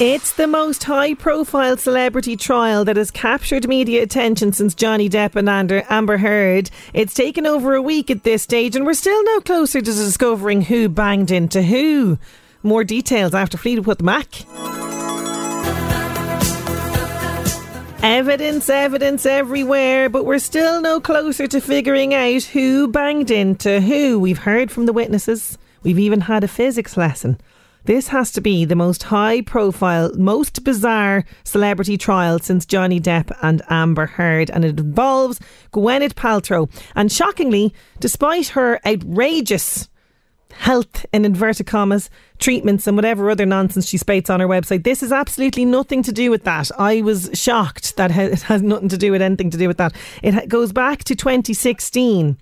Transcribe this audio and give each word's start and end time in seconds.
It's 0.00 0.32
the 0.32 0.46
most 0.46 0.84
high 0.84 1.14
profile 1.14 1.76
celebrity 1.76 2.36
trial 2.36 2.84
that 2.84 2.96
has 2.96 3.10
captured 3.10 3.66
media 3.66 4.02
attention 4.02 4.52
since 4.52 4.74
Johnny 4.74 5.08
Depp 5.08 5.34
and 5.34 5.48
Amber 5.90 6.18
Heard. 6.18 6.70
It's 6.94 7.14
taken 7.14 7.46
over 7.46 7.74
a 7.74 7.82
week 7.82 8.08
at 8.08 8.22
this 8.22 8.44
stage, 8.44 8.76
and 8.76 8.86
we're 8.86 8.94
still 8.94 9.24
no 9.24 9.40
closer 9.40 9.80
to 9.80 9.84
discovering 9.84 10.62
who 10.62 10.88
banged 10.88 11.32
into 11.32 11.62
who. 11.62 12.18
More 12.62 12.84
details 12.84 13.34
after 13.34 13.58
Fleetwood 13.58 14.00
Mac. 14.00 14.42
Evidence, 18.00 18.70
evidence 18.70 19.26
everywhere, 19.26 20.08
but 20.08 20.24
we're 20.24 20.38
still 20.38 20.80
no 20.80 21.00
closer 21.00 21.48
to 21.48 21.60
figuring 21.60 22.14
out 22.14 22.44
who 22.44 22.86
banged 22.86 23.32
into 23.32 23.80
who. 23.80 24.20
We've 24.20 24.38
heard 24.38 24.70
from 24.70 24.86
the 24.86 24.92
witnesses. 24.92 25.58
We've 25.82 25.98
even 25.98 26.20
had 26.20 26.44
a 26.44 26.48
physics 26.48 26.96
lesson. 26.96 27.40
This 27.88 28.08
has 28.08 28.30
to 28.32 28.42
be 28.42 28.66
the 28.66 28.76
most 28.76 29.04
high 29.04 29.40
profile, 29.40 30.12
most 30.14 30.62
bizarre 30.62 31.24
celebrity 31.42 31.96
trial 31.96 32.38
since 32.38 32.66
Johnny 32.66 33.00
Depp 33.00 33.34
and 33.40 33.62
Amber 33.70 34.04
Heard, 34.04 34.50
and 34.50 34.62
it 34.62 34.78
involves 34.78 35.40
Gwyneth 35.72 36.12
Paltrow. 36.12 36.70
And 36.94 37.10
shockingly, 37.10 37.72
despite 37.98 38.48
her 38.48 38.78
outrageous 38.86 39.88
health 40.50 41.06
in 41.14 41.24
inverted 41.24 41.66
commas 41.66 42.10
treatments 42.38 42.86
and 42.86 42.94
whatever 42.94 43.30
other 43.30 43.46
nonsense 43.46 43.88
she 43.88 43.96
spates 43.96 44.28
on 44.28 44.40
her 44.40 44.48
website. 44.48 44.84
This 44.84 45.00
has 45.00 45.10
absolutely 45.10 45.64
nothing 45.64 46.02
to 46.02 46.12
do 46.12 46.30
with 46.30 46.44
that. 46.44 46.70
I 46.78 47.00
was 47.00 47.30
shocked 47.32 47.96
that 47.96 48.10
it 48.10 48.42
has 48.42 48.60
nothing 48.60 48.90
to 48.90 48.98
do 48.98 49.12
with 49.12 49.22
anything 49.22 49.48
to 49.48 49.56
do 49.56 49.66
with 49.66 49.78
that. 49.78 49.94
It 50.22 50.50
goes 50.50 50.74
back 50.74 51.04
to 51.04 51.16
2016 51.16 52.36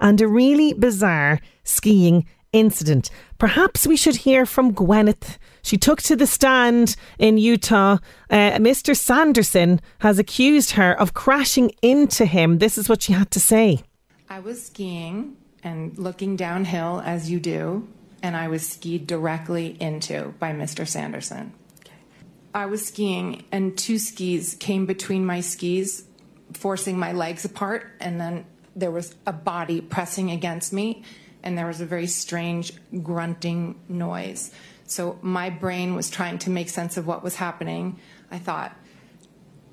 and 0.00 0.20
a 0.20 0.28
really 0.28 0.72
bizarre 0.72 1.40
skiing 1.64 2.26
incident. 2.54 3.10
Perhaps 3.38 3.86
we 3.86 3.96
should 3.96 4.16
hear 4.16 4.46
from 4.46 4.72
Gwyneth. 4.72 5.36
She 5.62 5.76
took 5.76 6.00
to 6.02 6.16
the 6.16 6.26
stand 6.26 6.96
in 7.18 7.36
Utah. 7.36 7.98
Uh, 8.30 8.52
Mr. 8.52 8.96
Sanderson 8.96 9.80
has 9.98 10.18
accused 10.18 10.72
her 10.72 10.98
of 10.98 11.12
crashing 11.12 11.72
into 11.82 12.24
him. 12.24 12.58
This 12.58 12.78
is 12.78 12.88
what 12.88 13.02
she 13.02 13.12
had 13.12 13.30
to 13.32 13.40
say. 13.40 13.82
I 14.30 14.40
was 14.40 14.64
skiing 14.64 15.36
and 15.62 15.98
looking 15.98 16.36
downhill 16.36 17.02
as 17.04 17.30
you 17.30 17.40
do, 17.40 17.88
and 18.22 18.36
I 18.36 18.48
was 18.48 18.66
skied 18.66 19.06
directly 19.06 19.76
into 19.80 20.34
by 20.38 20.52
Mr. 20.52 20.86
Sanderson. 20.86 21.52
I 22.54 22.66
was 22.66 22.86
skiing, 22.86 23.44
and 23.50 23.76
two 23.76 23.98
skis 23.98 24.54
came 24.54 24.86
between 24.86 25.26
my 25.26 25.40
skis, 25.40 26.04
forcing 26.52 26.98
my 26.98 27.12
legs 27.12 27.44
apart, 27.44 27.90
and 28.00 28.20
then 28.20 28.46
there 28.76 28.92
was 28.92 29.14
a 29.26 29.32
body 29.32 29.80
pressing 29.80 30.30
against 30.30 30.72
me, 30.72 31.02
and 31.44 31.56
there 31.56 31.66
was 31.66 31.80
a 31.80 31.86
very 31.86 32.08
strange 32.08 32.72
grunting 33.02 33.78
noise. 33.88 34.50
So 34.86 35.18
my 35.22 35.50
brain 35.50 35.94
was 35.94 36.10
trying 36.10 36.38
to 36.40 36.50
make 36.50 36.68
sense 36.68 36.96
of 36.96 37.06
what 37.06 37.22
was 37.22 37.36
happening. 37.36 38.00
I 38.30 38.38
thought, 38.38 38.74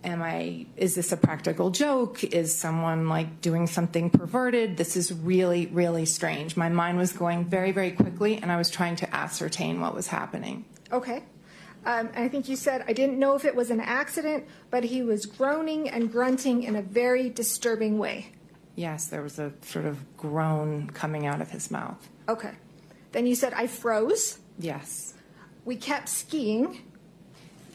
am 0.03 0.21
I, 0.21 0.67
is 0.75 0.95
this 0.95 1.11
a 1.11 1.17
practical 1.17 1.69
joke? 1.69 2.23
Is 2.23 2.55
someone 2.55 3.07
like 3.07 3.41
doing 3.41 3.67
something 3.67 4.09
perverted? 4.09 4.77
This 4.77 4.95
is 4.97 5.13
really, 5.13 5.67
really 5.67 6.05
strange. 6.05 6.57
My 6.57 6.69
mind 6.69 6.97
was 6.97 7.13
going 7.13 7.45
very, 7.45 7.71
very 7.71 7.91
quickly, 7.91 8.37
and 8.37 8.51
I 8.51 8.57
was 8.57 8.69
trying 8.69 8.97
to 8.97 9.15
ascertain 9.15 9.79
what 9.79 9.95
was 9.95 10.07
happening. 10.07 10.65
Okay. 10.91 11.23
Um, 11.85 12.09
I 12.15 12.27
think 12.27 12.47
you 12.47 12.55
said, 12.55 12.83
I 12.87 12.93
didn't 12.93 13.17
know 13.17 13.35
if 13.35 13.45
it 13.45 13.55
was 13.55 13.71
an 13.71 13.79
accident, 13.79 14.45
but 14.69 14.83
he 14.83 15.01
was 15.01 15.25
groaning 15.25 15.89
and 15.89 16.11
grunting 16.11 16.63
in 16.63 16.75
a 16.75 16.81
very 16.81 17.29
disturbing 17.29 17.97
way. 17.97 18.33
Yes, 18.75 19.07
there 19.07 19.21
was 19.21 19.37
a 19.39 19.51
sort 19.61 19.85
of 19.85 20.17
groan 20.17 20.89
coming 20.91 21.25
out 21.27 21.41
of 21.41 21.49
his 21.51 21.69
mouth. 21.71 22.07
Okay. 22.29 22.51
Then 23.11 23.27
you 23.27 23.35
said, 23.35 23.53
I 23.53 23.67
froze. 23.67 24.39
Yes, 24.59 25.13
We 25.65 25.75
kept 25.75 26.07
skiing. 26.09 26.81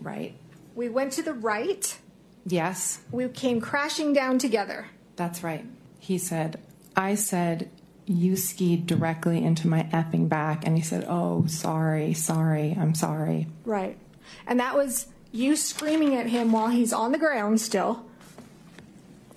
right. 0.01 0.35
We 0.75 0.89
went 0.89 1.13
to 1.15 1.23
the 1.23 1.33
right. 1.35 1.99
Yes, 2.47 3.01
We 3.11 3.29
came 3.29 3.61
crashing 3.61 4.13
down 4.13 4.39
together. 4.39 4.87
that's 5.17 5.43
right. 5.43 5.65
He 5.99 6.19
said, 6.19 6.61
I 6.97 7.15
said, 7.17 7.71
you 8.07 8.37
skied 8.37 8.87
directly 8.87 9.43
into 9.43 9.67
my 9.67 9.83
effing 9.93 10.29
back. 10.29 10.65
And 10.67 10.77
he 10.77 10.83
said, 10.83 11.05
Oh, 11.09 11.47
sorry, 11.49 12.15
sorry, 12.15 12.77
I'm 12.79 12.95
sorry. 12.95 13.49
Right. 13.65 13.99
And 14.47 14.61
that 14.61 14.77
was 14.77 15.09
you 15.33 15.57
screaming 15.57 16.15
at 16.15 16.27
him 16.29 16.53
while 16.53 16.69
he's 16.69 16.93
on 16.93 17.11
the 17.13 17.19
ground 17.19 17.61
still. 17.61 18.06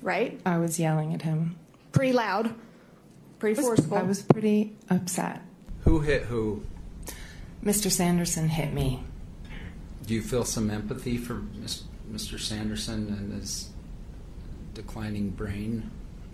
Right? 0.01 0.39
I 0.45 0.57
was 0.57 0.79
yelling 0.79 1.13
at 1.13 1.21
him. 1.23 1.57
Pretty 1.91 2.13
loud. 2.13 2.53
Pretty 3.39 3.61
forceful. 3.61 3.97
I 3.97 4.03
was 4.03 4.21
pretty 4.21 4.75
upset. 4.89 5.41
Who 5.81 5.99
hit 5.99 6.23
who? 6.23 6.63
Mr. 7.63 7.91
Sanderson 7.91 8.49
hit 8.49 8.73
me. 8.73 9.03
Do 10.05 10.13
you 10.13 10.21
feel 10.21 10.43
some 10.43 10.69
empathy 10.69 11.17
for 11.17 11.41
Mr. 12.11 12.39
Sanderson 12.39 13.07
and 13.09 13.33
his 13.33 13.69
declining 14.73 15.29
brain? 15.29 15.91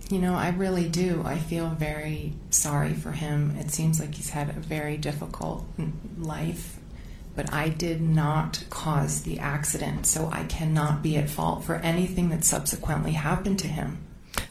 You 0.09 0.19
know, 0.19 0.35
I 0.35 0.49
really 0.49 0.87
do. 0.87 1.23
I 1.25 1.37
feel 1.37 1.69
very 1.69 2.33
sorry 2.51 2.93
for 2.93 3.11
him. 3.11 3.55
It 3.57 3.71
seems 3.71 3.99
like 3.99 4.13
he's 4.15 4.29
had 4.29 4.49
a 4.49 4.53
very 4.53 4.97
difficult 4.97 5.65
life, 6.17 6.79
but 7.35 7.53
I 7.53 7.69
did 7.69 8.01
not 8.01 8.63
cause 8.69 9.23
the 9.23 9.39
accident, 9.39 10.05
so 10.05 10.29
I 10.31 10.43
cannot 10.45 11.03
be 11.03 11.17
at 11.17 11.29
fault 11.29 11.63
for 11.63 11.75
anything 11.75 12.29
that 12.29 12.43
subsequently 12.43 13.11
happened 13.11 13.59
to 13.59 13.67
him. 13.67 13.97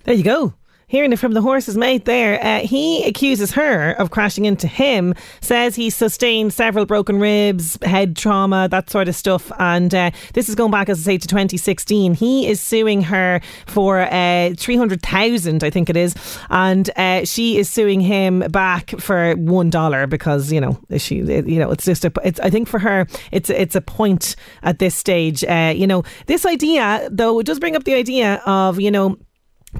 There 0.04 0.14
you 0.14 0.24
go. 0.24 0.54
Hearing 0.86 1.12
it 1.12 1.18
from 1.18 1.32
the 1.32 1.40
horse's 1.40 1.76
mate 1.76 2.04
there, 2.04 2.42
uh, 2.44 2.60
he 2.60 3.04
accuses 3.04 3.52
her 3.52 3.92
of 3.92 4.10
crashing 4.10 4.44
into 4.44 4.66
him, 4.66 5.14
says 5.40 5.74
he 5.74 5.88
sustained 5.88 6.52
several 6.52 6.84
broken 6.84 7.18
ribs, 7.18 7.78
head 7.82 8.16
trauma, 8.16 8.68
that 8.68 8.90
sort 8.90 9.08
of 9.08 9.16
stuff. 9.16 9.50
And 9.58 9.94
uh, 9.94 10.10
this 10.34 10.48
is 10.48 10.54
going 10.54 10.70
back, 10.70 10.88
as 10.88 11.00
I 11.00 11.12
say, 11.12 11.18
to 11.18 11.26
2016. 11.26 12.14
He 12.14 12.46
is 12.46 12.60
suing 12.60 13.02
her 13.02 13.40
for 13.66 14.00
uh, 14.00 14.54
300,000, 14.56 15.64
I 15.64 15.70
think 15.70 15.88
it 15.88 15.96
is. 15.96 16.14
And 16.50 16.90
uh, 16.96 17.24
she 17.24 17.56
is 17.56 17.70
suing 17.70 18.00
him 18.00 18.40
back 18.50 18.90
for 19.00 19.34
$1 19.36 20.10
because, 20.10 20.52
you 20.52 20.60
know, 20.60 20.78
she, 20.98 21.16
you 21.16 21.58
know, 21.58 21.70
it's 21.70 21.84
just 21.86 22.04
a, 22.04 22.12
it's, 22.22 22.40
I 22.40 22.50
think 22.50 22.68
for 22.68 22.78
her, 22.78 23.06
it's, 23.32 23.48
it's 23.48 23.74
a 23.74 23.80
point 23.80 24.36
at 24.62 24.78
this 24.80 24.94
stage. 24.94 25.44
Uh, 25.44 25.72
you 25.74 25.86
know, 25.86 26.04
this 26.26 26.44
idea, 26.44 27.08
though, 27.10 27.38
it 27.38 27.46
does 27.46 27.58
bring 27.58 27.74
up 27.74 27.84
the 27.84 27.94
idea 27.94 28.42
of, 28.46 28.80
you 28.80 28.90
know, 28.90 29.16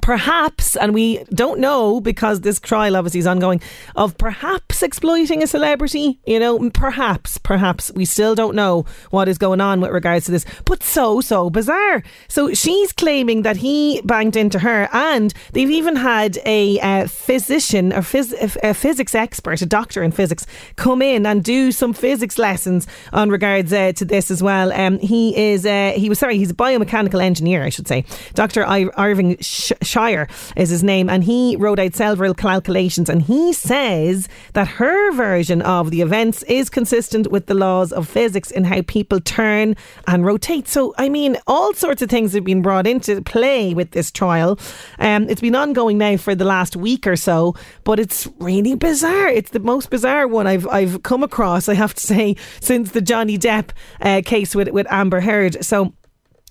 perhaps, 0.01 0.75
and 0.75 0.93
we 0.93 1.23
don't 1.33 1.59
know 1.59 1.99
because 2.01 2.41
this 2.41 2.59
trial 2.59 2.95
obviously 2.95 3.19
is 3.19 3.27
ongoing, 3.27 3.61
of 3.95 4.17
perhaps 4.17 4.83
exploiting 4.83 5.43
a 5.43 5.47
celebrity. 5.47 6.19
You 6.25 6.39
know, 6.39 6.69
perhaps, 6.71 7.37
perhaps 7.37 7.91
we 7.95 8.05
still 8.05 8.35
don't 8.35 8.55
know 8.55 8.85
what 9.11 9.27
is 9.27 9.37
going 9.37 9.61
on 9.61 9.81
with 9.81 9.91
regards 9.91 10.25
to 10.25 10.31
this, 10.31 10.45
but 10.65 10.83
so, 10.83 11.21
so 11.21 11.49
bizarre. 11.49 12.03
So 12.27 12.53
she's 12.53 12.91
claiming 12.91 13.41
that 13.43 13.57
he 13.57 14.01
banged 14.03 14.35
into 14.35 14.59
her, 14.59 14.89
and 14.93 15.33
they've 15.53 15.69
even 15.69 15.95
had 15.95 16.37
a 16.45 16.79
uh, 16.79 17.07
physician 17.07 17.93
or 17.93 18.01
phys- 18.01 18.57
a 18.63 18.73
physics 18.73 19.15
expert, 19.15 19.61
a 19.61 19.65
doctor 19.65 20.03
in 20.03 20.11
physics, 20.11 20.45
come 20.75 21.01
in 21.01 21.25
and 21.25 21.43
do 21.43 21.71
some 21.71 21.93
physics 21.93 22.37
lessons 22.37 22.87
on 23.13 23.29
regards 23.29 23.71
uh, 23.73 23.91
to 23.93 24.05
this 24.05 24.29
as 24.31 24.41
well. 24.43 24.71
Um, 24.73 24.99
he 24.99 25.35
is, 25.35 25.65
uh, 25.65 25.93
he 25.95 26.09
was 26.09 26.19
sorry, 26.19 26.37
he's 26.37 26.51
a 26.51 26.55
biomechanical 26.55 27.21
engineer, 27.21 27.63
I 27.63 27.69
should 27.69 27.87
say, 27.87 28.05
Dr. 28.33 28.65
I- 28.65 28.89
Irving 28.97 29.37
Sh- 29.39 29.71
Shire 29.85 30.27
is 30.55 30.69
his 30.69 30.83
name, 30.83 31.09
and 31.09 31.23
he 31.23 31.55
wrote 31.55 31.79
out 31.79 31.95
several 31.95 32.33
calculations, 32.33 33.09
and 33.09 33.21
he 33.21 33.53
says 33.53 34.27
that 34.53 34.67
her 34.67 35.11
version 35.13 35.61
of 35.61 35.91
the 35.91 36.01
events 36.01 36.43
is 36.43 36.69
consistent 36.69 37.31
with 37.31 37.45
the 37.47 37.53
laws 37.53 37.91
of 37.91 38.07
physics 38.07 38.51
in 38.51 38.63
how 38.63 38.81
people 38.83 39.19
turn 39.19 39.75
and 40.07 40.25
rotate. 40.25 40.67
So, 40.67 40.93
I 40.97 41.09
mean, 41.09 41.37
all 41.47 41.73
sorts 41.73 42.01
of 42.01 42.09
things 42.09 42.33
have 42.33 42.43
been 42.43 42.61
brought 42.61 42.87
into 42.87 43.21
play 43.21 43.73
with 43.73 43.91
this 43.91 44.11
trial. 44.11 44.59
Um, 44.99 45.29
it's 45.29 45.41
been 45.41 45.55
ongoing 45.55 45.97
now 45.97 46.17
for 46.17 46.35
the 46.35 46.45
last 46.45 46.75
week 46.75 47.07
or 47.07 47.15
so, 47.15 47.55
but 47.83 47.99
it's 47.99 48.27
really 48.39 48.75
bizarre. 48.75 49.27
It's 49.27 49.51
the 49.51 49.59
most 49.59 49.89
bizarre 49.89 50.27
one 50.27 50.47
I've 50.47 50.67
I've 50.67 51.03
come 51.03 51.23
across. 51.23 51.69
I 51.69 51.73
have 51.75 51.93
to 51.93 52.01
say 52.01 52.35
since 52.59 52.91
the 52.91 53.01
Johnny 53.01 53.37
Depp 53.37 53.69
uh, 54.01 54.21
case 54.25 54.55
with 54.55 54.69
with 54.69 54.87
Amber 54.89 55.21
Heard. 55.21 55.63
So 55.63 55.93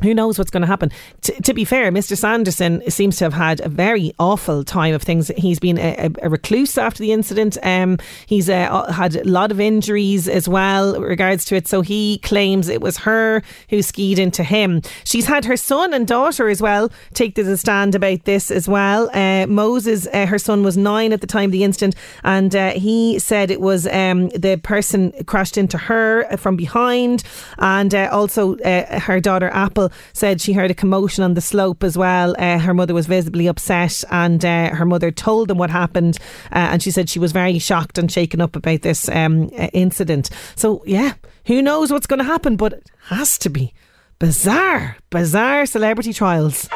who 0.03 0.13
knows 0.13 0.39
what's 0.39 0.51
going 0.51 0.63
to 0.63 0.67
happen? 0.67 0.91
T- 1.21 1.35
to 1.41 1.55
be 1.55 1.65
fair, 1.65 1.93
Mr. 1.93 2.17
Sanderson 2.17 2.83
seems 2.91 3.17
to 3.19 3.25
have 3.25 3.33
had 3.33 3.61
a 3.61 3.69
very 3.69 4.13
awful 4.19 4.65
time 4.65 4.93
of 4.93 5.03
things. 5.03 5.29
He's 5.37 5.61
been 5.61 5.79
a, 5.79 6.11
a 6.21 6.29
recluse 6.29 6.77
after 6.77 6.99
the 6.99 7.13
incident. 7.13 7.57
Um, 7.63 7.99
he's 8.27 8.51
uh, 8.51 8.91
had 8.93 9.15
a 9.15 9.25
lot 9.25 9.53
of 9.53 9.61
injuries 9.61 10.29
as 10.29 10.49
well 10.49 11.01
regards 11.01 11.45
to 11.47 11.57
it. 11.57 11.69
So 11.69 11.81
he 11.81 12.19
claims 12.19 12.69
it 12.69 12.81
was 12.81 12.99
her 12.99 13.43
who 13.71 13.83
skied 13.83 14.19
into 14.19 14.43
him. 14.43 14.83
She's 15.05 15.27
had 15.27 15.45
her 15.45 15.57
son 15.57 15.95
and 15.95 16.09
daughter 16.09 16.49
as 16.49 16.61
well 16.61 16.91
take 17.15 17.37
the 17.37 17.57
stand 17.57 17.95
about 17.95 18.25
this 18.25 18.51
as 18.51 18.69
well. 18.69 19.09
Uh, 19.15 19.47
Moses, 19.47 20.09
uh, 20.13 20.27
her 20.27 20.39
son, 20.39 20.65
was 20.65 20.77
nine 20.77 21.13
at 21.13 21.21
the 21.21 21.27
time 21.27 21.47
of 21.47 21.53
the 21.53 21.63
incident, 21.63 21.95
and 22.25 22.55
uh, 22.55 22.71
he 22.71 23.19
said 23.19 23.51
it 23.51 23.61
was 23.61 23.87
um, 23.87 24.29
the 24.31 24.57
person 24.63 25.13
crashed 25.27 25.57
into 25.57 25.79
her 25.79 26.37
from 26.37 26.57
behind, 26.57 27.23
and 27.59 27.95
uh, 27.95 28.09
also 28.11 28.57
uh, 28.59 28.99
her 28.99 29.21
daughter 29.21 29.51
Apple 29.53 29.84
said 30.13 30.41
she 30.41 30.53
heard 30.53 30.71
a 30.71 30.75
commotion 30.75 31.25
on 31.25 31.35
the 31.35 31.41
slope 31.41 31.85
as 31.85 31.97
well. 31.97 32.35
Uh, 32.39 32.59
her 32.59 32.75
mother 32.75 32.95
was 32.95 33.07
visibly 33.07 33.47
upset, 33.47 34.05
and 34.11 34.45
uh, 34.45 34.71
her 34.71 34.85
mother 34.85 35.11
told 35.11 35.49
them 35.49 35.59
what 35.59 35.71
happened. 35.71 36.19
Uh, 36.53 36.71
and 36.73 36.83
she 36.83 36.91
said 36.91 37.09
she 37.09 37.19
was 37.19 37.33
very 37.33 37.59
shocked 37.59 37.99
and 37.99 38.11
shaken 38.11 38.41
up 38.41 38.57
about 38.57 38.83
this 38.83 39.09
um, 39.09 39.51
uh, 39.59 39.69
incident. 39.73 40.31
So, 40.57 40.83
yeah, 40.87 41.15
who 41.47 41.63
knows 41.63 41.91
what's 41.91 42.07
going 42.07 42.19
to 42.19 42.25
happen, 42.25 42.57
but 42.57 42.73
it 42.73 42.91
has 43.07 43.39
to 43.39 43.49
be 43.49 43.75
bizarre, 44.19 44.97
bizarre 45.11 45.67
celebrity 45.67 46.13
trials. 46.13 46.69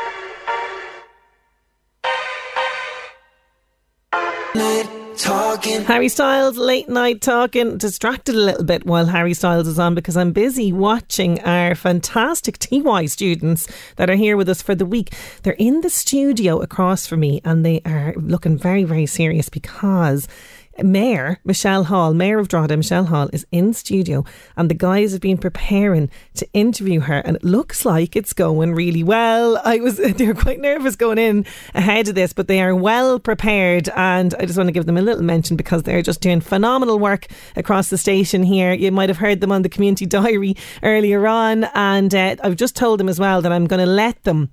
Talking. 5.18 5.82
Harry 5.82 6.08
Styles 6.08 6.56
late 6.56 6.88
night 6.88 7.20
talking 7.20 7.76
distracted 7.76 8.36
a 8.36 8.38
little 8.38 8.62
bit 8.62 8.86
while 8.86 9.06
Harry 9.06 9.34
Styles 9.34 9.66
is 9.66 9.78
on 9.78 9.96
because 9.96 10.16
I'm 10.16 10.30
busy 10.30 10.72
watching 10.72 11.40
our 11.40 11.74
fantastic 11.74 12.58
TY 12.58 13.06
students 13.06 13.66
that 13.96 14.08
are 14.08 14.14
here 14.14 14.36
with 14.36 14.48
us 14.48 14.62
for 14.62 14.76
the 14.76 14.86
week. 14.86 15.12
They're 15.42 15.54
in 15.54 15.80
the 15.80 15.90
studio 15.90 16.60
across 16.60 17.08
from 17.08 17.20
me 17.20 17.40
and 17.44 17.66
they 17.66 17.82
are 17.84 18.14
looking 18.16 18.56
very 18.56 18.84
very 18.84 19.06
serious 19.06 19.48
because 19.48 20.28
Mayor 20.82 21.38
Michelle 21.44 21.84
Hall, 21.84 22.14
Mayor 22.14 22.38
of 22.38 22.48
Drogheda, 22.48 22.76
Michelle 22.76 23.06
Hall, 23.06 23.28
is 23.32 23.46
in 23.50 23.72
studio, 23.72 24.24
and 24.56 24.70
the 24.70 24.74
guys 24.74 25.12
have 25.12 25.20
been 25.20 25.38
preparing 25.38 26.10
to 26.34 26.48
interview 26.52 27.00
her, 27.00 27.18
and 27.18 27.36
it 27.36 27.44
looks 27.44 27.84
like 27.84 28.16
it's 28.16 28.32
going 28.32 28.74
really 28.74 29.02
well. 29.02 29.60
I 29.64 29.78
was 29.78 29.96
they 29.98 30.26
were 30.26 30.34
quite 30.34 30.60
nervous 30.60 30.96
going 30.96 31.18
in 31.18 31.46
ahead 31.74 32.08
of 32.08 32.14
this, 32.14 32.32
but 32.32 32.48
they 32.48 32.60
are 32.60 32.74
well 32.74 33.18
prepared, 33.18 33.88
and 33.90 34.34
I 34.38 34.46
just 34.46 34.56
want 34.56 34.68
to 34.68 34.72
give 34.72 34.86
them 34.86 34.96
a 34.96 35.02
little 35.02 35.24
mention 35.24 35.56
because 35.56 35.82
they're 35.82 36.02
just 36.02 36.20
doing 36.20 36.40
phenomenal 36.40 36.98
work 36.98 37.26
across 37.56 37.90
the 37.90 37.98
station 37.98 38.42
here. 38.42 38.72
You 38.72 38.92
might 38.92 39.08
have 39.08 39.18
heard 39.18 39.40
them 39.40 39.52
on 39.52 39.62
the 39.62 39.68
community 39.68 40.06
diary 40.18 40.56
earlier 40.82 41.26
on, 41.26 41.64
and 41.74 42.14
uh, 42.14 42.36
I've 42.42 42.56
just 42.56 42.76
told 42.76 43.00
them 43.00 43.08
as 43.08 43.18
well 43.20 43.42
that 43.42 43.52
I'm 43.52 43.66
going 43.66 43.84
to 43.84 43.86
let 43.86 44.22
them 44.24 44.50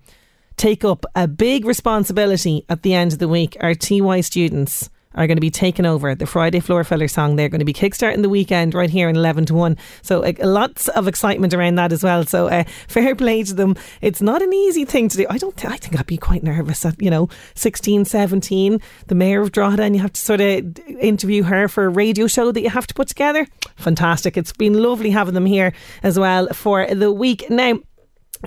take 0.57 0.85
up 0.85 1.05
a 1.15 1.27
big 1.27 1.65
responsibility 1.65 2.65
at 2.69 2.81
the 2.81 2.93
end 2.93 3.13
of 3.13 3.19
the 3.19 3.27
week. 3.27 3.57
Our 3.59 3.75
TY 3.75 4.21
students 4.21 4.89
are 5.15 5.27
going 5.27 5.37
to 5.37 5.41
be 5.41 5.49
taking 5.49 5.85
over 5.85 6.13
the 6.15 6.25
Friday 6.25 6.59
Floor 6.59 6.83
Filler 6.83 7.07
song. 7.07 7.35
They're 7.35 7.49
going 7.49 7.59
to 7.59 7.65
be 7.65 7.73
kickstarting 7.73 8.21
the 8.21 8.29
weekend 8.29 8.73
right 8.73 8.89
here 8.89 9.09
in 9.09 9.15
11 9.15 9.47
to 9.47 9.53
1. 9.53 9.77
So 10.01 10.23
uh, 10.23 10.33
lots 10.41 10.87
of 10.89 11.07
excitement 11.07 11.53
around 11.53 11.75
that 11.75 11.91
as 11.91 12.03
well. 12.03 12.25
So 12.25 12.47
uh, 12.47 12.63
fair 12.87 13.15
play 13.15 13.43
to 13.43 13.53
them. 13.53 13.75
It's 14.01 14.21
not 14.21 14.41
an 14.41 14.53
easy 14.53 14.85
thing 14.85 15.09
to 15.09 15.17
do. 15.17 15.25
I 15.29 15.37
don't 15.37 15.55
th- 15.55 15.73
I 15.73 15.77
think 15.77 15.99
I'd 15.99 16.05
be 16.05 16.17
quite 16.17 16.43
nervous 16.43 16.85
at, 16.85 17.01
you 17.01 17.09
know, 17.09 17.29
16, 17.55 18.05
17, 18.05 18.81
the 19.07 19.15
mayor 19.15 19.41
of 19.41 19.51
Drogheda 19.51 19.83
and 19.83 19.95
you 19.95 20.01
have 20.01 20.13
to 20.13 20.21
sort 20.21 20.41
of 20.41 20.79
interview 20.99 21.43
her 21.43 21.67
for 21.67 21.85
a 21.85 21.89
radio 21.89 22.27
show 22.27 22.51
that 22.51 22.61
you 22.61 22.69
have 22.69 22.87
to 22.87 22.93
put 22.93 23.07
together. 23.07 23.47
Fantastic. 23.77 24.37
It's 24.37 24.53
been 24.53 24.81
lovely 24.81 25.09
having 25.11 25.33
them 25.33 25.45
here 25.45 25.73
as 26.03 26.19
well 26.19 26.47
for 26.49 26.85
the 26.93 27.11
week. 27.11 27.49
Now, 27.49 27.79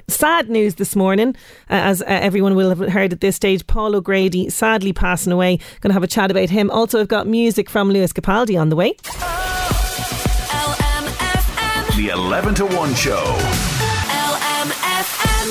Sad 0.06 0.49
news 0.49 0.77
this 0.77 0.95
morning, 0.95 1.31
uh, 1.71 1.75
as 1.75 2.03
uh, 2.03 2.06
everyone 2.06 2.55
will 2.55 2.69
have 2.69 2.79
heard 2.91 3.12
at 3.12 3.21
this 3.21 3.37
stage. 3.37 3.67
Paul 3.67 3.97
O'Grady 3.97 4.49
sadly 4.50 4.93
passing 4.93 5.33
away. 5.33 5.56
Going 5.81 5.91
to 5.91 5.95
have 5.95 6.03
a 6.03 6.09
chat 6.09 6.31
about 6.31 6.50
him. 6.50 6.71
Also, 6.71 7.00
I've 7.00 7.09
got 7.09 7.27
music 7.27 7.69
from 7.69 7.91
Lewis 7.91 8.12
Capaldi 8.12 8.61
on 8.61 8.69
the 8.69 8.77
way. 8.77 8.95
LMFM. 10.50 11.97
The 11.97 12.09
11 12.11 12.55
to 12.56 12.67
1 12.67 12.95
show. 12.95 13.78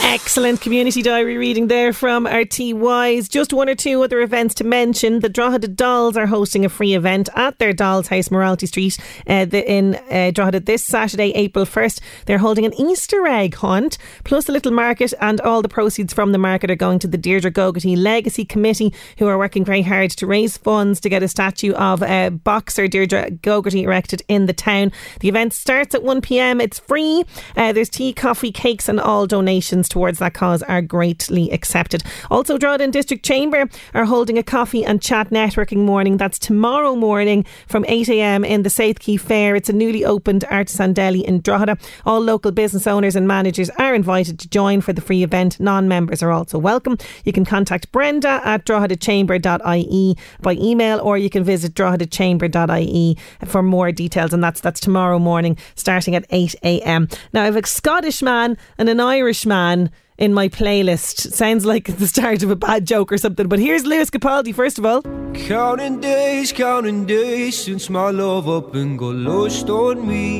Excellent 0.09 0.61
community 0.61 1.01
diary 1.01 1.35
reading 1.35 1.67
there 1.67 1.91
from 1.91 2.25
our 2.27 2.45
TYs. 2.45 3.27
Just 3.29 3.51
one 3.51 3.67
or 3.67 3.75
two 3.75 4.01
other 4.03 4.21
events 4.21 4.55
to 4.55 4.63
mention. 4.63 5.19
The 5.19 5.27
Drogheda 5.27 5.67
Dolls 5.67 6.15
are 6.15 6.27
hosting 6.27 6.63
a 6.63 6.69
free 6.69 6.93
event 6.93 7.27
at 7.35 7.59
their 7.59 7.73
Dolls 7.73 8.07
House, 8.07 8.31
Moralty 8.31 8.67
Street, 8.67 8.97
uh, 9.27 9.43
the, 9.43 9.69
in 9.69 9.95
uh, 10.09 10.31
Drogheda 10.31 10.61
this 10.61 10.85
Saturday, 10.85 11.31
April 11.35 11.65
1st. 11.65 11.99
They're 12.25 12.37
holding 12.37 12.65
an 12.65 12.73
Easter 12.79 13.27
egg 13.27 13.55
hunt, 13.55 13.97
plus 14.23 14.47
a 14.47 14.53
little 14.53 14.71
market, 14.71 15.13
and 15.19 15.41
all 15.41 15.61
the 15.61 15.67
proceeds 15.67 16.13
from 16.13 16.31
the 16.31 16.37
market 16.37 16.71
are 16.71 16.75
going 16.75 16.99
to 16.99 17.07
the 17.07 17.17
Deirdre 17.17 17.51
Gogarty 17.51 17.97
Legacy 17.97 18.45
Committee, 18.45 18.93
who 19.17 19.27
are 19.27 19.37
working 19.37 19.65
very 19.65 19.81
hard 19.81 20.11
to 20.11 20.25
raise 20.25 20.57
funds 20.57 21.01
to 21.01 21.09
get 21.09 21.21
a 21.21 21.27
statue 21.27 21.73
of 21.73 22.01
uh, 22.01 22.29
boxer 22.29 22.87
Deirdre 22.87 23.31
Gogarty 23.31 23.83
erected 23.83 24.23
in 24.29 24.45
the 24.45 24.53
town. 24.53 24.93
The 25.19 25.27
event 25.27 25.51
starts 25.51 25.93
at 25.93 26.01
1pm. 26.01 26.61
It's 26.61 26.79
free. 26.79 27.25
Uh, 27.57 27.73
there's 27.73 27.89
tea, 27.89 28.13
coffee, 28.13 28.53
cakes, 28.53 28.87
and 28.87 29.01
all 29.01 29.27
donations 29.27 29.89
towards 29.97 30.19
that 30.19 30.35
cause 30.35 30.61
are 30.61 30.83
greatly 30.83 31.49
accepted. 31.49 32.03
Also, 32.29 32.55
Drogheda 32.59 32.91
District 32.91 33.25
Chamber 33.25 33.67
are 33.95 34.05
holding 34.05 34.37
a 34.37 34.43
coffee 34.43 34.85
and 34.85 35.01
chat 35.01 35.31
networking 35.31 35.79
morning. 35.85 36.17
That's 36.17 36.37
tomorrow 36.37 36.95
morning 36.95 37.45
from 37.67 37.83
8am 37.85 38.45
in 38.45 38.61
the 38.61 38.69
South 38.69 38.99
Quay 38.99 39.17
Fair. 39.17 39.55
It's 39.55 39.69
a 39.69 39.73
newly 39.73 40.05
opened 40.05 40.45
artisan 40.51 40.93
deli 40.93 41.25
in 41.25 41.41
Drogheda. 41.41 41.79
All 42.05 42.19
local 42.19 42.51
business 42.51 42.85
owners 42.85 43.15
and 43.15 43.27
managers 43.27 43.71
are 43.79 43.95
invited 43.95 44.37
to 44.37 44.47
join 44.47 44.81
for 44.81 44.93
the 44.93 45.01
free 45.01 45.23
event. 45.23 45.59
Non 45.59 45.87
members 45.87 46.21
are 46.21 46.31
also 46.31 46.59
welcome. 46.59 46.99
You 47.25 47.33
can 47.33 47.43
contact 47.43 47.91
Brenda 47.91 48.39
at 48.45 48.67
droghedachamber.ie 48.67 50.15
by 50.43 50.53
email 50.53 50.99
or 50.99 51.17
you 51.17 51.31
can 51.31 51.43
visit 51.43 51.73
droghedachamber.ie 51.73 53.17
for 53.45 53.63
more 53.63 53.91
details. 53.91 54.31
And 54.31 54.43
that's 54.43 54.61
that's 54.61 54.79
tomorrow 54.79 55.17
morning 55.17 55.57
starting 55.73 56.13
at 56.13 56.29
8am. 56.29 57.17
Now, 57.33 57.41
I 57.41 57.45
have 57.45 57.55
a 57.55 57.65
Scottish 57.65 58.21
man 58.21 58.57
and 58.77 58.89
an 58.89 58.99
Irish 58.99 59.47
man 59.47 59.86
in 60.17 60.33
my 60.33 60.49
playlist. 60.49 61.31
Sounds 61.33 61.65
like 61.65 61.97
the 61.97 62.07
start 62.07 62.43
of 62.43 62.49
a 62.49 62.55
bad 62.55 62.85
joke 62.85 63.11
or 63.11 63.17
something. 63.17 63.47
But 63.47 63.59
here's 63.59 63.85
Lewis 63.85 64.09
Capaldi, 64.09 64.53
first 64.53 64.77
of 64.79 64.85
all. 64.85 65.01
Counting 65.33 65.99
days, 65.99 66.51
counting 66.51 67.05
days 67.05 67.57
since 67.57 67.89
my 67.89 68.09
love 68.09 68.49
up 68.49 68.73
and 68.75 68.97
got 68.97 69.15
lost 69.15 69.69
on 69.69 70.07
me. 70.07 70.39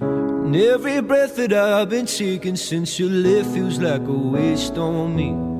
And 0.00 0.56
every 0.56 1.00
breath 1.00 1.36
that 1.36 1.52
I've 1.52 1.88
been 1.88 2.06
taking 2.06 2.56
since 2.56 2.98
you 2.98 3.08
left 3.08 3.50
feels 3.50 3.78
like 3.78 4.02
a 4.02 4.12
waste 4.12 4.76
on 4.76 5.14
me. 5.14 5.50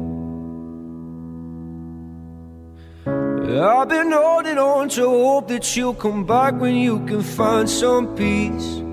I've 3.60 3.88
been 3.88 4.12
holding 4.12 4.58
on 4.58 4.88
to 4.90 5.08
hope 5.08 5.48
that 5.48 5.76
you'll 5.76 5.94
come 5.94 6.24
back 6.24 6.54
when 6.54 6.76
you 6.76 7.04
can 7.06 7.22
find 7.22 7.68
some 7.68 8.14
peace. 8.16 8.89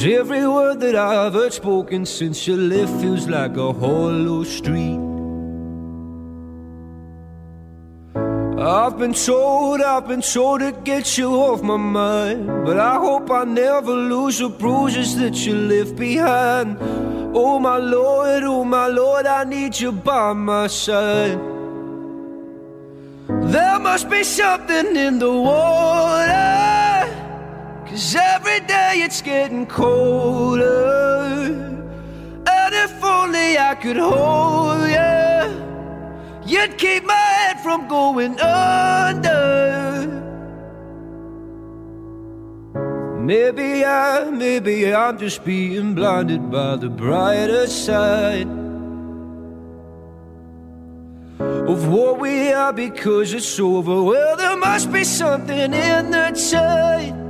Cause 0.00 0.08
every 0.14 0.48
word 0.48 0.80
that 0.80 0.96
I've 0.96 1.34
heard 1.34 1.52
spoken 1.52 2.06
since 2.06 2.46
you 2.48 2.56
left 2.56 2.90
feels 3.02 3.28
like 3.28 3.58
a 3.58 3.70
hollow 3.70 4.44
street. 4.44 4.98
I've 8.58 8.96
been 8.98 9.12
told, 9.12 9.82
I've 9.82 10.08
been 10.08 10.22
told 10.22 10.60
to 10.60 10.72
get 10.72 11.18
you 11.18 11.28
off 11.34 11.62
my 11.62 11.76
mind. 11.76 12.46
But 12.64 12.80
I 12.80 12.94
hope 12.94 13.30
I 13.30 13.44
never 13.44 13.92
lose 13.92 14.38
the 14.38 14.48
bruises 14.48 15.18
that 15.18 15.44
you 15.44 15.54
left 15.54 15.96
behind. 15.96 16.78
Oh 17.34 17.58
my 17.58 17.76
Lord, 17.76 18.42
oh 18.44 18.64
my 18.64 18.86
Lord, 18.86 19.26
I 19.26 19.44
need 19.44 19.78
you 19.78 19.92
by 19.92 20.32
my 20.32 20.66
side. 20.68 21.38
There 23.28 23.78
must 23.78 24.08
be 24.08 24.24
something 24.24 24.96
in 24.96 25.18
the 25.18 25.30
water. 25.30 26.69
Cause 27.90 28.14
every 28.14 28.60
day 28.60 29.02
it's 29.02 29.20
getting 29.20 29.66
colder. 29.66 30.64
And 32.46 32.74
if 32.74 33.02
only 33.02 33.58
I 33.58 33.74
could 33.74 33.96
hold 33.96 34.88
you. 34.88 35.60
You'd 36.46 36.78
keep 36.78 37.02
my 37.04 37.14
head 37.14 37.58
from 37.64 37.88
going 37.88 38.38
under. 38.38 40.06
Maybe 43.18 43.84
I, 43.84 44.30
maybe 44.30 44.94
I'm 44.94 45.18
just 45.18 45.44
being 45.44 45.96
blinded 45.96 46.48
by 46.48 46.76
the 46.76 46.88
brighter 46.88 47.66
side 47.66 48.46
of 51.40 51.88
what 51.88 52.20
we 52.20 52.52
are 52.52 52.72
because 52.72 53.34
it's 53.34 53.58
over. 53.58 54.00
Well, 54.00 54.36
there 54.36 54.56
must 54.56 54.92
be 54.92 55.02
something 55.02 55.74
in 55.74 56.12
the 56.12 56.48
tide. 56.50 57.29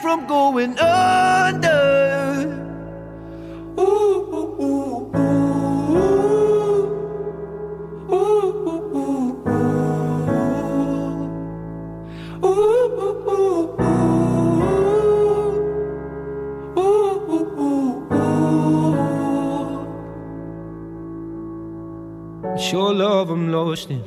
from 0.00 0.26
going 0.26 0.78
under. 0.78 2.00
Your 22.72 22.94
love 22.94 23.30
I'm 23.30 23.50
lost 23.52 23.90
in. 23.90 24.04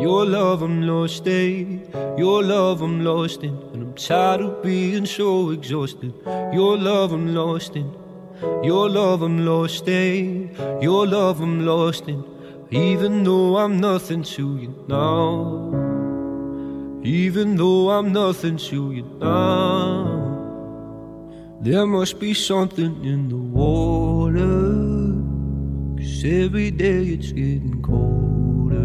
Your 0.00 0.26
love 0.26 0.62
I'm 0.62 0.82
lost 0.82 1.26
in. 1.26 1.90
Your 2.18 2.42
love 2.42 2.82
I'm 2.82 3.02
lost 3.02 3.42
in. 3.42 3.87
Tired 3.98 4.40
of 4.42 4.62
being 4.62 5.06
so 5.06 5.50
exhausted. 5.50 6.14
Your 6.52 6.78
love 6.78 7.10
I'm 7.12 7.34
lost 7.34 7.74
in. 7.74 7.92
Your 8.62 8.88
love 8.88 9.22
I'm 9.22 9.44
lost 9.44 9.88
in. 9.88 10.54
Your 10.80 11.04
love 11.04 11.40
I'm 11.40 11.66
lost 11.66 12.06
in. 12.06 12.24
Even 12.70 13.24
though 13.24 13.56
I'm 13.56 13.80
nothing 13.80 14.22
to 14.22 14.56
you 14.56 14.84
now. 14.86 15.72
Even 17.02 17.56
though 17.56 17.90
I'm 17.90 18.12
nothing 18.12 18.56
to 18.68 18.92
you 18.92 19.02
now. 19.18 20.28
There 21.60 21.84
must 21.84 22.20
be 22.20 22.34
something 22.34 23.04
in 23.04 23.28
the 23.28 23.36
water. 23.36 24.78
Cause 25.98 26.24
every 26.24 26.70
day 26.70 27.02
it's 27.02 27.32
getting 27.32 27.82
colder. 27.82 28.76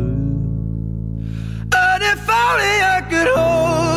And 1.71 2.03
if 2.03 2.27
only 2.27 2.75
I 2.95 3.05
could 3.07 3.27
hold 3.27 3.92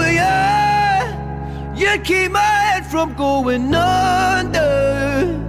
you, 1.77 1.99
keep 2.01 2.33
my 2.33 2.41
head 2.41 2.87
from 2.87 3.15
going 3.15 3.75
under. 3.75 5.43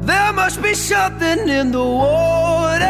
There 0.00 0.32
must 0.32 0.62
be 0.62 0.74
something 0.74 1.48
in 1.48 1.72
the 1.72 1.84
water. 1.84 2.88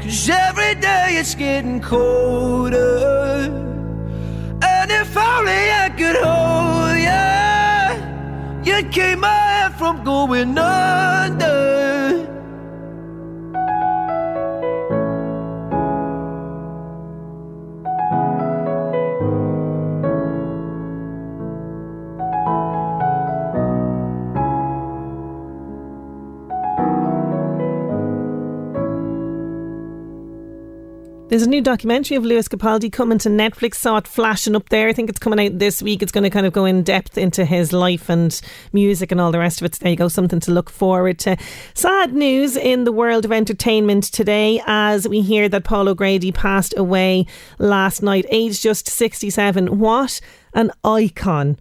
Cause 0.00 0.28
every 0.28 0.74
day 0.74 1.16
it's 1.20 1.34
getting 1.34 1.80
colder. 1.80 3.50
And 4.62 4.90
if 4.90 5.16
only 5.16 5.70
I 5.84 5.88
could 5.96 6.16
hold 6.16 6.98
you, 7.08 8.72
you'd 8.72 8.92
keep 8.92 9.18
my 9.18 9.28
head 9.28 9.74
from 9.74 10.04
going 10.04 10.58
under. 10.58 12.41
There's 31.32 31.44
a 31.44 31.48
new 31.48 31.62
documentary 31.62 32.18
of 32.18 32.26
Lewis 32.26 32.46
Capaldi 32.46 32.92
coming 32.92 33.16
to 33.20 33.30
Netflix. 33.30 33.76
Saw 33.76 33.96
it 33.96 34.06
flashing 34.06 34.54
up 34.54 34.68
there. 34.68 34.88
I 34.88 34.92
think 34.92 35.08
it's 35.08 35.18
coming 35.18 35.40
out 35.40 35.58
this 35.58 35.80
week. 35.80 36.02
It's 36.02 36.12
going 36.12 36.24
to 36.24 36.28
kind 36.28 36.44
of 36.44 36.52
go 36.52 36.66
in 36.66 36.82
depth 36.82 37.16
into 37.16 37.46
his 37.46 37.72
life 37.72 38.10
and 38.10 38.38
music 38.74 39.10
and 39.10 39.18
all 39.18 39.32
the 39.32 39.38
rest 39.38 39.62
of 39.62 39.64
it. 39.64 39.74
So 39.74 39.78
there 39.82 39.92
you 39.92 39.96
go, 39.96 40.08
something 40.08 40.40
to 40.40 40.50
look 40.50 40.68
forward 40.68 41.18
to. 41.20 41.38
Sad 41.72 42.12
news 42.12 42.54
in 42.54 42.84
the 42.84 42.92
world 42.92 43.24
of 43.24 43.32
entertainment 43.32 44.04
today 44.12 44.60
as 44.66 45.08
we 45.08 45.22
hear 45.22 45.48
that 45.48 45.64
Paul 45.64 45.88
O'Grady 45.88 46.32
passed 46.32 46.74
away 46.76 47.24
last 47.58 48.02
night, 48.02 48.26
aged 48.28 48.60
just 48.60 48.86
67. 48.86 49.78
What 49.78 50.20
an 50.52 50.70
icon. 50.84 51.56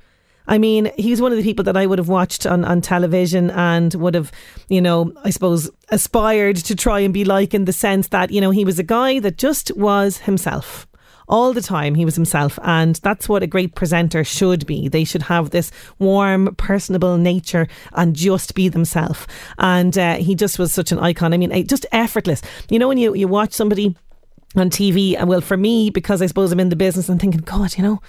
I 0.51 0.57
mean, 0.57 0.91
he's 0.97 1.21
one 1.21 1.31
of 1.31 1.37
the 1.37 1.45
people 1.45 1.63
that 1.63 1.77
I 1.77 1.85
would 1.85 1.97
have 1.97 2.09
watched 2.09 2.45
on, 2.45 2.65
on 2.65 2.81
television 2.81 3.49
and 3.51 3.93
would 3.93 4.13
have, 4.15 4.33
you 4.67 4.81
know, 4.81 5.13
I 5.23 5.29
suppose 5.29 5.71
aspired 5.87 6.57
to 6.57 6.75
try 6.75 6.99
and 6.99 7.13
be 7.13 7.23
like 7.23 7.53
in 7.53 7.63
the 7.63 7.71
sense 7.71 8.09
that, 8.09 8.31
you 8.31 8.41
know, 8.41 8.51
he 8.51 8.65
was 8.65 8.77
a 8.77 8.83
guy 8.83 9.19
that 9.19 9.37
just 9.37 9.71
was 9.77 10.17
himself 10.17 10.87
all 11.29 11.53
the 11.53 11.61
time. 11.61 11.95
He 11.95 12.03
was 12.03 12.15
himself. 12.15 12.59
And 12.63 12.97
that's 12.97 13.29
what 13.29 13.43
a 13.43 13.47
great 13.47 13.75
presenter 13.75 14.25
should 14.25 14.65
be. 14.65 14.89
They 14.89 15.05
should 15.05 15.21
have 15.21 15.51
this 15.51 15.71
warm 15.99 16.53
personable 16.55 17.17
nature 17.17 17.69
and 17.93 18.13
just 18.13 18.53
be 18.53 18.67
themselves 18.67 19.25
and 19.57 19.97
uh, 19.97 20.15
he 20.15 20.35
just 20.35 20.59
was 20.59 20.73
such 20.73 20.91
an 20.91 20.99
icon. 20.99 21.33
I 21.33 21.37
mean 21.37 21.53
eh, 21.53 21.63
just 21.63 21.85
effortless. 21.93 22.41
You 22.69 22.77
know 22.77 22.89
when 22.89 22.97
you, 22.97 23.15
you 23.15 23.29
watch 23.29 23.53
somebody 23.53 23.95
on 24.57 24.69
TV 24.69 25.15
and 25.17 25.29
well 25.29 25.39
for 25.39 25.55
me 25.55 25.89
because 25.89 26.21
I 26.21 26.25
suppose 26.25 26.51
I'm 26.51 26.59
in 26.59 26.67
the 26.67 26.75
business 26.75 27.07
I'm 27.07 27.17
thinking 27.17 27.39
god 27.39 27.77
you 27.77 27.83
know 27.85 28.01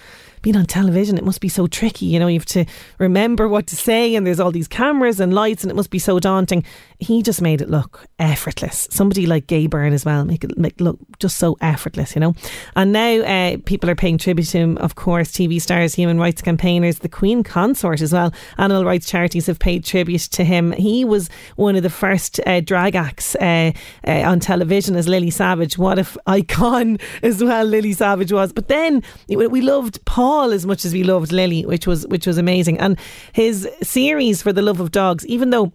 being 0.42 0.56
on 0.56 0.66
television, 0.66 1.16
it 1.16 1.24
must 1.24 1.40
be 1.40 1.48
so 1.48 1.66
tricky. 1.66 2.06
You 2.06 2.18
know, 2.18 2.26
you 2.26 2.38
have 2.38 2.46
to 2.46 2.64
remember 2.98 3.48
what 3.48 3.66
to 3.68 3.76
say, 3.76 4.14
and 4.14 4.26
there's 4.26 4.40
all 4.40 4.50
these 4.50 4.68
cameras 4.68 5.20
and 5.20 5.32
lights, 5.32 5.62
and 5.62 5.70
it 5.70 5.74
must 5.74 5.90
be 5.90 5.98
so 5.98 6.18
daunting. 6.18 6.64
He 6.98 7.22
just 7.22 7.40
made 7.40 7.60
it 7.60 7.70
look 7.70 8.06
effortless. 8.18 8.88
Somebody 8.90 9.26
like 9.26 9.46
Gay 9.46 9.66
Byrne 9.66 9.92
as 9.92 10.04
well, 10.04 10.24
make 10.24 10.44
it 10.44 10.56
make 10.58 10.80
look 10.80 10.98
just 11.18 11.38
so 11.38 11.56
effortless, 11.60 12.14
you 12.14 12.20
know. 12.20 12.34
And 12.76 12.92
now 12.92 13.20
uh, 13.20 13.56
people 13.64 13.90
are 13.90 13.94
paying 13.94 14.18
tribute 14.18 14.48
to 14.48 14.58
him, 14.58 14.78
of 14.78 14.94
course, 14.94 15.30
TV 15.32 15.60
stars, 15.60 15.94
human 15.94 16.18
rights 16.18 16.42
campaigners, 16.42 16.98
the 16.98 17.08
Queen 17.08 17.42
Consort 17.42 18.00
as 18.00 18.12
well. 18.12 18.32
Animal 18.58 18.84
rights 18.84 19.08
charities 19.08 19.46
have 19.46 19.58
paid 19.58 19.84
tribute 19.84 20.22
to 20.22 20.44
him. 20.44 20.72
He 20.72 21.04
was 21.04 21.28
one 21.56 21.76
of 21.76 21.82
the 21.82 21.90
first 21.90 22.40
uh, 22.46 22.60
drag 22.60 22.94
acts 22.94 23.34
uh, 23.36 23.72
uh 24.06 24.22
on 24.22 24.40
television 24.40 24.96
as 24.96 25.08
Lily 25.08 25.30
Savage. 25.30 25.78
What 25.78 25.98
if 25.98 26.16
icon 26.26 26.98
as 27.22 27.42
well 27.42 27.64
Lily 27.64 27.92
Savage 27.92 28.32
was. 28.32 28.52
But 28.52 28.68
then 28.68 29.02
we 29.28 29.60
loved 29.60 30.04
Paul 30.04 30.31
as 30.40 30.66
much 30.66 30.84
as 30.84 30.92
we 30.92 31.04
loved 31.04 31.32
Lily, 31.32 31.64
which 31.66 31.86
was 31.86 32.06
which 32.08 32.26
was 32.26 32.38
amazing. 32.38 32.78
And 32.78 32.98
his 33.32 33.68
series 33.82 34.42
for 34.42 34.52
the 34.52 34.62
love 34.62 34.80
of 34.80 34.90
dogs, 34.90 35.26
even 35.26 35.50
though 35.50 35.72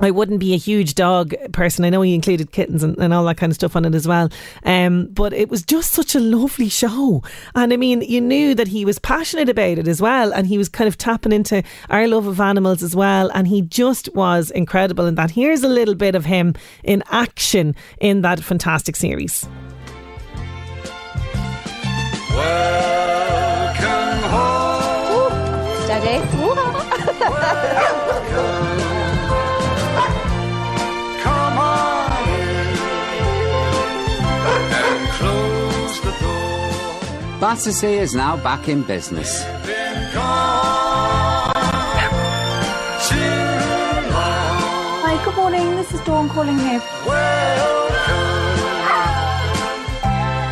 I 0.00 0.10
wouldn't 0.10 0.40
be 0.40 0.52
a 0.52 0.58
huge 0.58 0.94
dog 0.94 1.34
person. 1.52 1.84
I 1.84 1.90
know 1.90 2.02
he 2.02 2.14
included 2.14 2.50
kittens 2.50 2.82
and, 2.82 2.98
and 2.98 3.14
all 3.14 3.24
that 3.26 3.36
kind 3.36 3.52
of 3.52 3.54
stuff 3.54 3.76
on 3.76 3.84
it 3.84 3.94
as 3.94 4.08
well. 4.08 4.30
Um, 4.64 5.06
but 5.12 5.32
it 5.32 5.48
was 5.48 5.62
just 5.62 5.92
such 5.92 6.14
a 6.14 6.20
lovely 6.20 6.68
show. 6.68 7.22
And 7.54 7.72
I 7.72 7.76
mean, 7.76 8.00
you 8.02 8.20
knew 8.20 8.54
that 8.54 8.68
he 8.68 8.84
was 8.84 8.98
passionate 8.98 9.48
about 9.48 9.78
it 9.78 9.86
as 9.86 10.00
well. 10.00 10.32
And 10.32 10.46
he 10.46 10.58
was 10.58 10.68
kind 10.68 10.88
of 10.88 10.98
tapping 10.98 11.30
into 11.30 11.62
our 11.88 12.08
love 12.08 12.26
of 12.26 12.40
animals 12.40 12.82
as 12.82 12.96
well. 12.96 13.30
And 13.32 13.46
he 13.46 13.62
just 13.62 14.12
was 14.14 14.50
incredible 14.50 15.06
in 15.06 15.14
that. 15.16 15.30
Here's 15.30 15.62
a 15.62 15.68
little 15.68 15.94
bit 15.94 16.16
of 16.16 16.24
him 16.24 16.54
in 16.82 17.04
action 17.10 17.76
in 18.00 18.22
that 18.22 18.40
fantastic 18.40 18.96
series. 18.96 19.46
Welcome 22.30 22.91
Battersea 37.42 37.98
is 37.98 38.14
now 38.14 38.36
back 38.36 38.68
in 38.68 38.82
business. 38.82 39.42
Been 39.66 40.14
gone 40.14 41.52
too 43.08 43.16
long. 44.14 44.62
Hi, 45.02 45.24
good 45.24 45.34
morning. 45.34 45.74
This 45.74 45.92
is 45.92 46.00
Dawn 46.02 46.28
calling 46.28 46.56
here. 46.56 46.80
Welcome. 47.04 48.14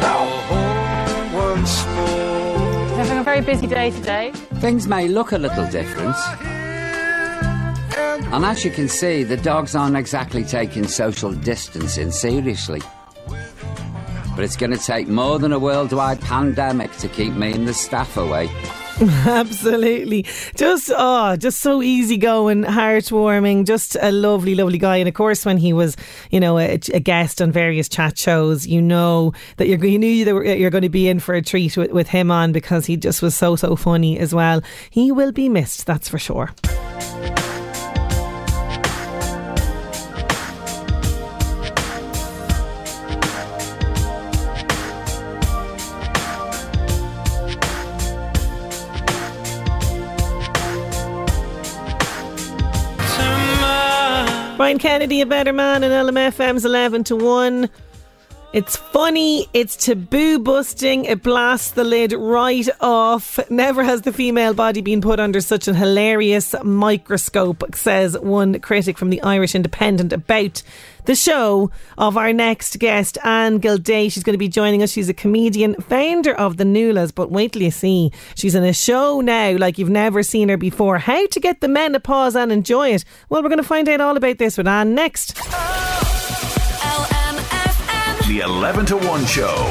Now 0.01 0.27
home 0.51 1.33
once 1.33 1.87
more. 1.95 2.97
Having 2.97 3.19
a 3.19 3.23
very 3.23 3.43
busy 3.43 3.69
day 3.69 3.93
today. 3.93 4.33
Things 4.55 4.89
may 4.89 5.07
look 5.07 5.31
a 5.31 5.39
little 5.39 5.71
different, 5.71 6.17
and 8.35 8.45
as 8.45 8.65
you 8.65 8.73
can 8.73 8.89
see, 8.89 9.23
the 9.23 9.37
dogs 9.37 9.77
aren't 9.77 9.97
exactly 9.97 10.43
taking 10.43 10.89
social 10.89 11.31
distancing 11.31 12.11
seriously. 12.11 12.83
But 14.41 14.47
it's 14.47 14.57
going 14.57 14.73
to 14.73 14.79
take 14.79 15.07
more 15.07 15.39
than 15.39 15.53
a 15.53 15.59
worldwide 15.59 16.19
pandemic 16.23 16.91
to 16.93 17.09
keep 17.09 17.35
me 17.35 17.53
and 17.53 17.69
the 17.69 17.75
staff 17.75 18.17
away. 18.17 18.49
Absolutely. 19.27 20.23
Just 20.55 20.91
oh, 20.97 21.37
just 21.37 21.61
so 21.61 21.83
easygoing, 21.83 22.63
heartwarming, 22.63 23.67
just 23.67 23.99
a 24.01 24.11
lovely, 24.11 24.55
lovely 24.55 24.79
guy. 24.79 24.97
And 24.97 25.07
of 25.11 25.15
course, 25.15 25.45
when 25.45 25.59
he 25.59 25.75
was, 25.75 25.95
you 26.31 26.41
know, 26.41 26.59
a, 26.59 26.81
a 26.95 27.01
guest 27.01 27.43
on 27.43 27.53
various 27.53 27.87
chat 27.87 28.17
shows, 28.17 28.67
you 28.67 28.81
know 28.81 29.35
that 29.59 29.69
you're 29.69 29.85
you 29.85 29.99
knew 29.99 30.25
that 30.25 30.59
you're 30.59 30.71
going 30.71 30.81
to 30.81 30.89
be 30.89 31.07
in 31.07 31.21
for 31.21 31.35
a 31.35 31.43
treat 31.43 31.77
with, 31.77 31.91
with 31.91 32.09
him 32.09 32.31
on 32.31 32.51
because 32.51 32.87
he 32.87 32.97
just 32.97 33.21
was 33.21 33.35
so 33.35 33.57
so 33.57 33.77
funny 33.77 34.19
as 34.19 34.35
well. 34.35 34.63
He 34.89 35.13
will 35.13 35.33
be 35.33 35.51
missed, 35.51 35.85
that's 35.85 36.09
for 36.09 36.19
sure. 36.19 36.49
Brian 54.71 54.79
Kennedy, 54.79 55.21
a 55.21 55.27
better 55.27 55.53
man, 55.53 55.83
and 55.83 55.93
LMFM's 55.93 56.65
11 56.65 57.03
to 57.03 57.17
1. 57.17 57.69
It's 58.53 58.75
funny, 58.75 59.47
it's 59.55 59.77
taboo 59.77 60.41
busting, 60.41 61.05
it 61.05 61.23
blasts 61.23 61.71
the 61.71 61.85
lid 61.85 62.13
right 62.13 62.69
off. 62.81 63.39
Never 63.49 63.85
has 63.85 64.03
the 64.03 64.13
female 64.13 64.55
body 64.55 64.81
been 64.81 65.01
put 65.01 65.21
under 65.21 65.41
such 65.41 65.69
an 65.69 65.77
hilarious 65.77 66.57
microscope, 66.65 67.63
says 67.77 68.19
one 68.19 68.59
critic 68.59 68.99
from 68.99 69.11
the 69.11 69.23
Irish 69.23 69.55
Independent 69.55 70.13
about 70.13 70.65
the 71.05 71.15
show 71.15 71.71
of 71.97 72.17
our 72.17 72.33
next 72.33 72.81
guest, 72.81 73.19
Anne 73.23 73.61
Gildea. 73.61 74.11
She's 74.11 74.25
going 74.25 74.35
to 74.35 74.39
be 74.39 74.49
joining 74.49 74.83
us. 74.83 74.91
She's 74.91 75.09
a 75.09 75.15
comedian, 75.15 75.75
founder 75.75 76.35
of 76.35 76.57
the 76.57 76.65
Nualas, 76.65 77.15
but 77.15 77.31
wait 77.31 77.53
till 77.53 77.63
you 77.63 77.71
see. 77.71 78.11
She's 78.35 78.57
in 78.57 78.65
a 78.65 78.73
show 78.73 79.21
now 79.21 79.57
like 79.59 79.79
you've 79.79 79.89
never 79.89 80.25
seen 80.25 80.49
her 80.49 80.57
before. 80.57 80.99
How 80.99 81.25
to 81.29 81.39
get 81.39 81.61
the 81.61 81.69
menopause 81.69 82.35
and 82.35 82.51
enjoy 82.51 82.95
it? 82.95 83.05
Well, 83.29 83.45
we're 83.45 83.49
going 83.49 83.63
to 83.63 83.65
find 83.65 83.89
out 83.89 84.01
all 84.01 84.17
about 84.17 84.39
this 84.39 84.59
with 84.59 84.67
Anne 84.67 84.97
next. 84.97 85.41
Oh. 85.41 86.10
The 88.31 88.39
11 88.43 88.87
to 88.87 88.97
1 88.97 89.27
show. 89.27 89.69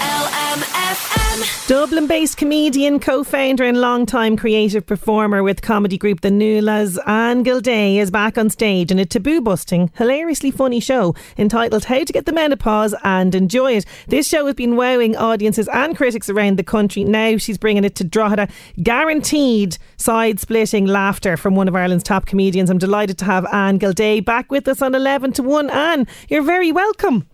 LMFM. 0.00 1.68
Dublin 1.68 2.06
based 2.06 2.38
comedian, 2.38 2.98
co 2.98 3.22
founder, 3.22 3.64
and 3.64 3.82
long-time 3.82 4.38
creative 4.38 4.86
performer 4.86 5.42
with 5.42 5.60
comedy 5.60 5.98
group 5.98 6.22
The 6.22 6.30
Nualas, 6.30 6.96
Anne 7.06 7.44
Gildea 7.44 7.98
is 7.98 8.10
back 8.10 8.38
on 8.38 8.48
stage 8.48 8.90
in 8.90 8.98
a 8.98 9.04
taboo 9.04 9.42
busting, 9.42 9.90
hilariously 9.96 10.50
funny 10.50 10.80
show 10.80 11.14
entitled 11.36 11.84
How 11.84 12.02
to 12.02 12.12
Get 12.14 12.24
the 12.24 12.32
Menopause 12.32 12.94
and 13.04 13.34
Enjoy 13.34 13.72
It. 13.72 13.84
This 14.08 14.26
show 14.26 14.46
has 14.46 14.54
been 14.54 14.76
wowing 14.76 15.14
audiences 15.14 15.68
and 15.68 15.94
critics 15.94 16.30
around 16.30 16.56
the 16.56 16.64
country. 16.64 17.04
Now 17.04 17.36
she's 17.36 17.58
bringing 17.58 17.84
it 17.84 17.94
to 17.96 18.04
Drogheda. 18.04 18.48
Guaranteed 18.82 19.76
side 19.98 20.40
splitting 20.40 20.86
laughter 20.86 21.36
from 21.36 21.56
one 21.56 21.68
of 21.68 21.76
Ireland's 21.76 22.04
top 22.04 22.24
comedians. 22.24 22.70
I'm 22.70 22.78
delighted 22.78 23.18
to 23.18 23.26
have 23.26 23.44
Anne 23.52 23.78
Gildea 23.78 24.24
back 24.24 24.50
with 24.50 24.66
us 24.66 24.80
on 24.80 24.94
11 24.94 25.32
to 25.34 25.42
1. 25.42 25.68
Anne, 25.68 26.06
you're 26.30 26.40
very 26.40 26.72
welcome. 26.72 27.26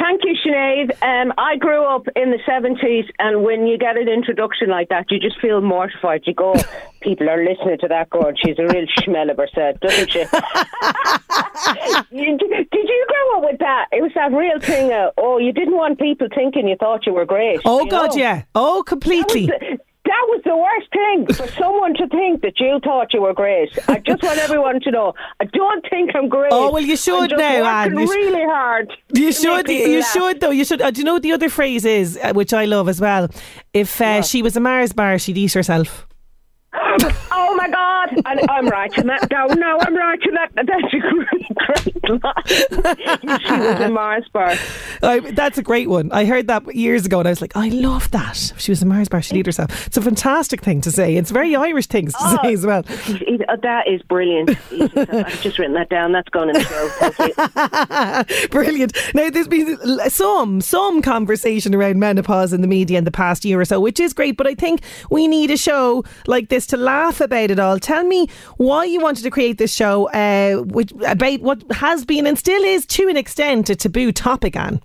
Thank 0.00 0.22
you, 0.24 0.34
Sinead. 0.44 0.96
Um, 1.02 1.34
I 1.36 1.56
grew 1.56 1.84
up 1.84 2.06
in 2.16 2.30
the 2.30 2.38
70s, 2.48 3.10
and 3.18 3.44
when 3.44 3.66
you 3.66 3.76
get 3.76 3.98
an 3.98 4.08
introduction 4.08 4.70
like 4.70 4.88
that, 4.88 5.10
you 5.10 5.20
just 5.20 5.38
feel 5.40 5.60
mortified. 5.60 6.22
You 6.24 6.32
go, 6.32 6.54
people 7.02 7.28
are 7.28 7.44
listening 7.44 7.76
to 7.80 7.88
that 7.88 8.08
girl. 8.08 8.32
She's 8.34 8.58
a 8.58 8.62
real 8.62 8.86
schmell 8.98 9.30
of 9.30 9.36
herself, 9.36 9.78
doesn't 9.80 10.10
she? 10.10 10.24
Did 12.10 12.40
you 12.88 13.06
grow 13.08 13.36
up 13.36 13.42
with 13.50 13.58
that? 13.58 13.88
It 13.92 14.00
was 14.00 14.12
that 14.14 14.32
real 14.32 14.58
thing 14.58 14.90
of, 14.90 15.12
oh, 15.18 15.36
you 15.36 15.52
didn't 15.52 15.76
want 15.76 15.98
people 15.98 16.28
thinking 16.34 16.66
you 16.66 16.76
thought 16.76 17.04
you 17.04 17.12
were 17.12 17.26
great. 17.26 17.60
Oh, 17.66 17.84
you 17.84 17.90
God, 17.90 18.10
know? 18.10 18.16
yeah. 18.16 18.44
Oh, 18.54 18.82
completely. 18.86 19.46
That 19.46 19.60
was, 19.60 19.78
that 20.10 20.26
was 20.28 20.40
the 20.44 20.56
worst 20.56 20.88
thing 20.92 21.18
for 21.38 21.46
someone 21.62 21.94
to 21.94 22.06
think 22.08 22.42
that 22.42 22.58
you 22.58 22.80
thought 22.82 23.14
you 23.14 23.22
were 23.22 23.32
great. 23.32 23.70
I 23.88 23.98
just 24.00 24.22
want 24.22 24.38
everyone 24.40 24.80
to 24.80 24.90
know. 24.90 25.14
I 25.38 25.44
don't 25.44 25.84
think 25.88 26.10
I'm 26.16 26.28
great. 26.28 26.52
Oh, 26.52 26.72
well, 26.72 26.82
you 26.82 26.96
should 26.96 27.30
now, 27.36 27.64
Anne. 27.64 27.96
You 27.96 28.06
really 28.08 28.44
hard. 28.44 28.92
You 29.14 29.30
should, 29.32 29.68
you 29.68 30.00
laugh. 30.00 30.12
should 30.12 30.40
though. 30.40 30.50
You 30.50 30.64
should. 30.64 30.82
Uh, 30.82 30.90
do 30.90 31.00
you 31.00 31.04
know 31.04 31.14
what 31.14 31.22
the 31.22 31.32
other 31.32 31.48
phrase 31.48 31.84
is, 31.84 32.18
uh, 32.22 32.32
which 32.32 32.52
I 32.52 32.64
love 32.64 32.88
as 32.88 33.00
well? 33.00 33.28
If 33.72 34.00
uh, 34.00 34.22
she 34.22 34.42
was 34.42 34.56
a 34.56 34.60
Mars 34.60 34.92
bar, 34.92 35.18
she'd 35.18 35.38
eat 35.38 35.52
herself. 35.52 36.06
Oh 37.32 37.56
my 37.56 37.68
God! 37.68 37.99
And 38.24 38.40
I'm 38.50 38.68
writing 38.68 39.06
that 39.06 39.28
down 39.28 39.58
now. 39.58 39.78
I'm 39.80 39.94
writing 39.96 40.32
that. 40.34 40.50
That's 40.54 40.94
a 40.94 40.98
great, 40.98 42.00
great 42.02 42.22
line. 42.22 43.40
she 43.40 43.52
was 43.52 43.80
a 43.80 43.88
Mars 43.88 44.24
bar. 44.32 44.54
I, 45.02 45.20
that's 45.32 45.58
a 45.58 45.62
great 45.62 45.88
one. 45.88 46.10
I 46.12 46.24
heard 46.24 46.46
that 46.48 46.74
years 46.74 47.06
ago, 47.06 47.18
and 47.18 47.28
I 47.28 47.30
was 47.30 47.40
like, 47.40 47.56
I 47.56 47.68
love 47.68 48.10
that. 48.10 48.52
She 48.58 48.70
was 48.70 48.82
a 48.82 48.86
Mars 48.86 49.08
bar, 49.08 49.22
she'd 49.22 49.36
eat 49.36 49.46
herself. 49.46 49.86
It's 49.86 49.96
a 49.96 50.02
fantastic 50.02 50.62
thing 50.62 50.80
to 50.82 50.90
say. 50.90 51.16
It's 51.16 51.30
very 51.30 51.54
Irish 51.56 51.86
things 51.86 52.14
to 52.14 52.38
say 52.42 52.52
as 52.52 52.66
well. 52.66 52.84
Uh, 53.48 53.56
that 53.62 53.88
is 53.88 54.02
brilliant. 54.02 54.50
I've 54.70 55.40
just 55.40 55.58
written 55.58 55.74
that 55.74 55.88
down. 55.88 56.12
That's 56.12 56.28
going 56.28 56.50
in 56.50 56.54
the 56.54 56.64
show. 56.64 58.48
Brilliant. 58.50 58.96
Now, 59.14 59.30
there's 59.30 59.48
been 59.48 59.78
some 60.08 60.60
some 60.60 61.02
conversation 61.02 61.74
around 61.74 61.98
menopause 61.98 62.52
in 62.52 62.60
the 62.60 62.66
media 62.66 62.98
in 62.98 63.04
the 63.04 63.10
past 63.10 63.44
year 63.44 63.60
or 63.60 63.64
so, 63.64 63.80
which 63.80 64.00
is 64.00 64.12
great. 64.12 64.36
But 64.36 64.46
I 64.46 64.54
think 64.54 64.82
we 65.10 65.26
need 65.28 65.50
a 65.50 65.56
show 65.56 66.04
like 66.26 66.48
this 66.48 66.66
to 66.68 66.76
laugh 66.76 67.20
about 67.20 67.50
it 67.50 67.58
all. 67.58 67.78
Tell 67.90 68.04
me 68.04 68.28
why 68.56 68.84
you 68.84 69.00
wanted 69.00 69.24
to 69.24 69.30
create 69.30 69.58
this 69.58 69.74
show 69.74 70.08
uh, 70.10 70.62
which, 70.62 70.92
about 71.04 71.40
what 71.40 71.60
has 71.72 72.04
been 72.04 72.24
and 72.24 72.38
still 72.38 72.62
is, 72.62 72.86
to 72.86 73.08
an 73.08 73.16
extent, 73.16 73.68
a 73.68 73.74
taboo 73.74 74.12
topic. 74.12 74.54
Anne. 74.54 74.80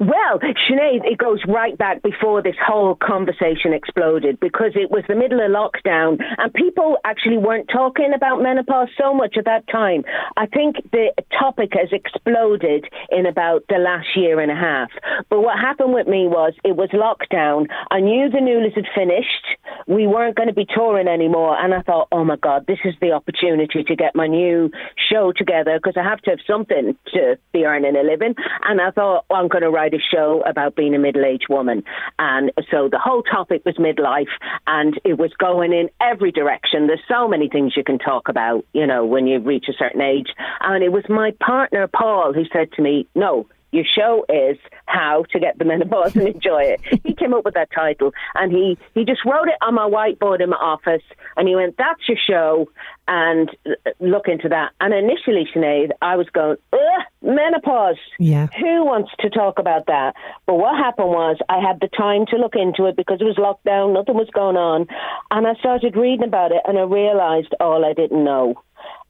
Well, 0.00 0.38
Sinead, 0.38 1.04
it 1.04 1.18
goes 1.18 1.40
right 1.46 1.76
back 1.76 2.02
before 2.02 2.42
this 2.42 2.56
whole 2.64 2.94
conversation 2.94 3.72
exploded 3.72 4.40
because 4.40 4.72
it 4.74 4.90
was 4.90 5.04
the 5.08 5.14
middle 5.14 5.40
of 5.40 5.50
lockdown 5.50 6.18
and 6.38 6.52
people 6.54 6.96
actually 7.04 7.38
weren't 7.38 7.68
talking 7.68 8.12
about 8.14 8.42
menopause 8.42 8.88
so 8.98 9.14
much 9.14 9.36
at 9.36 9.44
that 9.44 9.66
time. 9.68 10.04
I 10.36 10.46
think 10.46 10.76
the 10.92 11.12
topic 11.38 11.70
has 11.74 11.88
exploded 11.92 12.86
in 13.10 13.26
about 13.26 13.64
the 13.68 13.78
last 13.78 14.08
year 14.16 14.40
and 14.40 14.50
a 14.50 14.54
half. 14.54 14.90
But 15.30 15.40
what 15.40 15.58
happened 15.58 15.94
with 15.94 16.06
me 16.06 16.28
was 16.28 16.54
it 16.64 16.76
was 16.76 16.90
lockdown. 16.90 17.66
I 17.90 18.00
knew 18.00 18.30
the 18.30 18.38
Nualas 18.38 18.74
had 18.74 18.86
finished. 18.94 19.46
We 19.86 20.06
weren't 20.06 20.36
going 20.36 20.48
to 20.48 20.54
be 20.54 20.66
touring 20.66 21.08
anymore. 21.08 21.56
And 21.58 21.74
I 21.74 21.82
thought, 21.82 22.08
oh 22.12 22.24
my 22.24 22.36
God, 22.36 22.66
this 22.66 22.78
is 22.84 22.94
the 23.00 23.12
opportunity 23.12 23.84
to 23.84 23.96
get 23.96 24.14
my 24.14 24.26
new 24.26 24.70
show 25.10 25.32
together 25.32 25.78
because 25.78 25.96
I 25.96 26.02
have 26.02 26.20
to 26.22 26.30
have 26.30 26.40
something 26.46 26.96
to 27.12 27.38
be 27.52 27.64
earning 27.64 27.96
a 27.96 28.02
living. 28.02 28.34
And 28.64 28.80
I 28.80 28.90
thought, 28.90 29.24
well, 29.28 29.40
I'm 29.40 29.48
going 29.48 29.63
to 29.64 29.70
write 29.70 29.94
a 29.94 29.98
show 29.98 30.42
about 30.46 30.76
being 30.76 30.94
a 30.94 30.98
middle 30.98 31.24
aged 31.24 31.46
woman. 31.48 31.82
And 32.18 32.52
so 32.70 32.88
the 32.88 32.98
whole 32.98 33.22
topic 33.22 33.62
was 33.64 33.76
midlife 33.76 34.32
and 34.66 34.98
it 35.04 35.18
was 35.18 35.32
going 35.38 35.72
in 35.72 35.90
every 36.00 36.32
direction. 36.32 36.86
There's 36.86 37.00
so 37.08 37.28
many 37.28 37.48
things 37.48 37.76
you 37.76 37.84
can 37.84 37.98
talk 37.98 38.28
about, 38.28 38.64
you 38.72 38.86
know, 38.86 39.04
when 39.04 39.26
you 39.26 39.38
reach 39.40 39.66
a 39.68 39.72
certain 39.72 40.00
age. 40.00 40.28
And 40.60 40.82
it 40.84 40.92
was 40.92 41.04
my 41.08 41.32
partner, 41.40 41.88
Paul, 41.88 42.32
who 42.32 42.44
said 42.52 42.72
to 42.72 42.82
me, 42.82 43.06
no, 43.14 43.46
your 43.74 43.84
show 43.84 44.24
is 44.28 44.56
how 44.86 45.24
to 45.32 45.40
get 45.40 45.58
the 45.58 45.64
menopause 45.74 46.14
and 46.16 46.28
enjoy 46.28 46.62
it. 46.62 46.80
He 47.04 47.14
came 47.14 47.34
up 47.34 47.44
with 47.44 47.54
that 47.54 47.70
title 47.74 48.12
and 48.34 48.52
he, 48.52 48.78
he 48.94 49.04
just 49.04 49.24
wrote 49.24 49.48
it 49.48 49.56
on 49.60 49.74
my 49.74 49.88
whiteboard 49.88 50.40
in 50.40 50.50
my 50.50 50.56
office 50.56 51.02
and 51.36 51.48
he 51.48 51.56
went, 51.56 51.76
that's 51.76 52.08
your 52.08 52.18
show 52.18 52.68
and 53.08 53.50
uh, 53.66 53.90
look 54.00 54.28
into 54.28 54.48
that. 54.48 54.72
And 54.80 54.94
initially, 54.94 55.46
Sinead, 55.54 55.90
I 56.00 56.16
was 56.16 56.28
going, 56.30 56.56
ugh, 56.72 57.02
menopause. 57.22 57.96
Yeah. 58.18 58.46
Who 58.58 58.84
wants 58.84 59.10
to 59.20 59.30
talk 59.30 59.58
about 59.58 59.86
that? 59.86 60.14
But 60.46 60.54
what 60.54 60.76
happened 60.78 61.08
was 61.08 61.36
I 61.48 61.58
had 61.58 61.80
the 61.80 61.88
time 61.88 62.26
to 62.26 62.36
look 62.36 62.54
into 62.54 62.86
it 62.86 62.96
because 62.96 63.20
it 63.20 63.24
was 63.24 63.36
lockdown, 63.36 63.92
nothing 63.92 64.14
was 64.14 64.30
going 64.32 64.56
on. 64.56 64.86
And 65.30 65.46
I 65.46 65.54
started 65.54 65.96
reading 65.96 66.26
about 66.26 66.52
it 66.52 66.62
and 66.64 66.78
I 66.78 66.82
realised 66.82 67.54
all 67.60 67.84
I 67.84 67.92
didn't 67.92 68.24
know. 68.24 68.54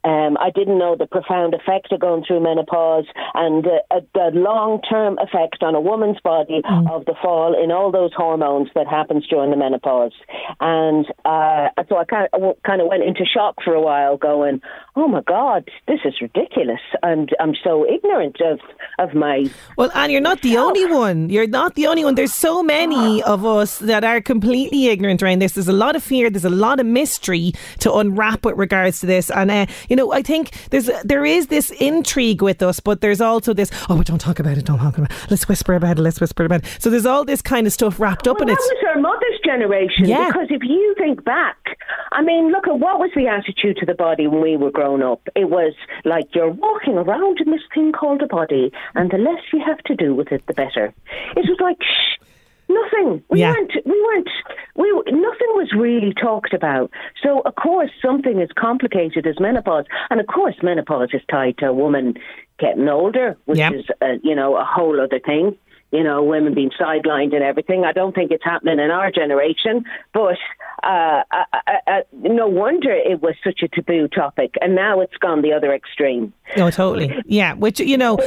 Um, 0.05 0.37
I 0.39 0.51
didn't 0.53 0.77
know 0.77 0.95
the 0.95 1.07
profound 1.07 1.55
effect 1.55 1.91
of 1.91 1.99
going 1.99 2.23
through 2.25 2.41
menopause 2.41 3.05
and 3.33 3.65
uh, 3.65 3.99
the 4.13 4.29
long 4.33 4.81
term 4.87 5.17
effect 5.19 5.63
on 5.63 5.73
a 5.73 5.81
woman's 5.81 6.19
body 6.23 6.61
of 6.91 7.05
the 7.05 7.15
fall 7.21 7.55
in 7.61 7.71
all 7.71 7.91
those 7.91 8.11
hormones 8.15 8.69
that 8.75 8.87
happens 8.87 9.25
during 9.27 9.49
the 9.49 9.57
menopause. 9.57 10.13
And 10.59 11.05
uh, 11.25 11.69
so 11.89 11.97
I 11.97 12.05
kind 12.05 12.29
of, 12.33 12.55
kind 12.63 12.81
of 12.81 12.87
went 12.87 13.03
into 13.03 13.25
shock 13.25 13.55
for 13.63 13.73
a 13.73 13.81
while, 13.81 14.17
going, 14.17 14.61
"Oh 14.95 15.07
my 15.07 15.21
God, 15.21 15.69
this 15.87 15.99
is 16.05 16.13
ridiculous! 16.21 16.81
I'm 17.01 17.27
I'm 17.39 17.55
so 17.63 17.85
ignorant 17.85 18.37
of 18.41 18.59
of 18.99 19.13
my 19.15 19.49
Well, 19.77 19.91
Anne, 19.95 20.11
you're 20.11 20.21
not 20.21 20.41
the 20.41 20.57
only 20.57 20.85
one. 20.85 21.29
You're 21.29 21.47
not 21.47 21.75
the 21.75 21.87
only 21.87 22.05
one. 22.05 22.15
There's 22.15 22.33
so 22.33 22.61
many 22.61 23.23
of 23.23 23.45
us 23.45 23.79
that 23.79 24.03
are 24.03 24.21
completely 24.21 24.87
ignorant 24.87 25.23
around 25.23 25.39
this. 25.39 25.53
There's 25.53 25.67
a 25.67 25.73
lot 25.73 25.95
of 25.95 26.03
fear. 26.03 26.29
There's 26.29 26.45
a 26.45 26.49
lot 26.49 26.79
of 26.79 26.85
mystery 26.85 27.53
to 27.79 27.93
unwrap 27.93 28.45
with 28.45 28.57
regards 28.57 28.99
to 28.99 29.05
this. 29.05 29.29
And 29.31 29.49
uh, 29.49 29.65
you 29.89 29.94
know, 29.95 30.11
I 30.11 30.21
think 30.21 30.51
there's 30.69 30.89
there 31.03 31.25
is 31.25 31.47
this 31.47 31.71
intrigue 31.71 32.41
with 32.41 32.61
us, 32.61 32.79
but 32.79 33.01
there's 33.01 33.21
also 33.21 33.53
this. 33.53 33.71
Oh, 33.89 33.97
but 33.97 34.07
don't 34.07 34.19
talk 34.19 34.39
about 34.39 34.57
it. 34.57 34.65
Don't 34.65 34.79
talk 34.79 34.97
about 34.97 35.11
it. 35.11 35.17
Let's 35.29 35.47
whisper 35.47 35.73
about 35.73 35.97
it. 35.97 36.01
Let's 36.01 36.19
whisper 36.19 36.45
about 36.45 36.63
it. 36.63 36.77
So 36.79 36.89
there's 36.89 37.05
all 37.05 37.25
this 37.25 37.41
kind 37.41 37.67
of 37.67 37.73
stuff 37.73 37.99
wrapped 37.99 38.27
up 38.27 38.39
well, 38.39 38.49
in 38.49 38.53
it. 38.53 38.57
that 38.57 38.75
was 38.75 38.95
our 38.95 39.01
mother's 39.01 39.39
generation. 39.43 40.05
Yeah. 40.05 40.27
Because 40.27 40.47
if 40.49 40.63
you 40.63 40.95
think 40.97 41.23
back, 41.23 41.77
I 42.11 42.21
mean, 42.21 42.51
look 42.51 42.67
at 42.67 42.79
what 42.79 42.99
was 42.99 43.11
the 43.15 43.27
attitude 43.27 43.77
to 43.77 43.85
the 43.85 43.93
body 43.93 44.27
when 44.27 44.41
we 44.41 44.57
were 44.57 44.71
growing 44.71 45.03
up. 45.03 45.21
It 45.35 45.49
was 45.49 45.73
like 46.03 46.33
you're 46.33 46.49
walking 46.49 46.97
around 46.97 47.39
in 47.39 47.51
this 47.51 47.61
thing 47.73 47.91
called 47.91 48.21
a 48.21 48.27
body, 48.27 48.71
and 48.95 49.11
the 49.11 49.17
less 49.17 49.41
you 49.53 49.61
have 49.65 49.79
to 49.85 49.95
do 49.95 50.13
with 50.15 50.31
it, 50.31 50.45
the 50.47 50.53
better. 50.53 50.93
It 51.35 51.45
was 51.47 51.57
like, 51.59 51.81
shh. 51.81 52.21
Nothing. 52.67 53.23
We 53.29 53.39
Yeah. 53.39 53.51
weren't. 53.51 53.73
We 53.85 54.01
weren't. 54.01 54.29
We 54.75 54.91
nothing 55.11 55.47
was 55.55 55.71
really 55.73 56.13
talked 56.13 56.53
about. 56.53 56.89
So 57.21 57.41
of 57.41 57.55
course 57.55 57.91
something 58.01 58.41
as 58.41 58.49
complicated 58.55 59.27
as 59.27 59.39
menopause, 59.39 59.85
and 60.09 60.19
of 60.19 60.27
course 60.27 60.55
menopause 60.63 61.09
is 61.13 61.21
tied 61.29 61.57
to 61.59 61.67
a 61.67 61.73
woman 61.73 62.15
getting 62.57 62.87
older, 62.89 63.37
which 63.45 63.59
Yeah. 63.59 63.71
is 63.71 63.85
uh, 64.01 64.15
you 64.23 64.35
know 64.35 64.55
a 64.57 64.63
whole 64.63 64.99
other 64.99 65.19
thing. 65.19 65.55
You 65.91 66.03
know, 66.03 66.23
women 66.23 66.53
being 66.53 66.71
sidelined 66.71 67.33
and 67.33 67.43
everything. 67.43 67.85
I 67.85 67.93
don't 67.93 68.13
think 68.13 68.31
it's 68.31 68.43
happening 68.43 68.79
in 68.79 68.91
our 68.91 69.11
generation, 69.11 69.85
but 70.13 70.37
uh, 70.83 71.23
uh, 71.31 71.43
uh, 71.53 71.71
uh, 71.87 72.01
no 72.13 72.47
wonder 72.47 72.91
it 72.91 73.21
was 73.21 73.35
such 73.43 73.61
a 73.63 73.67
taboo 73.67 74.07
topic, 74.07 74.55
and 74.61 74.75
now 74.75 75.01
it's 75.01 75.15
gone 75.17 75.41
the 75.41 75.53
other 75.53 75.73
extreme. 75.73 76.33
No, 76.57 76.69
totally. 76.69 77.13
Yeah, 77.25 77.53
which 77.53 77.79
you 77.79 77.97
know, 77.97 78.17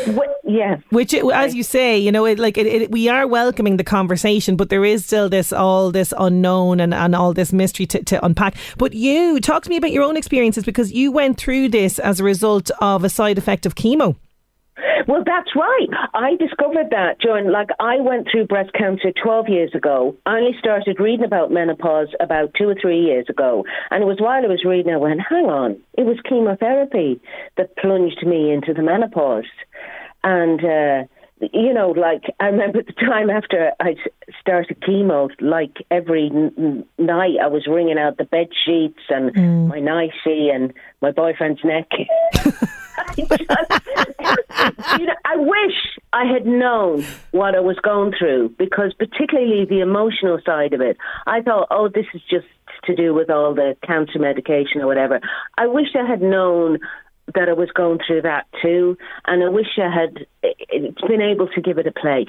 yeah, 0.45 0.77
which 0.91 1.15
as 1.15 1.55
you 1.55 1.63
say, 1.63 1.99
you 1.99 2.11
know, 2.11 2.25
it, 2.25 2.39
like 2.39 2.59
it, 2.59 2.67
it, 2.67 2.91
we 2.91 3.09
are 3.09 3.27
welcoming 3.27 3.77
the 3.77 3.85
conversation, 3.85 4.57
but 4.57 4.71
there 4.71 4.85
is 4.85 5.05
still 5.05 5.29
this 5.29 5.53
all 5.53 5.91
this 5.91 6.13
unknown 6.19 6.81
and, 6.81 6.95
and 6.95 7.15
all 7.15 7.33
this 7.33 7.53
mystery 7.53 7.87
to, 7.87 8.03
to 8.05 8.25
unpack. 8.25 8.57
But 8.77 8.95
you 8.95 9.41
talk 9.41 9.63
to 9.65 9.71
me 9.71 9.77
about 9.77 9.93
your 9.93 10.03
own 10.03 10.17
experiences 10.17 10.65
because 10.65 10.93
you 10.93 11.13
went 11.13 11.39
through 11.39 11.69
this 11.69 11.99
as 11.99 12.21
a 12.21 12.25
result 12.25 12.71
of 12.81 13.05
a 13.05 13.09
side 13.09 13.39
effect 13.39 13.67
of 13.67 13.75
chemo. 13.75 14.17
Well, 15.07 15.23
that's 15.25 15.55
right. 15.57 15.89
I 16.15 16.37
discovered 16.37 16.91
that 16.91 17.19
during, 17.21 17.51
like, 17.51 17.69
I 17.81 18.01
went 18.01 18.29
through 18.31 18.47
breast 18.47 18.73
cancer 18.75 19.13
12 19.23 19.49
years 19.49 19.75
ago. 19.75 20.17
I 20.27 20.37
only 20.37 20.57
started 20.59 21.01
reading 21.01 21.25
about 21.25 21.51
menopause 21.51 22.09
about 22.21 22.53
two 22.57 22.69
or 22.69 22.77
three 22.81 23.01
years 23.01 23.27
ago. 23.29 23.65
And 23.91 24.03
it 24.03 24.07
was 24.07 24.21
while 24.21 24.45
I 24.45 24.49
was 24.49 24.65
reading, 24.65 24.93
I 24.93 24.97
went, 24.99 25.21
hang 25.29 25.47
on, 25.47 25.81
it 25.97 26.05
was 26.05 26.17
chemotherapy 26.29 27.21
that 27.57 27.77
plunged 27.77 28.25
me 28.27 28.53
into 28.53 28.73
the 28.75 28.83
menopause. 28.83 29.45
And, 30.23 30.65
uh, 30.65 31.05
you 31.53 31.73
know, 31.73 31.91
like, 31.91 32.25
I 32.41 32.47
remember 32.47 32.83
the 32.83 32.93
time 32.93 33.31
after 33.31 33.73
I 33.81 33.97
started 34.41 34.81
chemo, 34.81 35.31
like 35.41 35.79
every 35.91 36.31
n- 36.33 36.53
n- 36.59 36.85
night 36.99 37.37
I 37.43 37.47
was 37.47 37.67
wringing 37.67 37.99
out 37.99 38.19
the 38.19 38.25
bed 38.25 38.49
sheets 38.65 39.01
and 39.09 39.35
mm. 39.35 39.69
my 39.69 39.81
nightie 39.81 40.51
and 40.51 40.73
my 41.01 41.13
boyfriend's 41.13 41.63
neck. 41.65 41.89
you 43.17 43.27
know, 45.07 45.15
I 45.25 45.37
wish 45.37 45.99
I 46.13 46.25
had 46.25 46.47
known 46.47 47.05
what 47.31 47.55
I 47.55 47.61
was 47.61 47.77
going 47.83 48.13
through 48.19 48.51
because, 48.59 48.93
particularly 48.95 49.65
the 49.65 49.81
emotional 49.81 50.39
side 50.45 50.73
of 50.73 50.81
it, 50.81 50.97
I 51.27 51.41
thought, 51.43 51.69
oh, 51.71 51.89
this 51.89 52.07
is 52.15 52.23
just 52.29 52.47
to 52.85 52.95
do 52.95 53.15
with 53.15 53.31
all 53.31 53.55
the 53.55 53.77
cancer 53.87 54.19
medication 54.19 54.81
or 54.81 54.87
whatever. 54.87 55.21
I 55.57 55.67
wish 55.67 55.89
I 55.95 56.07
had 56.09 56.23
known 56.23 56.79
that 57.35 57.49
I 57.49 57.53
was 57.53 57.71
going 57.75 57.99
through 58.07 58.23
that 58.23 58.47
too, 58.63 58.97
and 59.27 59.43
I 59.43 59.49
wish 59.49 59.79
I 59.79 59.91
had 59.93 60.27
eh, 60.43 60.91
been 61.07 61.23
able 61.23 61.49
to 61.49 61.61
give 61.61 61.79
it 61.79 61.87
a 61.87 61.93
place. 61.93 62.27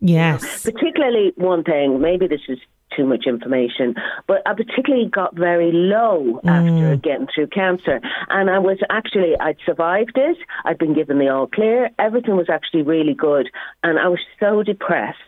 Yes. 0.00 0.62
Particularly 0.62 1.32
one 1.36 1.64
thing, 1.64 2.00
maybe 2.00 2.26
this 2.26 2.42
is 2.48 2.58
too 2.96 3.04
much 3.04 3.24
information, 3.26 3.94
but 4.26 4.42
I 4.46 4.54
particularly 4.54 5.08
got 5.08 5.34
very 5.34 5.72
low 5.72 6.40
after 6.44 6.96
getting 6.96 7.26
through 7.34 7.48
cancer. 7.48 8.00
And 8.28 8.48
I 8.48 8.58
was 8.58 8.78
actually, 8.90 9.36
I'd 9.40 9.56
survived 9.66 10.16
it. 10.16 10.36
I'd 10.64 10.78
been 10.78 10.94
given 10.94 11.18
the 11.18 11.28
all 11.28 11.46
clear. 11.46 11.90
Everything 11.98 12.36
was 12.36 12.48
actually 12.48 12.82
really 12.82 13.14
good. 13.14 13.50
And 13.82 13.98
I 13.98 14.08
was 14.08 14.20
so 14.38 14.62
depressed. 14.62 15.18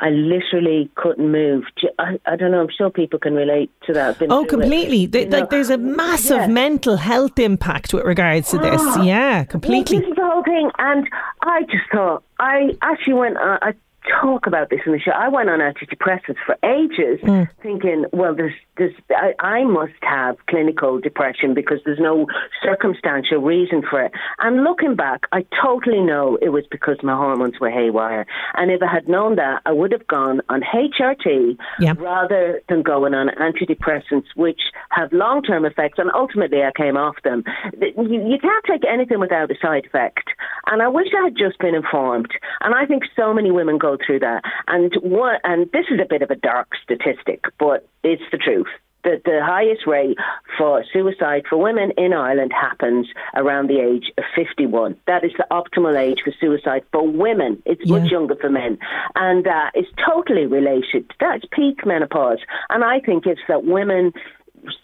I 0.00 0.08
literally 0.10 0.90
couldn't 0.94 1.30
move. 1.30 1.64
I 1.98 2.36
don't 2.36 2.50
know. 2.50 2.60
I'm 2.60 2.68
sure 2.76 2.90
people 2.90 3.18
can 3.18 3.34
relate 3.34 3.70
to 3.86 3.92
that. 3.92 4.18
Been 4.18 4.32
Oh, 4.32 4.44
completely. 4.44 5.06
Like, 5.26 5.50
there's 5.50 5.68
a 5.70 5.76
massive 5.78 6.38
yeah. 6.38 6.46
mental 6.46 6.96
health 6.96 7.38
impact 7.38 7.92
with 7.92 8.04
regards 8.04 8.50
to 8.50 8.58
this. 8.58 8.80
Ah. 8.82 9.02
yeah, 9.04 9.44
completely. 9.44 9.98
This 9.98 10.08
is 10.08 10.14
the 10.16 10.26
whole 10.26 10.42
thing, 10.42 10.70
and 10.78 11.06
I 11.42 11.62
just 11.62 11.84
thought 11.92 12.22
I 12.38 12.70
actually 12.82 13.14
went. 13.14 13.36
Uh, 13.36 13.58
I 13.60 13.74
talk 14.20 14.46
about 14.46 14.70
this 14.70 14.80
in 14.86 14.92
the 14.92 14.98
show. 14.98 15.12
I 15.12 15.28
went 15.28 15.50
on 15.50 15.60
antidepressants 15.60 16.38
for 16.44 16.56
ages, 16.64 17.20
hmm. 17.22 17.42
thinking, 17.62 18.06
well, 18.12 18.34
there's, 18.34 18.54
there's, 18.76 18.94
I, 19.10 19.34
I 19.38 19.64
must 19.64 19.92
have 20.02 20.36
clinical 20.48 21.00
depression 21.00 21.54
because 21.54 21.78
there's 21.84 21.98
no 22.00 22.26
circumstantial 22.62 23.38
reason 23.38 23.82
for 23.88 24.02
it. 24.02 24.12
And 24.38 24.64
looking 24.64 24.96
back, 24.96 25.22
I 25.32 25.44
totally 25.62 26.00
know 26.00 26.38
it 26.40 26.50
was 26.50 26.64
because 26.70 26.96
my 27.02 27.14
hormones 27.14 27.60
were 27.60 27.70
haywire. 27.70 28.26
And 28.54 28.70
if 28.70 28.82
I 28.82 28.92
had 28.92 29.08
known 29.08 29.36
that, 29.36 29.62
I 29.66 29.72
would 29.72 29.92
have 29.92 30.06
gone 30.06 30.40
on 30.48 30.62
HRT 30.62 31.58
Yeah. 31.78 31.94
rather 31.98 32.60
than 32.68 32.82
going 32.82 33.14
on 33.14 33.28
antidepressants, 33.28 34.26
which 34.36 34.60
have 34.90 35.12
long 35.12 35.42
term 35.42 35.64
effects. 35.64 35.98
And 35.98 36.10
ultimately, 36.14 36.62
I 36.62 36.72
came 36.76 36.96
off 36.96 37.16
them. 37.22 37.44
You, 37.80 38.28
you 38.28 38.38
can't 38.38 38.64
take 38.66 38.82
anything 38.88 39.20
without 39.20 39.50
a 39.50 39.54
side 39.60 39.86
effect. 39.86 40.30
And 40.66 40.82
I 40.82 40.88
wish 40.88 41.08
I 41.18 41.24
had 41.24 41.36
just 41.36 41.58
been 41.58 41.74
informed. 41.74 42.30
And 42.60 42.74
I 42.74 42.86
think 42.86 43.04
so 43.16 43.32
many 43.32 43.50
women 43.50 43.78
go 43.78 43.96
through 44.04 44.20
that. 44.20 44.42
And 44.68 44.94
what, 45.02 45.40
and 45.44 45.70
this 45.72 45.86
is 45.90 46.00
a 46.00 46.06
bit 46.08 46.22
of 46.22 46.30
a 46.30 46.36
dark 46.36 46.68
statistic, 46.82 47.44
but 47.58 47.86
it's 48.02 48.22
the 48.30 48.38
truth. 48.38 48.68
The, 49.02 49.18
the 49.24 49.40
highest 49.42 49.86
rate 49.86 50.18
for 50.58 50.84
suicide 50.92 51.44
for 51.48 51.56
women 51.56 51.90
in 51.96 52.12
Ireland 52.12 52.52
happens 52.52 53.06
around 53.34 53.68
the 53.68 53.80
age 53.80 54.12
of 54.18 54.24
51. 54.36 54.94
That 55.06 55.24
is 55.24 55.32
the 55.38 55.46
optimal 55.50 55.98
age 55.98 56.18
for 56.22 56.34
suicide 56.38 56.84
for 56.92 57.08
women. 57.08 57.62
It's 57.64 57.88
much 57.88 58.10
younger 58.10 58.36
for 58.36 58.50
men. 58.50 58.78
And 59.14 59.46
uh, 59.46 59.70
it's 59.72 59.88
totally 60.06 60.44
related. 60.44 61.10
That's 61.18 61.44
peak 61.50 61.86
menopause. 61.86 62.40
And 62.68 62.84
I 62.84 63.00
think 63.00 63.24
it's 63.24 63.40
that 63.48 63.64
women 63.64 64.12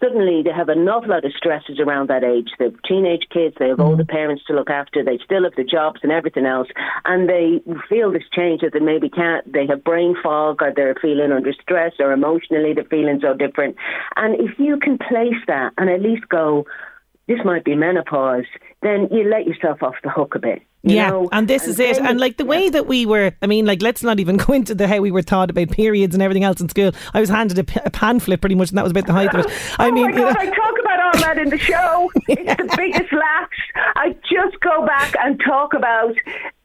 suddenly 0.01 0.43
they 0.43 0.53
have 0.53 0.69
an 0.69 0.89
awful 0.89 1.11
lot 1.11 1.25
of 1.25 1.33
stresses 1.37 1.79
around 1.81 2.09
that 2.09 2.25
age. 2.25 2.51
They 2.59 2.67
have 2.67 2.83
teenage 2.83 3.27
kids, 3.31 3.57
they 3.59 3.69
have 3.69 3.81
older 3.81 4.05
mm. 4.05 4.09
parents 4.09 4.45
to 4.47 4.55
look 4.55 4.71
after, 4.71 5.05
they 5.05 5.19
still 5.25 5.45
have 5.45 5.55
the 5.57 5.65
jobs 5.65 6.01
and 6.03 6.13
everything 6.13 6.47
else, 6.47 6.69
and 7.05 7.29
they 7.29 7.61
feel 7.89 8.13
this 8.13 8.29
change 8.33 8.61
that 8.63 8.73
they 8.73 8.81
maybe 8.81 9.09
can't. 9.09 9.51
They 9.53 9.67
have 9.67 9.85
brain 9.85 10.17
fog, 10.23 10.63
or 10.63 10.73
they're 10.75 10.95
feeling 11.01 11.33
under 11.33 11.53
stress, 11.53 11.95
or 11.99 12.13
emotionally 12.13 12.73
they're 12.75 12.85
feeling 12.85 13.21
so 13.21 13.35
different. 13.35 13.77
And 14.17 14.35
if 14.41 14.59
you 14.59 14.79
can 14.79 14.99
place 14.99 15.41
that 15.47 15.73
and 15.79 15.91
at 15.91 16.03
least 16.03 16.29
go, 16.29 16.67
this 17.29 17.39
might 17.45 17.65
be 17.65 17.75
menopause, 17.75 18.45
then 18.83 19.09
you 19.11 19.29
let 19.29 19.47
yourself 19.47 19.83
off 19.83 19.95
the 20.05 20.11
hook 20.11 20.35
a 20.35 20.39
bit. 20.39 20.63
you 20.83 20.95
yeah, 20.97 21.11
know? 21.11 21.29
and 21.33 21.49
this 21.49 21.67
is 21.67 21.81
it. 21.81 21.99
And 21.99 22.21
like 22.21 22.37
the 22.37 22.45
way 22.45 22.71
that 22.71 22.87
we 22.87 23.05
were, 23.05 23.33
I 23.43 23.47
mean, 23.47 23.67
like 23.67 23.83
let's 23.83 24.03
not 24.03 24.21
even 24.21 24.37
go 24.47 24.53
into 24.53 24.75
the 24.75 24.87
how 24.87 25.01
we 25.01 25.11
were 25.11 25.23
taught 25.23 25.51
about 25.51 25.71
periods 25.71 26.15
and 26.15 26.23
everything 26.23 26.45
else 26.45 26.61
in 26.61 26.69
school. 26.69 26.93
I 27.15 27.21
was 27.21 27.29
handed 27.29 27.59
a, 27.59 27.65
p- 27.65 27.81
a 27.85 27.91
pamphlet 27.91 28.41
pretty 28.41 28.55
much, 28.55 28.69
and 28.71 28.79
that 28.79 28.83
was 28.85 28.93
about 28.93 29.07
the 29.07 29.13
height 29.13 29.35
of 29.35 29.45
it. 29.47 29.53
I 29.79 29.89
oh 29.89 29.93
mean, 29.93 30.11
my 30.11 30.17
you 30.17 30.17
know- 30.25 30.29
I 30.29 30.47
talk 30.47 30.75
about 30.81 31.01
all 31.01 31.21
that 31.23 31.39
in 31.39 31.49
the 31.51 31.59
show. 31.71 32.11
It's 32.29 32.57
the 32.63 32.75
biggest 32.77 33.13
laughs. 33.13 33.57
I 33.97 34.15
just 34.31 34.61
go 34.61 34.87
back 34.87 35.15
and 35.23 35.41
talk 35.45 35.75
about 35.75 36.15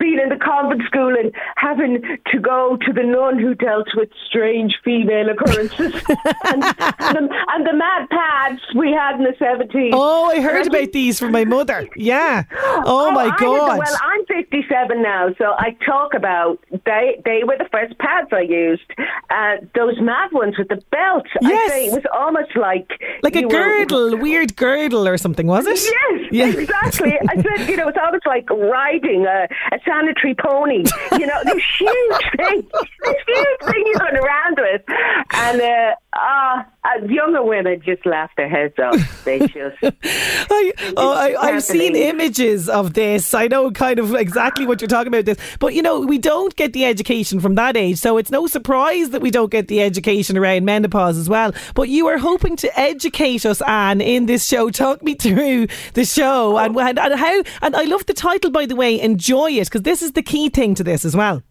being 0.02 0.20
in 0.20 0.30
the 0.30 0.36
convent 0.36 0.82
school 0.88 1.14
and 1.16 1.32
having 1.58 2.02
to 2.32 2.40
go 2.40 2.76
to 2.86 2.92
the 2.92 3.04
nun 3.04 3.38
who 3.40 3.54
dealt 3.54 3.88
with 3.96 4.10
strange 4.28 4.74
female 4.84 5.30
occurrences 5.30 5.94
and, 6.46 6.64
and, 7.00 7.16
the, 7.30 7.46
and 7.54 7.68
the 7.68 7.74
mad 7.74 8.10
pads 8.10 8.60
we 8.76 8.92
had 8.92 9.16
in 9.20 9.24
the 9.24 9.34
70s. 9.40 9.92
oh, 9.94 10.32
I 10.32 10.42
heard 10.42 10.66
about 10.68 10.92
these 10.92 11.20
from 11.20 11.32
my 11.32 11.46
mother. 11.46 11.88
Yeah. 11.96 12.44
Oh, 12.86 13.12
my 13.12 13.26
I 13.26 13.38
god. 13.38 13.78
well, 13.78 13.98
I'm 14.02 14.26
57 14.26 15.02
now, 15.04 15.30
so 15.38 15.54
I 15.58 15.78
talk 15.86 16.14
about 16.16 16.58
they 16.86 17.22
they 17.26 17.44
were 17.44 17.58
the 17.58 17.70
first 17.72 17.98
pads 18.00 18.30
I 18.32 18.42
used. 18.42 18.82
Uh, 19.30 19.58
those 19.76 20.00
mad 20.02 20.32
ones 20.32 20.58
with 20.58 20.70
the 20.70 20.82
belt. 20.92 21.28
Yes. 21.42 21.72
I 21.72 21.74
say 21.74 21.86
it 21.88 21.94
was 21.94 22.04
almost 22.14 22.56
like 22.56 22.90
like 23.22 23.36
a 23.36 23.42
you 23.42 23.48
were- 23.48 23.54
girdle, 23.54 24.18
weird 24.18 24.56
girdle 24.56 25.08
or 25.08 25.18
something, 25.18 25.46
was 25.48 25.66
it? 25.68 25.80
Yes, 25.80 26.32
Yeah. 26.32 26.48
exactly. 26.62 27.14
I 27.30 27.36
said, 27.36 27.70
you 27.70 27.78
know, 27.78 27.88
it's 27.88 27.98
almost 28.04 28.26
like 28.26 28.50
riding 28.50 29.26
a, 29.26 29.48
a 29.72 29.80
sanitary 29.92 30.36
pony. 30.36 30.84
You 31.14 31.28
know, 31.28 31.42
this 31.44 31.64
huge 31.78 32.24
thing, 32.38 32.68
this 33.04 33.16
huge 33.28 33.60
thing 33.66 33.84
you're 33.86 34.00
going 34.00 34.18
around 34.18 34.58
with. 34.58 34.82
And 35.34 35.62
uh, 35.62 35.96
uh, 36.14 36.64
uh, 36.84 37.06
younger 37.06 37.42
women 37.42 37.82
just 37.86 38.06
laugh 38.06 38.30
their 38.36 38.50
heads 38.50 38.74
off. 38.80 39.24
They 39.24 39.40
just. 39.48 39.78
I, 39.82 40.74
oh, 40.98 41.14
I, 41.14 41.36
I've 41.40 41.64
seen 41.64 41.96
images 41.96 42.68
of 42.68 42.94
this. 42.94 43.34
I 43.34 43.48
know 43.48 43.72
kind 43.72 43.98
of 43.98 44.14
exactly 44.16 44.66
what 44.66 44.82
you're 44.82 44.90
talking 44.90 45.08
about. 45.08 45.26
This, 45.26 45.38
but 45.60 45.74
you 45.74 45.82
know, 45.82 46.02
we 46.02 46.18
don't 46.18 46.54
get 46.58 46.74
the 46.74 46.84
education 46.84 47.40
from 47.40 47.56
that 47.56 47.78
age, 47.78 47.98
so 47.98 48.18
it's 48.18 48.30
no 48.30 48.46
surprise 48.48 49.12
that 49.12 49.22
we 49.22 49.32
don't 49.32 49.52
get 49.52 49.70
the 49.70 49.82
education 49.82 50.38
around 50.38 50.66
menopause 50.66 51.18
as 51.18 51.30
well. 51.30 51.54
But 51.76 51.88
you 51.88 52.08
are 52.08 52.18
hoping 52.18 52.58
to 52.58 52.80
educate 52.80 53.46
us, 53.46 53.62
Anne, 53.62 54.02
in 54.02 54.26
this 54.26 54.46
show. 54.46 54.70
Talk 54.70 55.02
me 55.04 55.16
through 55.16 55.68
the 55.94 56.04
show 56.04 56.58
and, 56.58 56.76
and, 56.76 57.00
and 57.00 57.14
how. 57.20 57.44
And 57.62 57.76
I 57.76 57.84
love 57.84 58.06
the 58.06 58.14
title, 58.14 58.52
by 58.52 58.66
the 58.66 58.76
way. 58.76 59.00
Enjoy 59.00 59.52
it 59.52 59.66
because 59.66 59.84
this 59.84 60.02
is 60.02 60.12
the 60.12 60.24
key 60.24 60.50
thing 60.50 60.76
to 60.76 60.84
this 60.84 61.06
as 61.06 61.16
well. 61.16 61.42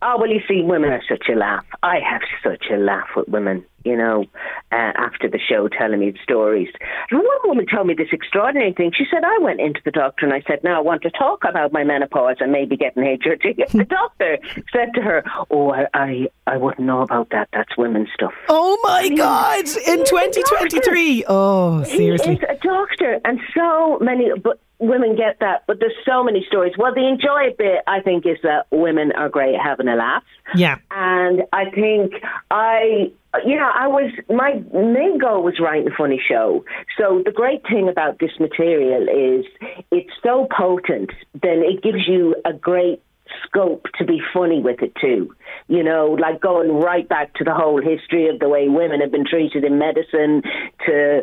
Oh, 0.00 0.16
well, 0.18 0.30
you 0.30 0.40
see, 0.46 0.62
women 0.62 0.90
are 0.90 1.02
such 1.08 1.28
a 1.28 1.34
laugh. 1.34 1.64
I 1.82 1.98
have 1.98 2.22
such 2.42 2.66
a 2.70 2.76
laugh 2.76 3.08
with 3.16 3.28
women, 3.28 3.64
you 3.84 3.96
know, 3.96 4.24
uh, 4.72 4.74
after 4.96 5.28
the 5.28 5.38
show 5.38 5.68
telling 5.68 6.00
me 6.00 6.14
stories. 6.22 6.68
And 7.10 7.20
one 7.20 7.38
woman 7.44 7.66
told 7.66 7.86
me 7.86 7.94
this 7.94 8.08
extraordinary 8.12 8.72
thing. 8.72 8.92
She 8.94 9.04
said, 9.10 9.22
I 9.24 9.38
went 9.38 9.60
into 9.60 9.80
the 9.84 9.90
doctor 9.90 10.26
and 10.26 10.34
I 10.34 10.42
said, 10.46 10.62
now 10.64 10.78
I 10.78 10.80
want 10.80 11.02
to 11.02 11.10
talk 11.10 11.44
about 11.44 11.72
my 11.72 11.84
menopause 11.84 12.36
and 12.40 12.50
maybe 12.52 12.76
getting 12.76 13.02
HRT. 13.18 13.70
the 13.72 13.84
doctor 13.88 14.38
said 14.72 14.94
to 14.94 15.00
her, 15.02 15.22
oh, 15.50 15.70
I, 15.72 15.86
I, 15.94 16.28
I 16.46 16.56
wouldn't 16.56 16.86
know 16.86 17.02
about 17.02 17.30
that. 17.30 17.48
That's 17.52 17.76
women's 17.76 18.08
stuff. 18.14 18.32
Oh 18.48 18.78
my 18.82 19.08
God! 19.10 19.66
In 19.86 20.04
2023. 20.04 21.24
Oh, 21.28 21.80
He 21.80 21.96
seriously. 21.98 22.34
is 22.34 22.40
a 22.48 22.56
doctor, 22.62 23.20
and 23.24 23.38
so 23.54 23.98
many. 24.00 24.30
But 24.42 24.58
women 24.78 25.16
get 25.16 25.40
that, 25.40 25.64
but 25.66 25.80
there's 25.80 25.96
so 26.06 26.22
many 26.22 26.44
stories. 26.46 26.74
Well, 26.78 26.94
the 26.94 27.06
enjoy 27.06 27.54
bit, 27.56 27.82
I 27.86 28.00
think, 28.00 28.26
is 28.26 28.38
that 28.42 28.66
women 28.70 29.12
are 29.12 29.28
great 29.28 29.54
at 29.54 29.60
having 29.60 29.88
a 29.88 29.96
laugh. 29.96 30.22
Yeah. 30.54 30.78
And 30.90 31.42
I 31.52 31.70
think 31.70 32.12
I, 32.50 33.12
you 33.44 33.56
know, 33.56 33.70
I 33.74 33.88
was, 33.88 34.12
my 34.28 34.62
main 34.72 35.18
goal 35.18 35.42
was 35.42 35.58
writing 35.60 35.88
a 35.88 35.96
funny 35.96 36.22
show. 36.28 36.64
So 36.96 37.22
the 37.24 37.32
great 37.32 37.62
thing 37.62 37.88
about 37.88 38.18
this 38.20 38.30
material 38.38 39.02
is 39.02 39.46
it's 39.90 40.10
so 40.22 40.46
potent, 40.56 41.10
then 41.34 41.62
it 41.64 41.82
gives 41.82 42.06
you 42.06 42.36
a 42.44 42.52
great 42.52 43.02
scope 43.44 43.86
to 43.98 44.04
be 44.04 44.22
funny 44.32 44.60
with 44.60 44.80
it 44.82 44.94
too. 45.00 45.34
You 45.66 45.82
know, 45.82 46.16
like 46.18 46.40
going 46.40 46.72
right 46.72 47.06
back 47.06 47.34
to 47.34 47.44
the 47.44 47.52
whole 47.52 47.80
history 47.82 48.28
of 48.28 48.38
the 48.38 48.48
way 48.48 48.68
women 48.68 49.00
have 49.00 49.12
been 49.12 49.26
treated 49.26 49.64
in 49.64 49.78
medicine 49.78 50.42
to, 50.86 51.22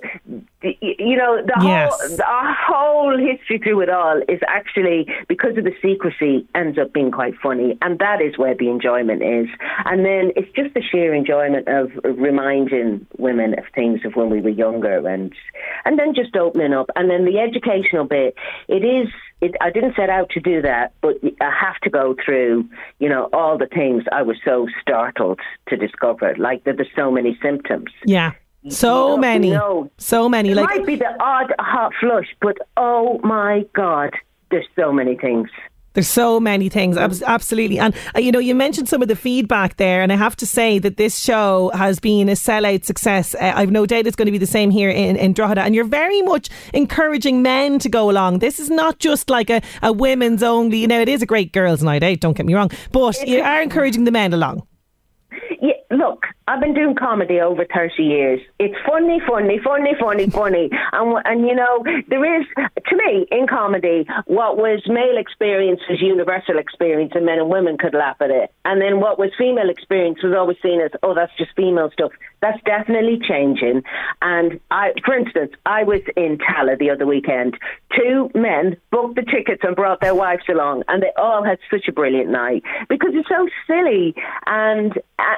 you 0.63 1.15
know, 1.15 1.41
the 1.41 1.54
Yes. 1.63 1.91
whole, 1.91 2.18
the 2.18 2.56
whole 2.68 3.18
history 3.18 3.60
through 3.60 3.82
it 3.82 3.89
all 3.89 4.22
is 4.28 4.39
actually, 4.48 5.08
because 5.28 5.58
of 5.58 5.63
the 5.63 5.74
secrecy, 5.82 6.48
ends 6.56 6.78
up 6.80 6.94
being 6.94 7.12
quite 7.12 7.36
funny. 7.41 7.78
And 7.82 8.00
that 8.00 8.22
is 8.22 8.38
where 8.38 8.56
the 8.56 8.70
enjoyment 8.70 9.22
is. 9.22 9.48
And 9.86 10.06
then 10.06 10.32
it's 10.36 10.52
just 10.56 10.74
the 10.74 10.82
sheer 10.82 11.13
enjoyment 11.13 11.68
of 11.68 11.91
reminding 12.04 13.06
women 13.18 13.58
of 13.58 13.65
things 13.74 14.02
of 14.06 14.15
when 14.15 14.30
we 14.30 14.41
were 14.41 14.50
younger 14.50 15.08
and, 15.08 15.34
and 15.86 16.00
then 16.00 16.13
just 16.15 16.36
opening 16.36 16.74
up. 16.74 16.89
And 16.96 17.10
then 17.10 17.26
the 17.26 17.39
educational 17.39 18.06
bit, 18.06 18.36
it 18.68 18.84
is, 18.84 19.10
it, 19.41 19.56
I 19.62 19.70
didn't 19.70 19.96
set 19.96 20.10
out 20.10 20.30
to 20.32 20.39
do 20.39 20.62
that, 20.62 20.94
but 21.02 21.18
I 21.41 21.52
have 21.52 21.80
to 21.84 21.89
go 21.89 22.15
through, 22.24 22.68
you 23.00 23.10
know, 23.10 23.30
all 23.34 23.58
the 23.58 23.68
things 23.68 24.04
I 24.12 24.24
was 24.24 24.38
so 24.44 24.68
startled 24.82 25.39
to 25.68 25.78
discover, 25.78 26.36
like 26.38 26.63
that 26.63 26.78
there's 26.78 26.89
so 26.96 27.12
many 27.12 27.38
symptoms. 27.41 27.91
Yeah. 28.06 28.32
So 28.69 29.17
many. 29.17 29.51
know, 29.51 29.91
so 29.97 30.28
many. 30.28 30.51
It 30.51 30.56
Like 30.56 30.69
might 30.69 30.86
be 30.86 30.95
the 30.95 31.15
odd 31.19 31.54
hot 31.60 31.93
flush, 31.99 32.28
but 32.41 32.58
oh 32.78 33.19
my 33.23 33.65
God, 33.73 34.12
there's 34.51 34.67
so 34.75 34.91
many 34.91 35.15
things. 35.15 35.49
There's 35.93 36.10
so 36.10 36.41
many 36.41 36.67
things, 36.67 36.97
absolutely. 36.97 37.80
And 37.80 37.95
uh, 38.13 38.19
you 38.19 38.30
know, 38.30 38.39
you 38.39 38.54
mentioned 38.54 38.89
some 38.89 39.01
of 39.01 39.08
the 39.08 39.15
feedback 39.15 39.78
there, 39.78 40.01
and 40.01 40.12
I 40.12 40.17
have 40.17 40.36
to 40.38 40.45
say 40.45 40.78
that 40.80 40.97
this 40.97 41.17
show 41.17 41.71
has 41.73 42.01
been 42.01 42.28
a 42.28 42.34
sellout 42.34 42.84
success. 42.84 43.34
Uh, 43.34 43.54
I've 43.56 43.71
no 43.71 43.86
doubt 43.86 44.06
it's 44.06 44.17
going 44.17 44.25
to 44.25 44.32
be 44.34 44.38
the 44.38 44.45
same 44.45 44.71
here 44.71 44.89
in, 44.89 45.15
in 45.15 45.32
Drogheda. 45.32 45.62
And 45.62 45.73
you're 45.73 45.86
very 45.86 46.21
much 46.21 46.49
encouraging 46.73 47.41
men 47.41 47.80
to 47.80 47.88
go 47.88 48.12
along. 48.12 48.39
This 48.39 48.60
is 48.60 48.69
not 48.69 48.99
just 48.99 49.30
like 49.30 49.49
a, 49.49 49.62
a 49.82 49.93
women's 49.93 50.43
only. 50.43 50.80
You 50.80 50.88
know, 50.88 50.99
it 50.99 51.08
is 51.08 51.21
a 51.21 51.25
great 51.25 51.54
girls' 51.54 51.82
night 51.82 52.04
out. 52.04 52.19
Don't 52.19 52.36
get 52.36 52.45
me 52.45 52.54
wrong, 52.56 52.71
but 52.91 53.25
you 53.25 53.41
are 53.41 53.62
encouraging 53.62 54.04
the 54.04 54.12
men 54.12 54.34
along. 54.34 54.67
Yeah, 55.62 55.73
look, 55.91 56.26
I've 56.48 56.62
been 56.62 56.74
doing 56.74 56.95
comedy 56.95 57.39
over 57.39 57.65
30 57.74 58.04
years. 58.04 58.39
It's 58.60 58.76
funny, 58.88 59.19
funny, 59.28 59.60
funny, 59.63 59.93
funny, 60.00 60.30
funny. 60.30 60.69
And, 60.93 61.17
and 61.26 61.48
you 61.48 61.56
know, 61.56 61.84
there 62.08 62.39
is, 62.39 62.45
to 62.56 62.95
me, 62.95 63.26
in 63.32 63.48
comedy, 63.48 64.06
what 64.26 64.58
was 64.58 64.82
male 64.88 65.17
experience 65.17 65.82
was 65.89 66.02
universal 66.02 66.58
experience 66.58 67.13
and 67.15 67.26
men 67.26 67.39
and 67.39 67.50
women 67.50 67.78
could 67.78 67.93
laugh 67.93 68.17
at 68.19 68.30
it. 68.30 68.52
And 68.63 68.82
then 68.82 69.00
what 69.00 69.17
was 69.17 69.32
female 69.38 69.69
experience 69.69 70.19
was 70.24 70.34
always 70.36 70.58
seen 70.62 70.82
as, 70.82 70.91
oh, 71.04 71.13
that's 71.13 71.36
just 71.38 71.52
female 71.56 71.89
stuff. 71.91 72.12
That's 72.41 72.62
definitely 72.63 73.19
changing. 73.28 73.84
And 74.21 74.60
I, 74.69 74.91
for 75.04 75.15
instance, 75.15 75.52
I 75.65 75.84
was 75.84 76.02
in 76.15 76.38
Tallaght 76.38 76.80
the 76.80 76.91
other 76.91 77.06
weekend. 77.06 77.58
Two 77.95 78.30
men 78.36 78.78
booked 78.91 79.15
the 79.15 79.24
tickets 79.24 79.62
and 79.63 79.76
brought 79.76 80.02
their 80.02 80.13
wives 80.13 80.43
along, 80.50 80.84
and 80.88 81.02
they 81.02 81.12
all 81.17 81.43
had 81.43 81.58
such 81.71 81.88
a 81.88 81.91
brilliant 81.91 82.30
night 82.30 82.63
because 82.89 83.12
it's 83.13 83.30
so 83.30 83.48
silly 83.65 84.13
and 84.45 84.93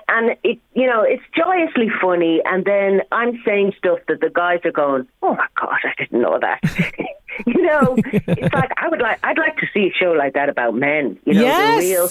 and 0.10 0.37
it 0.44 0.60
you 0.74 0.88
know 0.88 1.04
it's 1.04 1.24
joyously 1.36 1.90
funny. 2.02 2.42
And 2.46 2.66
then 2.66 3.02
I'm 3.12 3.42
saying 3.46 3.74
stuff 3.78 4.00
that 4.08 4.22
the 4.22 4.30
guys 4.30 4.60
are 4.66 4.72
going, 4.72 5.08
oh 5.22 5.36
my 5.36 5.48
god, 5.60 5.80
I 5.84 5.94
didn't 5.98 6.22
know 6.22 6.40
that. 6.40 6.62
you 7.46 7.62
know, 7.62 7.96
it's 7.98 8.54
like 8.54 8.72
I 8.78 8.88
would 8.90 9.02
like 9.02 9.20
I'd 9.24 9.38
like 9.38 9.58
to 9.58 9.68
see 9.74 9.88
a 9.88 9.94
show 9.94 10.12
like 10.12 10.34
that 10.34 10.50
about 10.50 10.76
men. 10.76 11.18
You 11.26 11.34
know, 11.36 11.42
Yes. 11.42 11.82
the 11.84 11.90
real 11.90 12.10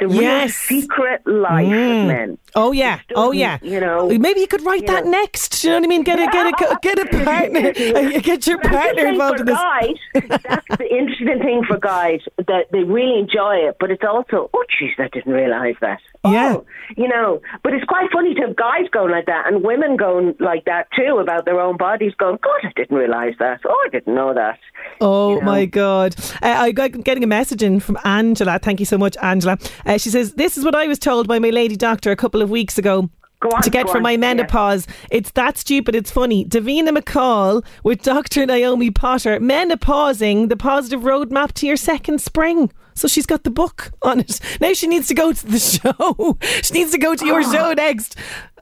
the 0.00 0.08
real 0.08 0.22
Yes. 0.22 0.54
secret 0.54 1.26
life 1.26 1.66
Mm. 1.66 2.00
of 2.02 2.06
men. 2.08 2.38
Oh 2.54 2.72
yeah, 2.72 3.00
oh 3.14 3.32
yeah. 3.32 3.58
You 3.62 3.80
know, 3.80 4.08
maybe 4.08 4.40
you 4.40 4.46
could 4.46 4.64
write 4.64 4.86
that 4.86 5.06
next. 5.06 5.62
Do 5.62 5.68
you 5.68 5.72
know 5.74 5.80
what 5.80 5.86
I 5.86 5.88
mean? 5.88 6.02
Get 6.02 6.18
a 6.18 6.26
get 6.30 6.46
a 6.46 6.78
get 6.82 6.98
a 6.98 7.24
partner. 7.24 7.68
uh, 7.68 8.20
Get 8.20 8.46
your 8.46 8.58
partner 8.60 9.06
involved 9.06 9.40
in 9.40 9.46
this. 9.46 9.56
guys, 9.56 9.96
that's 10.14 10.66
the 10.78 10.88
interesting 10.90 11.38
thing 11.40 11.62
for 11.66 11.78
guys 11.78 12.20
that 12.36 12.66
they 12.72 12.82
really 12.84 13.18
enjoy 13.18 13.56
it, 13.68 13.76
but 13.80 13.90
it's 13.90 14.04
also, 14.04 14.50
oh, 14.52 14.64
jeez, 14.80 14.98
I 14.98 15.08
didn't 15.08 15.32
realise 15.32 15.76
that. 15.80 16.00
Yeah. 16.24 16.56
Oh, 16.56 16.66
you 16.96 17.08
know, 17.08 17.40
but 17.62 17.72
it's 17.74 17.84
quite 17.84 18.10
funny 18.12 18.34
to 18.34 18.40
have 18.42 18.56
guys 18.56 18.88
going 18.90 19.10
like 19.12 19.26
that 19.26 19.46
and 19.46 19.62
women 19.62 19.96
going 19.96 20.34
like 20.40 20.64
that 20.64 20.88
too 20.96 21.18
about 21.18 21.44
their 21.44 21.60
own 21.60 21.76
bodies, 21.76 22.12
going, 22.18 22.38
God, 22.42 22.60
I 22.64 22.72
didn't 22.74 22.96
realise 22.96 23.36
that. 23.38 23.60
Oh, 23.64 23.84
I 23.86 23.88
didn't 23.90 24.14
know 24.14 24.34
that. 24.34 24.58
Oh 25.00 25.40
my 25.40 25.64
God. 25.64 26.16
Uh, 26.42 26.46
I 26.48 26.72
got 26.72 26.92
getting 27.04 27.22
a 27.22 27.28
message 27.28 27.62
in 27.62 27.80
from 27.80 27.98
Angela. 28.04 28.58
Thank 28.58 28.80
you 28.80 28.86
so 28.86 28.98
much, 28.98 29.16
Angela. 29.22 29.58
Uh, 29.86 29.98
she 29.98 30.10
says, 30.10 30.34
This 30.34 30.58
is 30.58 30.64
what 30.64 30.74
I 30.74 30.86
was 30.86 30.98
told 30.98 31.28
by 31.28 31.38
my 31.38 31.50
lady 31.50 31.76
doctor 31.76 32.10
a 32.10 32.16
couple 32.16 32.42
of 32.42 32.50
weeks 32.50 32.78
ago. 32.78 33.08
Go 33.40 33.50
on, 33.50 33.62
to 33.62 33.70
get 33.70 33.88
for 33.88 33.98
on, 33.98 34.02
my 34.02 34.12
yeah. 34.12 34.16
menopause. 34.16 34.86
It's 35.10 35.30
that 35.32 35.56
stupid, 35.56 35.94
it's 35.94 36.10
funny. 36.10 36.44
Davina 36.44 36.96
McCall 36.96 37.64
with 37.84 38.02
Dr. 38.02 38.46
Naomi 38.46 38.90
Potter, 38.90 39.38
Menopausing, 39.38 40.48
the 40.48 40.56
positive 40.56 41.02
roadmap 41.02 41.52
to 41.52 41.66
your 41.66 41.76
second 41.76 42.20
spring. 42.20 42.72
So 42.98 43.08
she's 43.08 43.26
got 43.26 43.44
the 43.44 43.50
book 43.50 43.92
on 44.02 44.20
it. 44.20 44.40
Now 44.60 44.72
she 44.72 44.86
needs 44.86 45.06
to 45.08 45.14
go 45.14 45.32
to 45.32 45.46
the 45.46 45.58
show. 45.74 46.38
she 46.62 46.74
needs 46.74 46.92
to 46.92 46.98
go 46.98 47.14
to 47.14 47.24
your 47.26 47.42
show 47.42 47.72
next. 47.76 48.16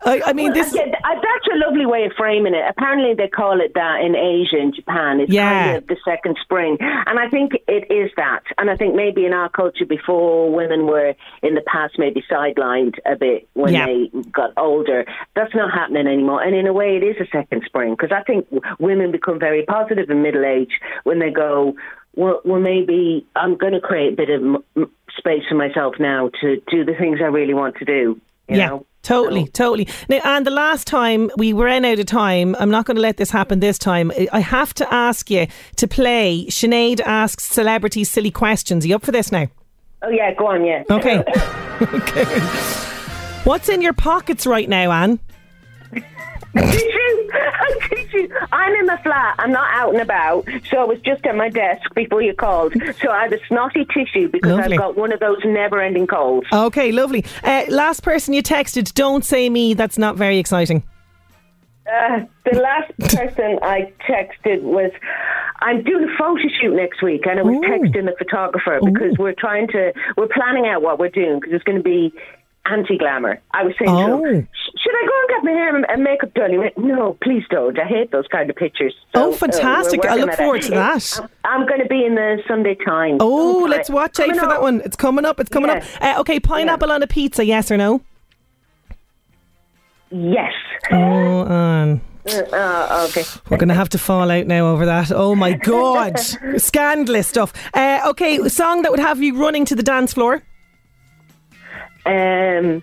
I, 0.05 0.20
I 0.27 0.33
mean, 0.35 0.53
Well, 0.53 0.55
this. 0.62 0.75
again, 0.75 0.92
uh, 0.94 1.14
that's 1.14 1.46
a 1.55 1.57
lovely 1.66 1.87
way 1.87 2.05
of 2.05 2.12
framing 2.18 2.55
it. 2.55 2.62
Apparently, 2.68 3.14
they 3.14 3.29
call 3.29 3.61
it 3.62 3.72
that 3.75 4.03
in 4.03 4.14
Asia 4.14 4.59
and 4.61 4.75
Japan. 4.75 5.20
It's 5.20 5.33
Yeah. 5.33 5.64
kind 5.64 5.77
of 5.79 5.87
the 5.87 5.96
second 6.05 6.37
spring, 6.42 6.77
and 6.81 7.18
I 7.18 7.29
think 7.31 7.53
it 7.66 7.90
is 7.90 8.11
that. 8.18 8.42
And 8.59 8.68
I 8.70 8.77
think 8.77 8.94
maybe 8.94 9.25
in 9.25 9.33
our 9.33 9.49
culture 9.49 9.87
before, 9.87 10.53
women 10.53 10.87
were 10.87 11.14
in 11.42 11.55
the 11.55 11.62
past 11.62 11.94
maybe 11.99 12.22
sidelined 12.31 12.96
a 13.07 13.16
bit 13.16 13.49
when 13.55 13.72
Yeah. 13.72 13.87
they 13.87 14.11
got 14.31 14.53
older. 14.59 15.07
That's 15.35 15.55
not 15.55 15.72
happening 15.72 16.07
anymore. 16.07 16.42
And 16.42 16.55
in 16.55 16.66
a 16.66 16.75
way, 16.75 16.96
it 16.99 17.03
is 17.03 17.16
a 17.18 17.27
second 17.33 17.62
spring 17.64 17.94
because 17.94 18.12
I 18.12 18.22
think 18.22 18.46
women 18.79 19.11
become 19.12 19.38
very 19.40 19.64
positive 19.64 20.11
in 20.11 20.20
middle 20.22 20.44
age 20.44 20.79
when 21.05 21.20
they 21.20 21.31
go. 21.31 21.75
Well, 22.16 22.40
well, 22.44 22.61
maybe 22.61 23.26
I'm 23.37 23.57
going 23.57 23.74
to 23.74 23.81
create 23.81 24.14
a 24.14 24.16
bit 24.16 24.31
of 24.31 24.88
space 25.16 25.42
for 25.48 25.55
myself 25.55 25.94
now 26.00 26.31
to 26.40 26.61
do 26.70 26.85
the 26.85 26.94
things 26.94 27.18
I 27.20 27.26
really 27.26 27.55
want 27.55 27.76
to 27.76 27.85
do. 27.85 28.20
You 28.48 28.57
yeah. 28.57 28.66
know? 28.68 28.87
Totally, 29.02 29.46
totally. 29.46 29.87
Now, 30.09 30.20
and 30.24 30.44
the 30.44 30.50
last 30.50 30.88
time 30.88 31.31
we 31.37 31.52
ran 31.52 31.85
out 31.85 32.00
of 32.00 32.07
time, 32.07 32.57
I'm 32.59 32.70
not 32.70 32.87
going 32.87 32.96
to 32.96 33.00
let 33.00 33.18
this 33.18 33.31
happen 33.31 33.61
this 33.61 33.79
time. 33.79 34.11
I- 34.11 34.29
I 34.33 34.40
have 34.40 34.74
to 34.74 34.92
ask 34.92 35.31
you 35.31 35.46
to 35.76 35.87
play 35.87 36.46
Sinead 36.48 37.00
Asks 37.00 37.44
Celebrities 37.44 38.11
Silly 38.11 38.33
Questions. 38.33 38.85
Are 38.85 38.88
you 38.88 38.96
up 38.96 39.05
for 39.05 39.12
this 39.12 39.31
now? 39.31 39.46
Oh 40.02 40.09
yeah, 40.09 40.35
go 40.35 40.48
on, 40.48 40.64
yeah. 40.64 40.83
Okay. 40.90 41.18
okay. 41.83 42.40
What's 43.44 43.68
in 43.68 43.81
your 43.81 43.92
pockets 43.92 44.44
right 44.44 44.68
now, 44.68 44.90
Anne? 44.90 45.20
Tissue. 46.70 47.30
Tissue. 47.88 48.28
I'm 48.52 48.72
in 48.74 48.86
my 48.86 49.00
flat. 49.02 49.36
I'm 49.38 49.52
not 49.52 49.68
out 49.72 49.92
and 49.92 50.00
about. 50.02 50.46
So 50.70 50.78
I 50.78 50.84
was 50.84 50.98
just 51.00 51.24
at 51.26 51.36
my 51.36 51.48
desk 51.48 51.82
before 51.94 52.22
you 52.22 52.34
called. 52.34 52.74
So 53.00 53.10
I 53.10 53.24
have 53.24 53.32
a 53.32 53.38
snotty 53.46 53.86
tissue 53.86 54.28
because 54.28 54.52
Lovely. 54.52 54.74
I've 54.74 54.78
got 54.80 54.96
one 54.96 55.12
of 55.12 55.20
those 55.20 55.38
never-ending 55.44 56.06
colds. 56.06 56.46
Okay, 56.52 56.92
lovely. 56.92 57.24
Uh, 57.44 57.64
last 57.68 58.02
person 58.02 58.34
you 58.34 58.42
texted, 58.42 58.94
don't 58.94 59.24
say 59.24 59.50
me. 59.50 59.74
That's 59.74 59.98
not 59.98 60.16
very 60.16 60.38
exciting. 60.38 60.82
Uh, 61.86 62.20
the 62.50 62.58
last 62.58 62.96
person 63.16 63.58
I 63.62 63.92
texted 64.08 64.62
was, 64.62 64.90
I'm 65.60 65.84
doing 65.84 66.04
a 66.04 66.18
photo 66.18 66.42
shoot 66.60 66.74
next 66.74 67.02
week, 67.02 67.26
and 67.26 67.38
I 67.38 67.42
was 67.42 67.56
texting 67.58 68.06
the 68.06 68.14
photographer 68.18 68.80
because 68.84 69.16
we're 69.18 69.34
trying 69.38 69.68
to, 69.68 69.92
we're 70.16 70.28
planning 70.28 70.66
out 70.66 70.82
what 70.82 70.98
we're 70.98 71.10
doing 71.10 71.38
because 71.38 71.54
it's 71.54 71.64
going 71.64 71.78
to 71.78 71.84
be 71.84 72.12
anti-glamour. 72.70 73.40
I 73.52 73.62
was 73.64 73.74
saying 73.79 73.90
to 73.94 74.12
Oh. 74.12 74.24
him, 74.24 74.48
should 74.79 74.94
I 74.94 75.07
go 75.07 75.12
and 75.20 75.29
get 75.29 75.44
my 75.44 75.50
hair 75.52 75.76
and- 75.76 76.02
makeup 76.05 76.35
done? 76.35 76.50
He 76.50 76.59
went, 76.59 76.76
no, 76.79 77.16
please 77.22 77.42
don't. 77.50 77.79
I 77.79 77.85
hate 77.85 78.11
those 78.12 78.26
kind 78.29 78.48
of 78.50 78.57
pictures. 78.57 78.94
Oh, 79.14 79.33
uh, 79.33 79.37
fantastic. 79.37 80.05
I 80.05 80.16
look 80.16 80.33
forward 80.35 80.62
to 80.62 80.70
that. 80.72 81.18
I'm, 81.20 81.29
I'm 81.44 81.66
going 81.66 81.81
to 81.81 81.87
be 81.88 82.05
in 82.05 82.14
the 82.14 82.42
Sunday 82.46 82.74
Times. 82.74 83.18
Oh, 83.20 83.52
sometime. 83.61 83.70
let's 83.70 83.90
watch 83.90 84.20
out 84.20 84.29
for 84.37 84.46
that 84.46 84.62
one. 84.62 84.81
It's 84.85 84.96
coming 84.96 85.24
up. 85.24 85.40
It's 85.40 85.48
coming 85.50 85.70
Yeah. 85.70 85.85
up. 86.00 86.16
Uh, 86.16 86.20
okay, 86.20 86.38
pineapple 86.40 86.90
on 86.92 87.02
a 87.02 87.07
pizza, 87.07 87.44
yes 87.44 87.70
or 87.70 87.76
no? 87.76 88.00
Yes. 90.11 90.52
Oh, 90.92 91.44
Anne. 91.46 92.00
Uh, 92.29 92.38
uh, 92.52 93.07
okay. 93.09 93.22
We're 93.48 93.57
going 93.57 93.68
to 93.68 93.74
have 93.74 93.88
to 93.90 93.98
fall 93.98 94.31
out 94.31 94.46
now 94.46 94.66
over 94.72 94.87
that. 94.87 95.12
Oh 95.12 95.35
my 95.35 95.52
God. 95.52 96.18
Scandalous 96.57 97.29
stuff. 97.29 97.52
Uh, 97.74 98.00
okay, 98.09 98.37
a 98.38 98.50
song 98.50 98.83
that 98.83 98.90
would 98.90 99.00
have 99.00 99.22
you 99.22 99.37
running 99.37 99.64
to 99.66 99.74
the 99.76 99.83
dance 99.83 100.12
floor. 100.12 100.42
Um. 102.06 102.82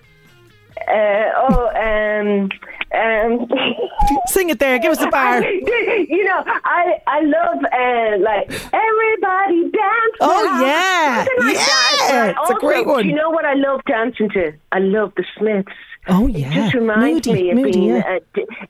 Uh, 0.86 1.30
oh, 1.36 1.68
um, 1.74 2.50
um. 2.92 3.48
Sing 4.26 4.50
it 4.50 4.58
there. 4.58 4.78
Give 4.78 4.92
us 4.92 5.00
a 5.00 5.08
bar. 5.08 5.42
you 5.44 6.24
know, 6.24 6.42
I 6.46 7.00
I 7.06 7.20
love 7.20 7.64
uh, 7.64 8.18
like 8.22 8.50
everybody 8.72 9.70
dance. 9.70 10.16
Oh, 10.20 10.42
now. 10.44 10.64
yeah. 10.64 11.26
Like 11.38 11.56
that. 11.56 12.06
Yeah, 12.08 12.30
it's 12.30 12.38
also, 12.38 12.56
a 12.56 12.60
great 12.60 12.86
one. 12.86 13.04
Do 13.04 13.08
you 13.08 13.14
know 13.14 13.30
what 13.30 13.44
I 13.44 13.54
love 13.54 13.80
dancing 13.86 14.28
to? 14.30 14.52
I 14.72 14.78
love 14.78 15.12
the 15.16 15.24
Smiths. 15.38 15.72
Oh 16.06 16.26
It 16.28 16.36
yeah, 16.38 16.52
just 16.54 16.74
reminds 16.74 17.26
moody, 17.26 17.42
me 17.44 17.50
of 17.50 17.56
moody, 17.56 17.72
being 17.72 17.84
yeah. 17.88 18.18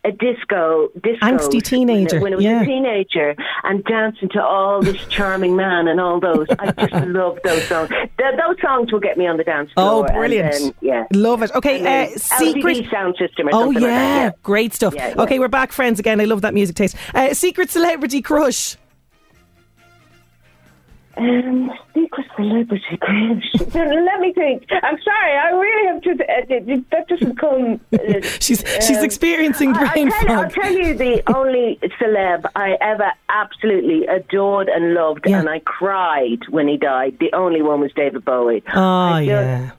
a, 0.04 0.08
a 0.08 0.12
disco, 0.12 0.88
disco 1.02 1.26
Angsty 1.26 1.62
teenager, 1.62 2.20
when, 2.20 2.20
I- 2.20 2.22
when 2.22 2.32
I 2.34 2.36
was 2.36 2.44
yeah. 2.44 2.62
a 2.62 2.64
teenager 2.64 3.34
and 3.64 3.82
dancing 3.84 4.28
to 4.30 4.42
all 4.42 4.80
this 4.82 5.04
charming 5.08 5.56
man 5.56 5.88
and 5.88 6.00
all 6.00 6.20
those. 6.20 6.46
I 6.58 6.70
just 6.72 7.06
love 7.08 7.38
those 7.42 7.64
songs. 7.66 7.88
Th- 7.90 8.08
those 8.18 8.60
songs 8.62 8.92
will 8.92 9.00
get 9.00 9.18
me 9.18 9.26
on 9.26 9.36
the 9.36 9.44
dance 9.44 9.70
Oh, 9.76 10.04
floor. 10.04 10.06
and 10.06 10.14
brilliant! 10.16 10.52
then, 10.52 10.74
yeah, 10.80 11.04
love 11.12 11.42
it. 11.42 11.50
Okay, 11.54 12.04
uh, 12.04 12.08
secret. 12.18 12.76
LCD 12.76 12.90
sound 12.90 13.16
system 13.18 13.48
or 13.48 13.50
Oh 13.54 13.60
something 13.64 13.82
yeah. 13.82 13.88
like. 13.88 13.96
Yeah. 14.16 14.30
great 14.42 14.72
stuff. 14.74 14.94
Okay, 14.94 15.38
we're 15.38 15.48
back 15.48 15.72
friends 15.72 15.98
again. 15.98 16.20
I 16.20 16.24
love 16.26 16.42
that 16.42 16.54
music 16.54 16.76
taste. 16.76 16.96
Uh, 17.14 17.34
secret 17.34 17.70
celebrity 17.70 18.22
crush. 18.22 18.76
Um, 21.16 21.70
secret 21.94 22.26
celebrity 22.36 22.96
crush. 23.00 23.74
Let 23.74 24.20
me 24.20 24.32
think. 24.32 24.64
I'm 24.70 24.98
sorry. 25.02 25.32
I 25.36 25.50
really 25.50 25.86
have 25.88 26.02
to. 26.02 26.10
Uh, 26.10 26.80
that 26.90 27.08
doesn't 27.08 27.38
come. 27.38 27.80
Uh, 27.94 28.20
She's 28.40 28.62
she's 28.86 28.98
um, 28.98 29.04
experiencing 29.04 29.74
I- 29.74 29.92
brain 29.92 30.12
I'll 30.12 30.24
tell, 30.26 30.40
I'll 30.40 30.50
tell 30.50 30.72
you 30.72 30.94
the 30.94 31.22
only 31.34 31.78
celeb 32.00 32.44
I 32.56 32.76
ever 32.80 33.10
absolutely 33.28 34.06
adored 34.06 34.68
and 34.68 34.94
loved, 34.94 35.24
Yeah. 35.26 35.40
and 35.40 35.48
I 35.48 35.60
cried 35.60 36.40
when 36.50 36.68
he 36.68 36.76
died. 36.76 37.16
The 37.20 37.32
only 37.32 37.62
one 37.62 37.80
was 37.80 37.92
David 37.94 38.24
Bowie. 38.24 38.62
Oh 38.74 39.16
just- 39.18 39.26
yeah. 39.26 39.70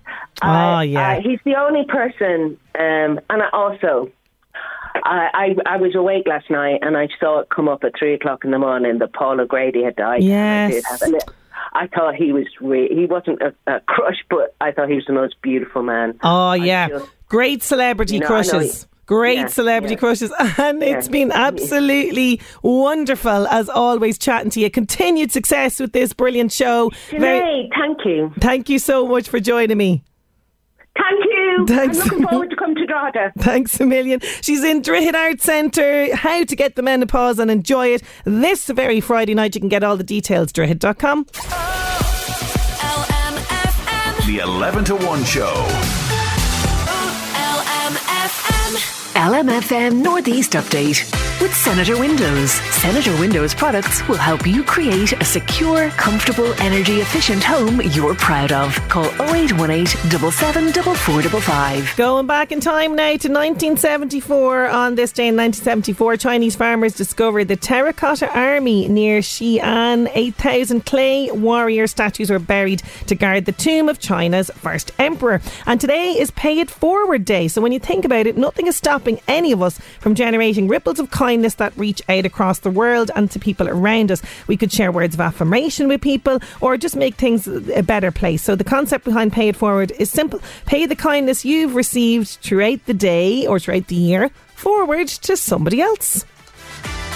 I- 0.41 0.77
Oh 0.77 0.81
yeah. 0.81 1.07
I- 1.09 1.19
he's 1.21 1.39
the 1.45 1.55
only 1.55 1.85
person, 1.85 2.57
um, 2.79 3.19
and 3.29 3.43
I 3.43 3.49
also. 3.53 4.09
I, 5.03 5.55
I 5.65 5.73
I 5.73 5.77
was 5.77 5.95
awake 5.95 6.23
last 6.27 6.49
night 6.49 6.79
and 6.81 6.95
I 6.97 7.07
saw 7.19 7.39
it 7.39 7.49
come 7.49 7.67
up 7.67 7.83
at 7.83 7.93
three 7.97 8.13
o'clock 8.13 8.45
in 8.45 8.51
the 8.51 8.59
morning 8.59 8.99
that 8.99 9.13
Paul 9.13 9.39
O'Grady 9.41 9.83
had 9.83 9.95
died. 9.95 10.21
I, 10.21 10.25
Yes. 10.25 10.85
have 10.85 11.01
a 11.01 11.11
li- 11.11 11.19
I 11.73 11.87
thought 11.87 12.15
he 12.15 12.31
was 12.31 12.45
re- 12.61 12.93
he 12.93 13.05
wasn't 13.05 13.41
a, 13.41 13.53
a 13.67 13.79
crush, 13.81 14.23
but 14.29 14.55
I 14.61 14.71
thought 14.71 14.87
he 14.89 14.95
was 14.95 15.05
the 15.05 15.13
most 15.13 15.35
beautiful 15.41 15.83
man. 15.83 16.17
Oh 16.23 16.53
yeah, 16.53 16.87
just- 16.89 17.09
great 17.27 17.63
celebrity 17.63 18.19
crushes. 18.19 18.87
Great 19.07 19.37
Yeah, 19.37 19.45
celebrity 19.47 19.93
yeah. 19.93 19.99
crushes, 19.99 20.33
and 20.57 20.81
it's 20.81 21.07
been 21.07 21.31
absolutely 21.31 22.41
wonderful 22.63 23.45
as 23.47 23.69
always 23.69 24.17
chatting 24.17 24.49
to 24.51 24.59
you. 24.59 24.69
Continued 24.71 25.31
success 25.31 25.79
with 25.79 25.91
this 25.93 26.11
brilliant 26.13 26.51
show. 26.51 26.91
Very- 27.11 27.69
thank 27.77 27.99
you, 28.05 28.31
thank 28.39 28.67
you 28.69 28.79
so 28.79 29.07
much 29.07 29.29
for 29.29 29.39
joining 29.39 29.77
me. 29.77 30.03
thank 30.97 31.23
you. 31.25 31.34
Thanks. 31.67 31.99
I'm 31.99 32.07
looking 32.07 32.27
forward 32.27 32.49
to 32.49 32.55
come 32.55 32.75
to 32.75 32.85
Drogheda. 32.85 33.31
Thanks 33.39 33.79
a 33.79 33.85
million. 33.85 34.19
She's 34.41 34.63
in 34.63 34.81
Droichead 34.81 35.13
Arts 35.13 35.43
Centre. 35.43 36.15
How 36.15 36.43
to 36.43 36.55
get 36.55 36.75
the 36.75 36.81
menopause 36.81 37.39
and 37.39 37.49
enjoy 37.49 37.87
it 37.89 38.03
this 38.25 38.67
very 38.67 38.99
Friday 39.01 39.33
night. 39.33 39.55
You 39.55 39.61
can 39.61 39.69
get 39.69 39.83
all 39.83 39.97
the 39.97 40.03
details. 40.03 40.51
Droichead.com. 40.51 41.25
LMFM. 42.85 44.27
The 44.27 44.39
11 44.39 44.85
to 44.85 44.95
1 44.95 45.23
show. 45.23 45.65
LMFM. 47.35 49.04
LMFM 49.15 50.03
Northeast 50.03 50.51
Update 50.53 51.11
with 51.41 51.53
Senator 51.55 51.97
Windows. 51.97 52.51
Senator 52.51 53.17
Windows 53.17 53.53
products 53.53 54.05
will 54.07 54.17
help 54.17 54.45
you 54.45 54.61
create 54.63 55.13
a 55.13 55.23
secure, 55.23 55.89
comfortable, 55.91 56.51
energy 56.61 56.99
efficient 56.99 57.41
home 57.41 57.79
you're 57.81 58.15
proud 58.15 58.51
of. 58.51 58.75
Call 58.89 59.05
0818 59.21 59.85
774455. 59.85 61.95
Going 61.95 62.27
back 62.27 62.51
in 62.51 62.59
time 62.59 62.93
now 62.95 63.11
to 63.11 63.29
1974. 63.29 64.67
On 64.67 64.95
this 64.95 65.13
day 65.13 65.29
in 65.29 65.37
1974, 65.37 66.17
Chinese 66.17 66.57
farmers 66.57 66.93
discovered 66.93 67.45
the 67.45 67.55
Terracotta 67.55 68.29
Army 68.37 68.89
near 68.89 69.19
Xi'an. 69.19 70.11
8,000 70.13 70.85
clay 70.85 71.31
warrior 71.31 71.87
statues 71.87 72.29
were 72.29 72.39
buried 72.39 72.83
to 73.07 73.15
guard 73.15 73.45
the 73.45 73.53
tomb 73.53 73.87
of 73.87 73.99
China's 73.99 74.51
first 74.55 74.91
emperor. 74.99 75.39
And 75.65 75.79
today 75.79 76.11
is 76.11 76.31
Pay 76.31 76.59
It 76.59 76.69
Forward 76.69 77.23
Day. 77.23 77.47
So 77.47 77.61
when 77.61 77.71
you 77.71 77.79
think 77.79 78.03
about 78.03 78.27
it, 78.27 78.35
nothing 78.37 78.67
is 78.67 78.75
stopping 79.05 79.21
any 79.27 79.51
of 79.51 79.61
us 79.61 79.79
from 79.99 80.15
generating 80.15 80.67
ripples 80.67 80.99
of 80.99 81.11
kindness 81.11 81.55
that 81.55 81.77
reach 81.77 82.01
out 82.09 82.25
across 82.25 82.59
the 82.59 82.71
world 82.71 83.11
and 83.15 83.29
to 83.29 83.39
people 83.39 83.69
around 83.69 84.11
us. 84.11 84.19
We 84.47 84.57
could 84.57 84.71
share 84.71 84.91
words 84.91 85.13
of 85.13 85.21
affirmation 85.21 85.87
with 85.87 86.01
people 86.01 86.39
or 86.59 86.75
just 86.75 86.95
make 86.95 87.13
things 87.13 87.47
a 87.47 87.83
better 87.83 88.11
place. 88.11 88.41
So 88.41 88.55
the 88.55 88.63
concept 88.63 89.05
behind 89.05 89.31
Pay 89.31 89.49
It 89.49 89.55
Forward 89.55 89.91
is 89.99 90.09
simple. 90.09 90.41
Pay 90.65 90.87
the 90.87 90.95
kindness 90.95 91.45
you've 91.45 91.75
received 91.75 92.29
throughout 92.41 92.83
the 92.87 92.95
day 92.95 93.45
or 93.45 93.59
throughout 93.59 93.87
the 93.87 93.95
year 93.95 94.31
forward 94.55 95.07
to 95.07 95.37
somebody 95.37 95.81
else. 95.81 96.25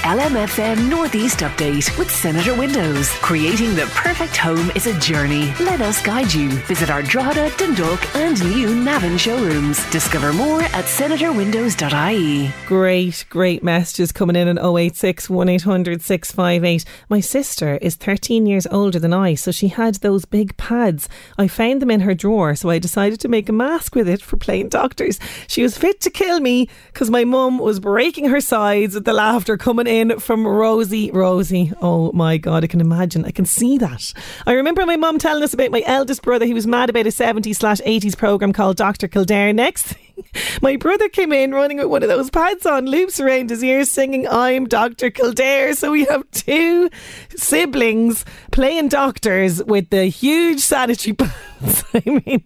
LMFM 0.03 0.89
Northeast 0.89 1.39
Update 1.39 1.95
with 1.97 2.09
Senator 2.09 2.55
Windows. 2.55 3.09
Creating 3.15 3.75
the 3.75 3.85
perfect 3.93 4.38
home 4.38 4.71
is 4.73 4.88
a 4.88 4.97
journey. 4.97 5.53
Let 5.59 5.81
us 5.81 6.01
guide 6.01 6.33
you. 6.33 6.49
Visit 6.49 6.89
our 6.89 7.03
Drogheda, 7.03 7.51
Dundalk, 7.57 8.15
and 8.15 8.41
new 8.49 8.73
Navan 8.73 9.17
showrooms. 9.17 9.88
Discover 9.91 10.31
more 10.31 10.62
at 10.62 10.85
senatorwindows.ie. 10.85 12.51
Great, 12.65 13.25
great 13.29 13.62
messages 13.62 14.13
coming 14.13 14.38
in 14.38 14.57
on 14.57 14.77
086 14.79 15.29
1800 15.29 16.01
658. 16.01 16.85
My 17.09 17.19
sister 17.19 17.75
is 17.81 17.95
13 17.95 18.45
years 18.45 18.67
older 18.71 18.99
than 18.99 19.13
I, 19.13 19.35
so 19.35 19.51
she 19.51 19.67
had 19.67 19.95
those 19.95 20.23
big 20.23 20.55
pads. 20.55 21.09
I 21.38 21.49
found 21.49 21.81
them 21.81 21.91
in 21.91 21.99
her 21.99 22.15
drawer, 22.15 22.55
so 22.55 22.69
I 22.69 22.79
decided 22.79 23.19
to 23.19 23.27
make 23.27 23.49
a 23.49 23.53
mask 23.53 23.95
with 23.95 24.07
it 24.07 24.21
for 24.21 24.38
playing 24.38 24.69
doctors. 24.69 25.19
She 25.47 25.62
was 25.62 25.77
fit 25.77 25.99
to 26.01 26.09
kill 26.09 26.39
me 26.39 26.69
because 26.93 27.09
my 27.09 27.25
mum 27.25 27.59
was 27.59 27.81
breaking 27.81 28.29
her 28.29 28.39
sides 28.39 28.95
with 28.95 29.03
the 29.03 29.13
laughter 29.13 29.57
coming 29.57 29.88
in 29.89 30.19
from 30.19 30.47
Rosie. 30.47 31.12
Rosie, 31.12 31.73
oh 31.82 32.12
my 32.13 32.38
God, 32.38 32.63
I 32.63 32.67
can 32.67 32.80
imagine. 32.80 33.25
I 33.25 33.32
can 33.32 33.45
see 33.45 33.78
that. 33.80 34.13
I 34.45 34.54
remember 34.54 34.86
my 34.86 34.95
mum 34.95 35.17
telling 35.17 35.43
us 35.43 35.54
about 35.54 35.71
my 35.71 35.84
eldest 35.86 36.21
brother. 36.21 36.45
He 36.45 36.54
was 36.54 36.67
mad 36.67 36.89
about 36.89 37.08
a 37.08 37.10
70s 37.10 37.56
slash 37.56 37.80
80s 37.82 38.15
program 38.15 38.54
called 38.54 38.78
Dr. 38.78 39.08
Kildare. 39.08 39.52
Next 39.52 39.95
my 40.62 40.75
brother 40.75 41.10
came 41.10 41.34
in 41.34 41.54
running 41.54 41.78
with 41.78 41.88
one 41.88 42.04
of 42.04 42.10
those 42.10 42.30
pads 42.30 42.65
on, 42.65 42.86
loops 42.86 43.19
around 43.19 43.49
his 43.49 43.63
ears, 43.63 43.89
singing, 43.89 44.28
I'm 44.28 44.67
Dr. 44.67 45.10
Kildare. 45.10 45.73
So 45.73 45.91
we 45.91 46.06
have 46.06 46.30
two 46.32 46.89
siblings 47.36 48.25
playing 48.52 48.89
doctors 48.89 49.63
with 49.63 49.89
the 49.89 50.06
huge 50.06 50.60
sanitary 50.60 51.17
pads. 51.59 51.83
I 51.93 52.01
mean, 52.25 52.43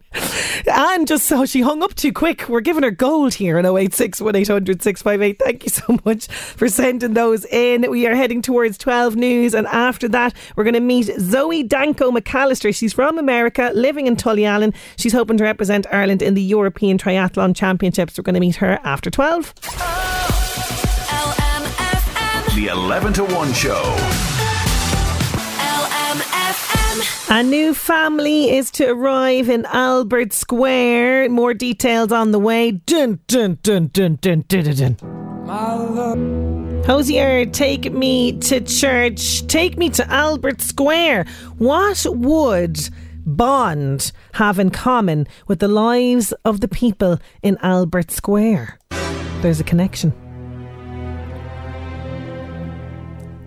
Anne 0.72 1.06
just 1.06 1.26
so 1.26 1.46
she 1.46 1.62
hung 1.62 1.84
up 1.84 1.96
too 1.96 2.12
quick. 2.12 2.48
We're 2.50 2.62
giving 2.62 2.84
her 2.84 2.92
gold 2.92 3.34
here 3.34 3.58
in 3.58 3.66
086 3.66 4.22
1800 4.22 4.82
658. 4.82 5.40
Thank 5.40 5.64
you 5.64 5.70
so 5.70 6.00
much 6.06 6.28
for 6.28 6.68
sending 6.70 7.14
those 7.14 7.46
in. 7.46 7.90
We 7.90 8.08
are 8.08 8.16
heading 8.16 8.42
towards 8.42 8.78
12 8.78 9.16
news, 9.16 9.54
and 9.54 9.68
after 9.68 10.08
that, 10.10 10.34
we're 10.56 10.64
going 10.64 10.74
to 10.74 10.80
meet 10.80 11.06
Zoe 11.20 11.64
Danko 11.64 12.12
McAllister. 12.12 12.76
She's 12.76 12.94
from 12.94 13.18
America, 13.18 13.72
living 13.74 14.08
in 14.08 14.16
Tullyallen. 14.16 14.74
She's 14.98 15.14
hoping 15.14 15.38
to 15.38 15.44
represent 15.44 15.86
Ireland 15.92 16.22
in 16.22 16.34
the 16.34 16.42
European 16.42 16.98
Triathlon 16.98 17.56
Championships. 17.56 18.18
We're 18.18 18.24
going 18.24 18.36
to 18.36 18.40
meet 18.40 18.56
her 18.58 18.80
after 18.84 19.10
12. 19.10 19.54
LMFM. 21.14 22.56
The 22.56 22.68
11 22.68 23.14
to 23.14 23.24
1 23.26 23.54
show. 23.54 24.33
A 27.30 27.42
new 27.42 27.74
family 27.74 28.52
is 28.52 28.70
to 28.72 28.90
arrive 28.90 29.50
in 29.50 29.66
Albert 29.66 30.34
Square. 30.34 31.30
More 31.30 31.54
details 31.54 32.12
on 32.12 32.32
the 32.32 32.40
way. 32.40 32.72
Dun 32.72 33.20
dun 33.28 33.58
dun 33.64 33.88
dun 33.88 34.20
dun 34.22 34.44
dun 34.48 34.64
dun. 34.64 34.98
dun. 34.98 36.84
Hozier, 36.86 37.46
take 37.48 37.92
me 37.92 38.38
to 38.40 38.62
church. 38.62 39.48
Take 39.48 39.78
me 39.78 39.90
to 39.90 40.08
Albert 40.12 40.62
Square. 40.62 41.26
What 41.58 42.06
would 42.08 42.90
Bond 43.26 44.12
have 44.34 44.60
in 44.60 44.70
common 44.70 45.28
with 45.48 45.60
the 45.60 45.68
lives 45.68 46.34
of 46.46 46.60
the 46.60 46.68
people 46.68 47.20
in 47.42 47.58
Albert 47.64 48.12
Square? 48.12 48.78
There's 49.42 49.60
a 49.60 49.64
connection. 49.64 50.14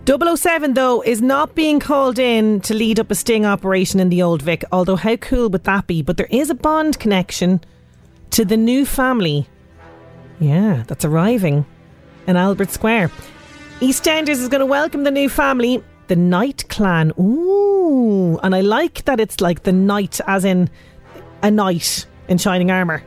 007 0.07 0.73
though 0.73 1.01
is 1.01 1.21
not 1.21 1.53
being 1.53 1.81
called 1.81 2.17
in 2.17 2.61
to 2.61 2.73
lead 2.73 2.97
up 2.97 3.11
a 3.11 3.15
sting 3.15 3.45
operation 3.45 3.99
in 3.99 4.07
the 4.07 4.21
Old 4.21 4.41
Vic, 4.41 4.63
although 4.71 4.95
how 4.95 5.17
cool 5.17 5.49
would 5.49 5.65
that 5.65 5.85
be? 5.85 6.01
But 6.01 6.15
there 6.15 6.29
is 6.29 6.49
a 6.49 6.55
Bond 6.55 6.97
connection 6.97 7.59
to 8.29 8.45
the 8.45 8.55
new 8.55 8.85
family. 8.85 9.49
Yeah, 10.39 10.85
that's 10.87 11.03
arriving 11.03 11.65
in 12.25 12.37
Albert 12.37 12.69
Square. 12.69 13.11
EastEnders 13.81 14.39
is 14.39 14.47
going 14.47 14.61
to 14.61 14.65
welcome 14.65 15.03
the 15.03 15.11
new 15.11 15.27
family, 15.27 15.83
the 16.07 16.15
Knight 16.15 16.69
Clan. 16.69 17.11
Ooh, 17.19 18.39
and 18.43 18.55
I 18.55 18.61
like 18.61 19.03
that 19.05 19.19
it's 19.19 19.41
like 19.41 19.63
the 19.63 19.73
knight 19.73 20.21
as 20.25 20.45
in 20.45 20.69
a 21.43 21.51
knight 21.51 22.05
in 22.29 22.37
shining 22.37 22.71
armour. 22.71 23.03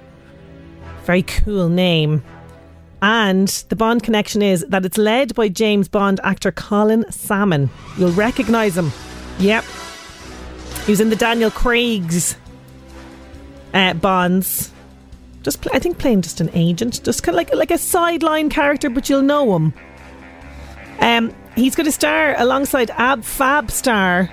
Very 1.04 1.22
cool 1.22 1.70
name. 1.70 2.22
And 3.02 3.48
the 3.68 3.76
Bond 3.76 4.02
connection 4.02 4.42
is 4.42 4.64
that 4.68 4.84
it's 4.84 4.98
led 4.98 5.34
by 5.34 5.48
James 5.48 5.88
Bond 5.88 6.20
actor 6.22 6.52
Colin 6.52 7.10
Salmon. 7.10 7.70
You'll 7.96 8.12
recognise 8.12 8.76
him. 8.76 8.92
Yep. 9.38 9.64
He 10.84 10.92
was 10.92 11.00
in 11.00 11.08
the 11.08 11.16
Daniel 11.16 11.50
Craig's 11.50 12.36
uh, 13.72 13.94
Bonds. 13.94 14.72
Just, 15.42 15.62
pl- 15.62 15.72
I 15.74 15.78
think, 15.78 15.98
playing 15.98 16.22
just 16.22 16.40
an 16.40 16.50
agent, 16.52 17.02
just 17.02 17.22
kind 17.22 17.34
of 17.34 17.36
like 17.36 17.54
like 17.54 17.70
a 17.70 17.78
sideline 17.78 18.50
character, 18.50 18.90
but 18.90 19.08
you'll 19.08 19.22
know 19.22 19.56
him. 19.56 19.72
Um, 20.98 21.34
he's 21.56 21.74
going 21.74 21.86
to 21.86 21.92
star 21.92 22.34
alongside 22.38 22.90
Ab 22.90 23.24
Fab 23.24 23.70
star 23.70 24.24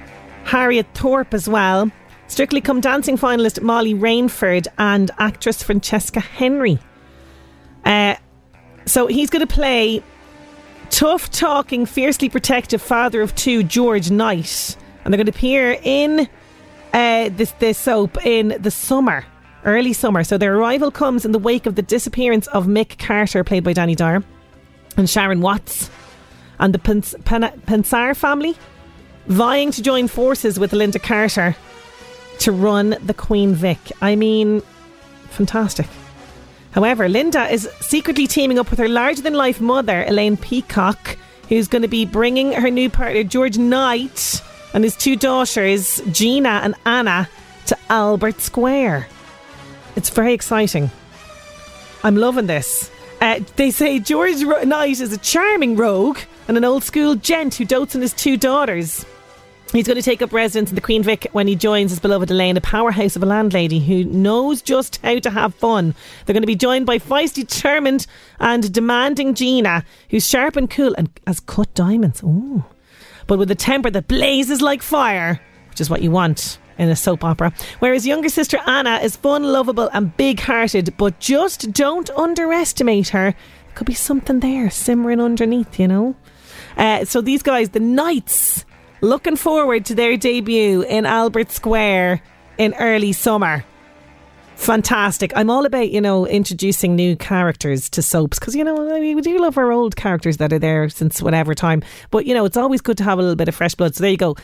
Harriet 0.43 0.87
Thorpe 0.93 1.33
as 1.33 1.47
well. 1.47 1.89
Strictly 2.27 2.59
Come 2.59 2.81
Dancing 2.81 3.17
finalist 3.17 3.61
Molly 3.61 3.93
Rainford 3.93 4.67
and 4.77 5.09
actress 5.17 5.63
Francesca 5.63 6.19
Henry. 6.19 6.77
Uh, 7.85 8.15
so 8.87 9.07
he's 9.07 9.29
going 9.29 9.45
to 9.45 9.53
play 9.53 10.01
tough 10.89 11.29
talking, 11.29 11.85
fiercely 11.85 12.29
protective 12.29 12.81
father 12.81 13.21
of 13.21 13.35
two, 13.35 13.63
George 13.63 14.09
Knight. 14.09 14.75
And 15.03 15.13
they're 15.13 15.17
going 15.17 15.27
to 15.27 15.31
appear 15.31 15.77
in 15.83 16.27
uh, 16.93 17.29
this, 17.29 17.51
this 17.59 17.77
soap 17.77 18.25
in 18.25 18.57
the 18.59 18.71
summer, 18.71 19.25
early 19.65 19.93
summer. 19.93 20.23
So 20.23 20.37
their 20.37 20.55
arrival 20.55 20.91
comes 20.91 21.25
in 21.25 21.31
the 21.31 21.39
wake 21.39 21.65
of 21.65 21.75
the 21.75 21.81
disappearance 21.81 22.47
of 22.47 22.65
Mick 22.65 22.97
Carter, 22.97 23.43
played 23.43 23.63
by 23.63 23.73
Danny 23.73 23.95
Dyer, 23.95 24.23
and 24.95 25.09
Sharon 25.09 25.41
Watts, 25.41 25.89
and 26.59 26.73
the 26.73 26.79
Pens- 26.79 27.15
Pen- 27.25 27.61
Panesar 27.67 28.15
family, 28.15 28.55
vying 29.27 29.71
to 29.71 29.81
join 29.81 30.07
forces 30.07 30.59
with 30.59 30.73
Linda 30.73 30.99
Carter 30.99 31.55
to 32.39 32.51
run 32.51 32.95
the 33.03 33.13
Queen 33.13 33.53
Vic. 33.53 33.79
I 34.01 34.15
mean, 34.15 34.61
fantastic. 35.29 35.87
However, 36.71 37.09
Linda 37.09 37.47
is 37.51 37.69
secretly 37.81 38.27
teaming 38.27 38.59
up 38.59 38.69
with 38.69 38.79
her 38.79 38.89
larger 38.89 39.21
than 39.21 39.33
life 39.33 39.59
mother, 39.59 40.03
Elaine 40.07 40.37
Peacock, 40.37 41.17
who's 41.49 41.67
going 41.67 41.81
to 41.81 41.87
be 41.87 42.05
bringing 42.05 42.51
her 42.53 42.69
new 42.69 42.89
partner, 42.89 43.23
George 43.23 43.57
Knight, 43.57 44.41
and 44.73 44.83
his 44.83 44.95
two 44.95 45.15
daughters, 45.15 46.01
Gina 46.11 46.61
and 46.63 46.75
Anna, 46.85 47.29
to 47.67 47.77
Albert 47.89 48.41
Square. 48.41 49.07
It's 49.95 50.09
very 50.09 50.33
exciting. 50.33 50.91
I'm 52.03 52.15
loving 52.15 52.47
this. 52.47 52.91
Uh, 53.19 53.39
they 53.55 53.71
say 53.71 53.99
George 53.99 54.41
Knight 54.41 54.99
is 54.99 55.11
a 55.11 55.17
charming 55.17 55.75
rogue 55.75 56.19
and 56.47 56.57
an 56.57 56.63
old 56.63 56.83
school 56.83 57.15
gent 57.15 57.55
who 57.55 57.65
dotes 57.65 57.95
on 57.95 58.01
his 58.01 58.13
two 58.13 58.37
daughters. 58.37 59.05
He's 59.73 59.85
going 59.85 59.97
to 59.97 60.01
take 60.01 60.21
up 60.21 60.31
residence 60.31 60.69
in 60.69 60.75
the 60.75 60.81
Queen 60.81 61.03
Vic 61.03 61.27
when 61.33 61.45
he 61.47 61.55
joins 61.55 61.91
his 61.91 61.99
beloved 61.99 62.31
Elaine, 62.31 62.55
a 62.55 62.61
powerhouse 62.61 63.17
of 63.17 63.23
a 63.23 63.25
landlady 63.25 63.79
who 63.79 64.05
knows 64.05 64.61
just 64.61 65.01
how 65.03 65.19
to 65.19 65.29
have 65.29 65.53
fun. 65.55 65.93
They're 66.25 66.33
going 66.33 66.41
to 66.41 66.47
be 66.47 66.55
joined 66.55 66.85
by 66.85 66.99
feisty, 66.99 67.47
determined, 67.47 68.07
and 68.39 68.71
demanding 68.71 69.33
Gina, 69.33 69.83
who's 70.09 70.27
sharp 70.27 70.55
and 70.55 70.69
cool 70.69 70.95
and 70.97 71.09
has 71.27 71.41
cut 71.41 71.73
diamonds. 71.73 72.23
Ooh. 72.23 72.63
But 73.27 73.39
with 73.39 73.51
a 73.51 73.55
temper 73.55 73.91
that 73.91 74.07
blazes 74.07 74.61
like 74.61 74.81
fire, 74.81 75.41
which 75.69 75.81
is 75.81 75.89
what 75.89 76.01
you 76.01 76.11
want 76.11 76.59
in 76.77 76.89
a 76.89 76.95
soap 76.95 77.25
opera. 77.25 77.53
Whereas 77.79 78.07
younger 78.07 78.29
sister 78.29 78.59
Anna 78.65 78.97
is 78.97 79.17
fun, 79.17 79.43
lovable, 79.43 79.89
and 79.91 80.15
big 80.15 80.39
hearted, 80.39 80.95
but 80.97 81.19
just 81.19 81.73
don't 81.73 82.09
underestimate 82.11 83.09
her. 83.09 83.35
Could 83.75 83.87
be 83.87 83.93
something 83.93 84.39
there 84.39 84.69
simmering 84.69 85.19
underneath, 85.19 85.77
you 85.77 85.89
know? 85.89 86.15
Uh, 86.77 87.03
so 87.03 87.19
these 87.21 87.43
guys, 87.43 87.71
the 87.71 87.79
Knights, 87.79 88.65
looking 89.01 89.35
forward 89.35 89.85
to 89.85 89.95
their 89.95 90.17
debut 90.17 90.81
in 90.83 91.05
Albert 91.05 91.51
Square 91.51 92.21
in 92.57 92.73
early 92.75 93.13
summer. 93.13 93.63
Fantastic. 94.55 95.31
I'm 95.35 95.51
all 95.51 95.65
about, 95.67 95.91
you 95.91 96.01
know, 96.01 96.25
introducing 96.25 96.95
new 96.95 97.15
characters 97.15 97.89
to 97.91 98.01
soaps 98.01 98.39
because, 98.39 98.55
you 98.55 98.63
know, 98.63 98.91
I 98.93 98.99
mean, 98.99 99.15
we 99.15 99.21
do 99.21 99.37
love 99.37 99.57
our 99.57 99.71
old 99.71 99.95
characters 99.95 100.37
that 100.37 100.51
are 100.51 100.59
there 100.59 100.89
since 100.89 101.21
whatever 101.21 101.53
time. 101.53 101.83
But, 102.09 102.25
you 102.25 102.33
know, 102.33 102.43
it's 102.43 102.57
always 102.57 102.81
good 102.81 102.97
to 102.97 103.03
have 103.03 103.19
a 103.19 103.21
little 103.21 103.35
bit 103.35 103.47
of 103.47 103.55
fresh 103.55 103.75
blood. 103.75 103.95
So 103.95 104.01
there 104.01 104.11
you 104.11 104.17
go. 104.17 104.35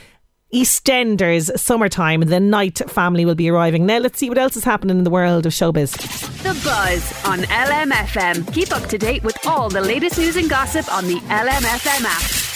EastEnders, 0.53 1.57
summertime, 1.57 2.21
the 2.21 2.39
Knight 2.39 2.79
family 2.91 3.25
will 3.25 3.33
be 3.33 3.49
arriving. 3.49 3.87
Now 3.87 3.97
let's 3.97 4.19
see 4.19 4.29
what 4.29 4.37
else 4.37 4.55
is 4.55 4.63
happening 4.63 4.99
in 4.99 5.03
the 5.03 5.09
world 5.09 5.47
of 5.47 5.51
showbiz. 5.51 5.93
The 6.43 6.53
Buzz 6.63 7.25
on 7.25 7.39
LMFM. 7.39 8.53
Keep 8.53 8.71
up 8.71 8.87
to 8.89 8.99
date 8.99 9.23
with 9.23 9.35
all 9.47 9.67
the 9.67 9.81
latest 9.81 10.19
news 10.19 10.35
and 10.35 10.47
gossip 10.47 10.93
on 10.93 11.07
the 11.07 11.15
LMFM 11.15 12.05
app. 12.05 12.52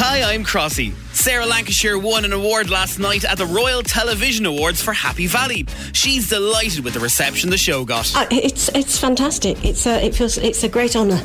Hi, 0.00 0.32
I'm 0.32 0.44
Crossy. 0.44 0.92
Sarah 1.12 1.44
Lancashire 1.44 1.98
won 1.98 2.24
an 2.24 2.32
award 2.32 2.70
last 2.70 3.00
night 3.00 3.24
at 3.24 3.36
the 3.36 3.46
Royal 3.46 3.82
Television 3.82 4.46
Awards 4.46 4.80
for 4.80 4.92
Happy 4.92 5.26
Valley. 5.26 5.66
She's 5.92 6.28
delighted 6.28 6.84
with 6.84 6.94
the 6.94 7.00
reception 7.00 7.50
the 7.50 7.58
show 7.58 7.84
got. 7.84 8.14
Uh, 8.14 8.24
it's 8.30 8.68
it's 8.76 8.96
fantastic. 8.96 9.64
It's 9.64 9.88
a, 9.88 10.00
it 10.00 10.14
feels 10.14 10.38
it's 10.38 10.62
a 10.62 10.68
great 10.68 10.94
honour. 10.94 11.20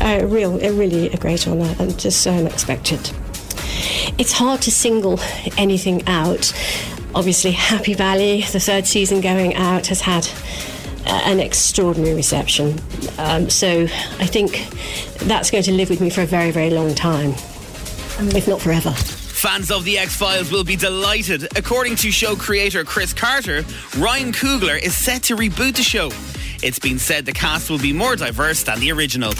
A 0.00 0.26
real, 0.26 0.60
a 0.64 0.72
really 0.72 1.10
a 1.10 1.16
great 1.16 1.46
honour, 1.46 1.76
and 1.78 1.96
just 1.96 2.22
so 2.22 2.32
unexpected. 2.32 2.98
It's 4.18 4.32
hard 4.32 4.62
to 4.62 4.72
single 4.72 5.20
anything 5.56 6.02
out. 6.08 6.52
Obviously, 7.14 7.52
Happy 7.52 7.94
Valley, 7.94 8.42
the 8.50 8.58
third 8.58 8.88
season 8.88 9.20
going 9.20 9.54
out, 9.54 9.86
has 9.86 10.00
had 10.00 10.26
uh, 11.06 11.22
an 11.24 11.38
extraordinary 11.38 12.16
reception. 12.16 12.80
Um, 13.16 13.48
so 13.48 13.84
I 14.18 14.26
think 14.26 14.68
that's 15.20 15.52
going 15.52 15.62
to 15.62 15.72
live 15.72 15.88
with 15.88 16.00
me 16.00 16.10
for 16.10 16.22
a 16.22 16.26
very, 16.26 16.50
very 16.50 16.70
long 16.70 16.92
time, 16.96 17.34
if 18.18 18.48
not 18.48 18.60
forever. 18.60 18.90
Fans 18.90 19.70
of 19.70 19.84
The 19.84 19.98
X 19.98 20.16
Files 20.16 20.50
will 20.50 20.64
be 20.64 20.76
delighted. 20.76 21.56
According 21.56 21.96
to 21.96 22.10
show 22.10 22.34
creator 22.34 22.84
Chris 22.84 23.12
Carter, 23.12 23.64
Ryan 23.98 24.32
Coogler 24.32 24.80
is 24.82 24.96
set 24.96 25.24
to 25.24 25.36
reboot 25.36 25.76
the 25.76 25.82
show. 25.82 26.10
It's 26.62 26.78
been 26.78 26.98
said 26.98 27.26
the 27.26 27.32
cast 27.32 27.68
will 27.68 27.78
be 27.78 27.92
more 27.92 28.16
diverse 28.16 28.62
than 28.62 28.80
the 28.80 28.90
original. 28.90 29.34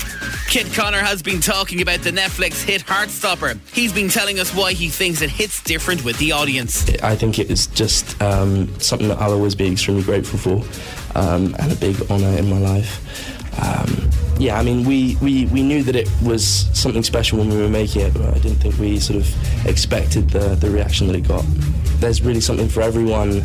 Kit 0.49 0.73
Connor 0.75 0.99
has 0.99 1.23
been 1.23 1.41
talking 1.41 1.81
about 1.81 2.01
the 2.01 2.11
Netflix 2.11 2.63
hit 2.63 2.85
Heartstopper. 2.85 3.59
He's 3.73 3.93
been 3.93 4.11
telling 4.11 4.39
us 4.39 4.55
why 4.55 4.75
he 4.75 4.89
thinks 4.91 5.23
it 5.23 5.31
hits 5.31 5.63
different 5.63 6.05
with 6.05 6.19
the 6.19 6.33
audience. 6.33 6.89
I 7.03 7.17
think 7.17 7.39
it 7.39 7.51
is 7.51 7.69
just 7.69 8.21
um, 8.21 8.79
something 8.79 9.09
that 9.09 9.19
I'll 9.19 9.33
always 9.33 9.55
be 9.55 9.73
extremely 9.73 10.03
grateful 10.03 10.39
for 10.39 11.19
um, 11.19 11.57
and 11.59 11.73
a 11.73 11.77
big 11.77 11.99
honour 12.11 12.37
in 12.37 12.51
my 12.51 12.59
life. 12.59 13.36
Um, 13.63 14.11
yeah, 14.39 14.59
I 14.59 14.63
mean, 14.63 14.85
we, 14.85 15.17
we, 15.23 15.47
we 15.47 15.63
knew 15.63 15.83
that 15.83 15.97
it 15.97 16.09
was 16.23 16.45
something 16.79 17.03
special 17.03 17.39
when 17.39 17.49
we 17.49 17.57
were 17.57 17.69
making 17.69 18.03
it, 18.03 18.13
but 18.13 18.35
I 18.35 18.39
didn't 18.39 18.59
think 18.59 18.79
we 18.79 19.01
sort 19.01 19.19
of 19.21 19.67
expected 19.67 20.31
the, 20.31 20.55
the 20.57 20.71
reaction 20.71 21.07
that 21.07 21.17
it 21.17 21.27
got. 21.27 21.45
There's 22.01 22.21
really 22.21 22.41
something 22.41 22.69
for 22.69 22.83
everyone, 22.83 23.43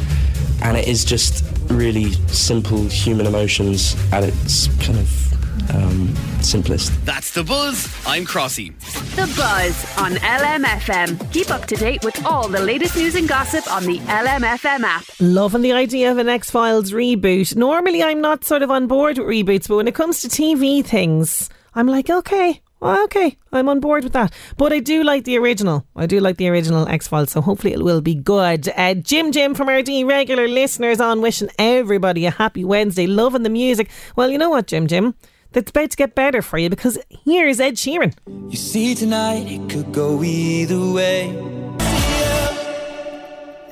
and 0.62 0.78
it 0.78 0.88
is 0.88 1.06
just 1.06 1.46
really 1.70 2.12
simple 2.28 2.84
human 2.84 3.26
emotions 3.26 3.96
at 4.12 4.24
its 4.24 4.68
kind 4.86 5.00
of 5.00 5.41
um, 5.74 6.16
simplest. 6.42 6.94
That's 7.06 7.32
The 7.32 7.44
Buzz. 7.44 7.88
I'm 8.06 8.26
Crossy. 8.26 8.74
The 9.16 9.32
Buzz 9.38 9.98
on 9.98 10.14
LMFM. 10.16 11.32
Keep 11.32 11.52
up 11.52 11.66
to 11.68 11.76
date 11.76 12.04
with 12.04 12.26
all 12.26 12.48
the 12.48 12.60
latest 12.60 12.96
news 12.96 13.16
and 13.16 13.28
gossip 13.28 13.72
on 13.72 13.84
the 13.86 14.00
LMFM 14.00 14.82
app. 14.84 15.04
Loving 15.20 15.62
the 15.62 15.74
idea 15.74 16.12
of 16.12 16.18
an 16.18 16.30
X 16.30 16.50
Files 16.52 16.92
reboot. 16.92 17.56
Normally, 17.56 18.04
I'm 18.04 18.22
not 18.22 18.44
sort 18.44 18.62
of 18.64 18.72
on 18.72 18.88
board 18.88 19.18
with 19.18 19.28
reboots, 19.28 19.68
but 19.68 19.78
when 19.78 19.88
it 19.88 19.96
comes 19.96 20.22
to 20.22 20.28
TV 20.28 20.84
things, 20.84 21.50
I'm 21.76 21.88
like, 21.88 22.10
okay, 22.10 22.62
well, 22.82 23.04
okay, 23.04 23.38
I'm 23.52 23.70
on 23.70 23.80
board 23.80 24.04
with 24.04 24.14
that. 24.14 24.34
But 24.58 24.74
I 24.74 24.80
do 24.80 25.04
like 25.04 25.24
the 25.24 25.38
original. 25.38 25.86
I 25.96 26.08
do 26.08 26.20
like 26.20 26.38
the 26.38 26.50
original 26.50 26.88
X 26.88 27.08
Files, 27.08 27.32
so 27.32 27.40
hopefully 27.40 27.74
it 27.74 27.84
will 27.84 28.02
be 28.02 28.16
good. 28.16 28.68
Uh, 28.76 28.96
Jim 28.96 29.32
Jim 29.32 29.54
from 29.54 29.68
Ardee, 29.68 30.04
regular 30.04 30.48
listeners 30.48 31.00
on, 31.00 31.22
wishing 31.22 31.50
everybody 31.60 32.26
a 32.26 32.32
happy 32.32 32.66
Wednesday, 32.66 33.06
loving 33.06 33.44
the 33.44 33.50
music. 33.52 33.90
Well, 34.16 34.32
you 34.32 34.40
know 34.40 34.50
what, 34.50 34.66
Jim 34.66 34.88
Jim? 34.88 35.14
That's 35.54 35.70
about 35.70 35.92
to 35.92 35.98
get 35.98 36.16
better 36.16 36.42
for 36.42 36.58
you 36.58 36.70
because 36.70 36.98
here's 37.26 37.60
Ed 37.60 37.76
Sheeran. 37.76 38.14
You 38.50 38.58
see, 38.58 38.96
tonight 38.96 39.48
it 39.48 39.70
could 39.70 39.92
go 39.92 40.24
either 40.24 40.80
way. 40.94 41.28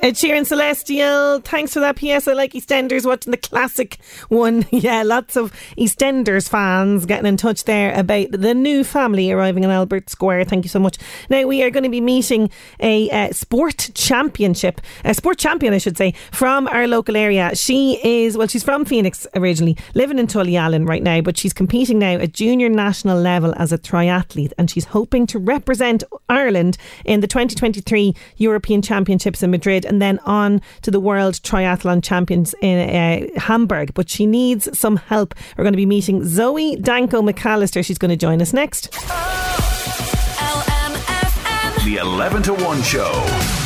Ed 0.02 0.14
Sheeran 0.14 0.46
Celestial, 0.46 1.40
thanks 1.40 1.74
for 1.74 1.80
that 1.80 1.96
PS. 1.96 2.26
I 2.26 2.32
like 2.32 2.54
EastEnders 2.54 3.04
watching 3.04 3.32
the 3.32 3.36
classic 3.36 3.98
one. 4.28 4.64
Yeah, 4.80 5.02
lots 5.02 5.36
of 5.36 5.52
EastEnders 5.76 6.48
fans 6.48 7.04
getting 7.04 7.26
in 7.26 7.36
touch 7.36 7.64
there 7.64 7.92
about 7.98 8.30
the 8.30 8.54
new 8.54 8.82
family 8.82 9.30
arriving 9.30 9.62
in 9.62 9.68
Albert 9.68 10.08
Square. 10.08 10.44
Thank 10.44 10.64
you 10.64 10.70
so 10.70 10.78
much. 10.78 10.96
Now, 11.28 11.44
we 11.44 11.62
are 11.62 11.68
going 11.68 11.84
to 11.84 11.90
be 11.90 12.00
meeting 12.00 12.50
a 12.78 13.10
uh, 13.10 13.32
sport 13.32 13.90
championship, 13.92 14.80
a 15.04 15.12
sport 15.12 15.36
champion, 15.36 15.74
I 15.74 15.78
should 15.78 15.98
say, 15.98 16.14
from 16.32 16.66
our 16.68 16.86
local 16.86 17.14
area. 17.14 17.54
She 17.54 18.00
is, 18.02 18.38
well, 18.38 18.46
she's 18.46 18.64
from 18.64 18.86
Phoenix 18.86 19.26
originally, 19.34 19.76
living 19.94 20.18
in 20.18 20.28
Tullyallen 20.28 20.88
right 20.88 21.02
now, 21.02 21.20
but 21.20 21.36
she's 21.36 21.52
competing 21.52 21.98
now 21.98 22.14
at 22.14 22.32
junior 22.32 22.70
national 22.70 23.20
level 23.20 23.52
as 23.58 23.70
a 23.70 23.76
triathlete 23.78 24.52
and 24.56 24.70
she's 24.70 24.86
hoping 24.86 25.26
to 25.26 25.38
represent 25.38 26.04
Ireland 26.30 26.78
in 27.04 27.20
the 27.20 27.26
2023 27.26 28.14
European 28.36 28.80
Championships 28.80 29.42
in 29.42 29.50
Madrid 29.50 29.84
and 29.90 30.00
then 30.00 30.20
on 30.20 30.62
to 30.82 30.90
the 30.90 31.00
World 31.00 31.34
Triathlon 31.34 32.02
Champions 32.02 32.54
in 32.62 32.88
uh, 32.88 33.26
Hamburg. 33.40 33.92
But 33.92 34.08
she 34.08 34.24
needs 34.24 34.78
some 34.78 34.96
help. 34.96 35.34
We're 35.58 35.64
going 35.64 35.72
to 35.72 35.76
be 35.76 35.84
meeting 35.84 36.24
Zoe 36.24 36.76
Danko 36.76 37.20
McAllister. 37.22 37.84
She's 37.84 37.98
going 37.98 38.10
to 38.10 38.16
join 38.16 38.40
us 38.40 38.52
next. 38.52 38.92
The 41.84 41.96
11 42.00 42.42
to 42.44 42.54
1 42.54 42.82
show. 42.82 43.59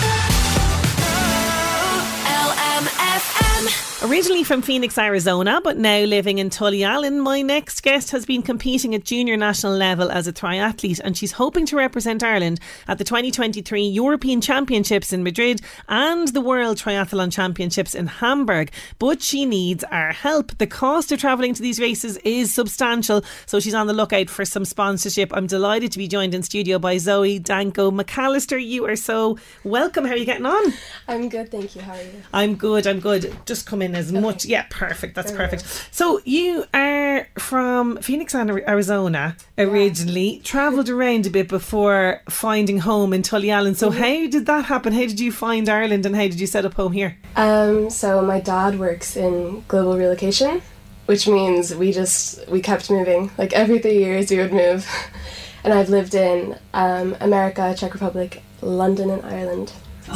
Originally 4.05 4.44
from 4.44 4.61
Phoenix, 4.61 4.98
Arizona, 4.98 5.62
but 5.64 5.78
now 5.78 6.00
living 6.00 6.36
in 6.36 6.50
Tullyallen, 6.50 7.22
my 7.22 7.40
next 7.40 7.82
guest 7.82 8.11
has 8.11 8.26
been 8.26 8.42
competing 8.42 8.94
at 8.94 9.02
junior 9.02 9.34
national 9.34 9.72
level 9.74 10.11
as 10.11 10.28
a 10.28 10.32
triathlete 10.32 11.00
and 11.02 11.16
she's 11.16 11.32
hoping 11.32 11.64
to 11.64 11.74
represent 11.74 12.22
Ireland 12.22 12.61
at 12.86 12.98
the 12.98 13.05
2023 13.05 13.82
European 13.82 14.42
Championships 14.42 15.14
in 15.14 15.22
Madrid 15.22 15.62
and 15.88 16.28
the 16.28 16.42
World 16.42 16.76
Triathlon 16.76 17.32
Championships 17.32 17.94
in 17.94 18.07
Hamburg. 18.07 18.70
But 18.98 19.22
she 19.22 19.46
needs 19.46 19.84
our 19.84 20.12
help. 20.12 20.59
The 20.59 20.66
cost 20.66 21.11
of 21.11 21.18
travelling 21.18 21.55
to 21.55 21.62
these 21.62 21.80
races 21.80 22.18
is 22.18 22.52
substantial, 22.52 23.24
so 23.46 23.59
she's 23.59 23.72
on 23.72 23.86
the 23.86 23.94
lookout 23.94 24.28
for 24.28 24.44
some 24.44 24.66
sponsorship. 24.66 25.32
I'm 25.32 25.46
delighted 25.46 25.92
to 25.92 25.98
be 25.98 26.09
joined 26.09 26.34
in 26.34 26.42
studio 26.42 26.78
by 26.78 26.98
Zoe 26.98 27.38
Danko 27.38 27.90
McAllister. 27.90 28.62
You 28.62 28.84
are 28.84 28.96
so 28.96 29.38
welcome. 29.64 30.05
How 30.05 30.12
are 30.12 30.18
you 30.18 30.26
getting 30.26 30.44
on? 30.44 30.74
I'm 31.09 31.30
good, 31.30 31.50
thank 31.50 31.74
you. 31.74 31.80
How 31.80 31.94
are 31.94 32.02
you? 32.02 32.22
I'm 32.34 32.55
good, 32.57 32.86
I'm 32.86 33.00
good. 33.00 33.34
Just 33.46 33.64
come 33.64 33.80
in 33.80 33.93
as 33.97 34.12
much. 34.12 34.45
Yeah, 34.45 34.64
perfect. 34.70 35.14
That's 35.14 35.30
There 35.30 35.38
perfect. 35.38 35.64
So 35.90 36.20
you 36.24 36.64
are 36.74 37.26
from 37.38 37.97
Phoenix, 37.99 38.34
Ari- 38.34 38.66
Arizona 38.66 39.36
originally, 39.59 40.40
travelled 40.45 40.88
around 40.88 41.26
a 41.26 41.30
bit 41.30 41.49
before 41.49 42.20
finding 42.28 42.78
home 42.80 43.12
in 43.12 43.22
Tullyallen. 43.22 43.76
So 43.76 43.90
Mhm. 43.90 43.95
how 43.99 44.30
did 44.30 44.47
that 44.47 44.64
happen? 44.66 44.92
How 44.92 45.01
did 45.01 45.20
you 45.20 45.32
find 45.32 45.68
Ireland 45.68 46.07
and 46.07 46.14
how 46.16 46.22
did 46.22 46.40
you 46.40 46.47
set 46.47 46.64
up 46.64 46.74
home 46.74 46.92
here? 46.92 47.16
Um, 47.36 47.90
so 47.90 48.22
my 48.22 48.40
dad 48.40 48.78
works 48.78 49.16
in 49.16 49.64
global 49.68 49.97
relocation, 49.97 50.62
which 51.07 51.26
means 51.28 51.74
we 51.74 51.92
just 51.92 52.49
we 52.49 52.61
kept 52.61 52.90
moving. 52.90 53.30
Like 53.38 53.53
every 53.53 53.78
three 53.78 53.99
years 53.99 54.30
we 54.30 54.38
would 54.38 54.53
move, 54.53 54.86
and 55.64 55.72
I've 55.72 55.88
lived 55.90 56.14
in 56.14 56.57
um, 56.72 57.16
America, 57.20 57.74
Czech 57.76 57.92
Republic, 57.95 58.42
London, 58.62 59.11
and 59.11 59.24
Ireland. 59.24 59.72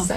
So 0.07 0.15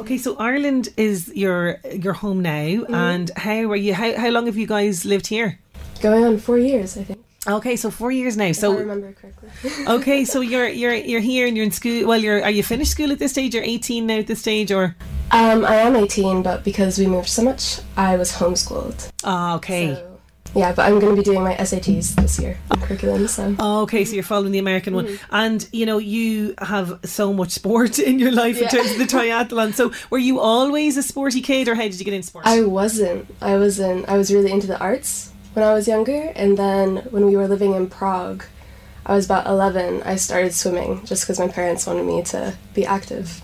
Okay. 0.00 0.18
So 0.18 0.36
Ireland 0.38 0.88
is 0.96 1.30
your 1.34 1.78
your 1.92 2.12
home 2.14 2.40
now, 2.42 2.82
Mm-hmm. 2.82 2.94
and 2.94 3.30
how 3.36 3.70
are 3.70 3.76
you? 3.76 3.94
How 3.94 4.16
how 4.16 4.30
long 4.30 4.46
have 4.46 4.56
you 4.56 4.66
guys 4.66 5.04
lived 5.04 5.26
here? 5.26 5.58
going 6.02 6.24
on 6.24 6.36
four 6.38 6.58
years, 6.58 6.96
I 6.98 7.04
think. 7.04 7.20
Okay, 7.46 7.76
so 7.76 7.90
four 7.90 8.10
years 8.10 8.36
now. 8.36 8.46
if 8.46 8.56
So 8.56 8.72
I 8.72 8.78
remember 8.78 9.12
correctly. 9.12 9.50
okay, 9.96 10.24
so 10.24 10.40
you're 10.40 10.68
you're 10.68 10.94
you're 10.94 11.20
here 11.20 11.46
and 11.46 11.56
you're 11.56 11.66
in 11.66 11.72
school. 11.72 12.06
Well, 12.06 12.18
you're 12.20 12.42
are 12.42 12.50
you 12.50 12.62
finished 12.62 12.90
school 12.92 13.12
at 13.12 13.18
this 13.18 13.32
stage? 13.32 13.54
You're 13.54 13.64
18 13.64 14.06
now 14.06 14.18
at 14.18 14.26
this 14.26 14.40
stage, 14.40 14.72
or 14.72 14.94
Um, 15.30 15.64
I 15.64 15.76
am 15.76 15.96
18, 15.96 16.42
but 16.42 16.62
because 16.64 16.98
we 16.98 17.06
moved 17.06 17.28
so 17.28 17.42
much, 17.42 17.80
I 17.96 18.16
was 18.16 18.32
homeschooled. 18.32 19.08
ah, 19.24 19.54
okay. 19.56 19.96
Yeah, 20.54 20.72
but 20.72 20.84
I'm 20.84 20.98
going 21.00 21.16
to 21.16 21.20
be 21.20 21.24
doing 21.24 21.42
my 21.42 21.54
SATs 21.54 22.14
this 22.14 22.38
year 22.38 22.58
on 22.70 22.80
curriculum. 22.80 23.26
So 23.26 23.56
Oh, 23.58 23.82
okay, 23.82 24.04
so 24.04 24.14
you're 24.14 24.22
following 24.22 24.52
the 24.52 24.58
American 24.58 24.94
one, 24.94 25.06
mm-hmm. 25.06 25.34
and 25.34 25.66
you 25.72 25.86
know 25.86 25.98
you 25.98 26.54
have 26.58 27.00
so 27.04 27.32
much 27.32 27.50
sport 27.50 27.98
in 28.10 28.18
your 28.18 28.32
life 28.32 28.60
in 28.60 28.68
terms 28.68 28.92
of 28.92 28.98
the 28.98 29.04
triathlon. 29.04 29.72
So, 29.72 29.92
were 30.10 30.18
you 30.18 30.40
always 30.40 30.96
a 30.96 31.02
sporty 31.02 31.40
kid, 31.40 31.68
or 31.68 31.74
how 31.74 31.82
did 31.82 31.98
you 31.98 32.04
get 32.04 32.14
into 32.14 32.26
sport? 32.26 32.46
I 32.46 32.62
wasn't. 32.62 33.34
I 33.40 33.56
was 33.56 33.78
in. 33.78 34.04
I 34.06 34.16
was 34.18 34.32
really 34.32 34.50
into 34.50 34.66
the 34.66 34.78
arts 34.78 35.32
when 35.54 35.64
I 35.64 35.72
was 35.72 35.88
younger, 35.88 36.32
and 36.36 36.58
then 36.58 36.96
when 37.10 37.26
we 37.26 37.36
were 37.36 37.48
living 37.48 37.74
in 37.74 37.88
Prague, 37.88 38.44
I 39.06 39.14
was 39.14 39.24
about 39.24 39.46
eleven. 39.46 40.02
I 40.02 40.16
started 40.16 40.54
swimming 40.54 41.04
just 41.06 41.24
because 41.24 41.38
my 41.38 41.48
parents 41.48 41.86
wanted 41.86 42.04
me 42.04 42.22
to 42.24 42.56
be 42.74 42.84
active. 42.84 43.42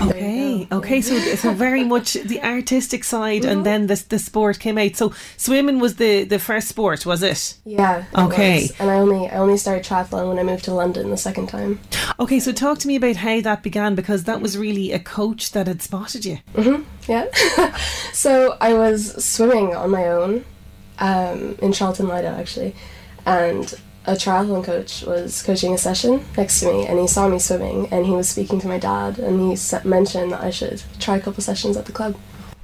Okay, 0.00 0.68
okay, 0.70 1.00
so 1.00 1.18
so 1.36 1.52
very 1.52 1.82
much 1.84 2.12
the 2.14 2.40
artistic 2.42 3.04
side, 3.04 3.42
Mm-hmm. 3.42 3.50
and 3.50 3.66
then 3.66 3.86
the 3.88 4.04
the 4.08 4.18
sport 4.18 4.58
came 4.58 4.78
out. 4.78 4.96
So 4.96 5.12
swimming 5.36 5.80
was 5.80 5.96
the 5.96 6.24
the 6.24 6.38
first 6.38 6.68
sport, 6.68 7.04
was 7.06 7.22
it? 7.22 7.54
Yeah. 7.64 8.04
Okay. 8.14 8.68
And 8.78 8.90
I 8.90 8.98
only 8.98 9.28
I 9.28 9.36
only 9.38 9.56
started 9.56 9.84
triathlon 9.84 10.28
when 10.28 10.38
I 10.38 10.42
moved 10.42 10.64
to 10.64 10.74
London 10.74 11.10
the 11.10 11.16
second 11.16 11.48
time. 11.48 11.80
Okay, 12.20 12.40
so 12.40 12.52
talk 12.52 12.78
to 12.78 12.88
me 12.88 12.96
about 12.96 13.16
how 13.16 13.40
that 13.40 13.62
began 13.62 13.94
because 13.94 14.24
that 14.24 14.40
was 14.40 14.56
really 14.56 14.92
a 14.92 14.98
coach 14.98 15.50
that 15.52 15.66
had 15.66 15.82
spotted 15.82 16.24
you. 16.24 16.38
hmm 16.54 16.82
Yeah. 17.08 17.26
so 18.12 18.56
I 18.60 18.74
was 18.74 19.24
swimming 19.24 19.74
on 19.74 19.90
my 19.90 20.06
own 20.08 20.44
um, 20.98 21.56
in 21.60 21.72
Charlton 21.72 22.08
Lido 22.08 22.28
actually, 22.28 22.74
and 23.26 23.74
a 24.08 24.12
triathlon 24.12 24.64
coach 24.64 25.02
was 25.02 25.42
coaching 25.42 25.74
a 25.74 25.78
session 25.78 26.24
next 26.34 26.60
to 26.60 26.72
me, 26.72 26.86
and 26.86 26.98
he 26.98 27.06
saw 27.06 27.28
me 27.28 27.38
swimming, 27.38 27.86
and 27.92 28.06
he 28.06 28.12
was 28.12 28.26
speaking 28.26 28.58
to 28.58 28.66
my 28.66 28.78
dad, 28.78 29.18
and 29.18 29.38
he 29.38 29.56
mentioned 29.86 30.32
that 30.32 30.42
I 30.42 30.48
should 30.48 30.82
try 30.98 31.16
a 31.16 31.20
couple 31.20 31.42
sessions 31.42 31.76
at 31.76 31.84
the 31.84 31.92
club. 31.92 32.16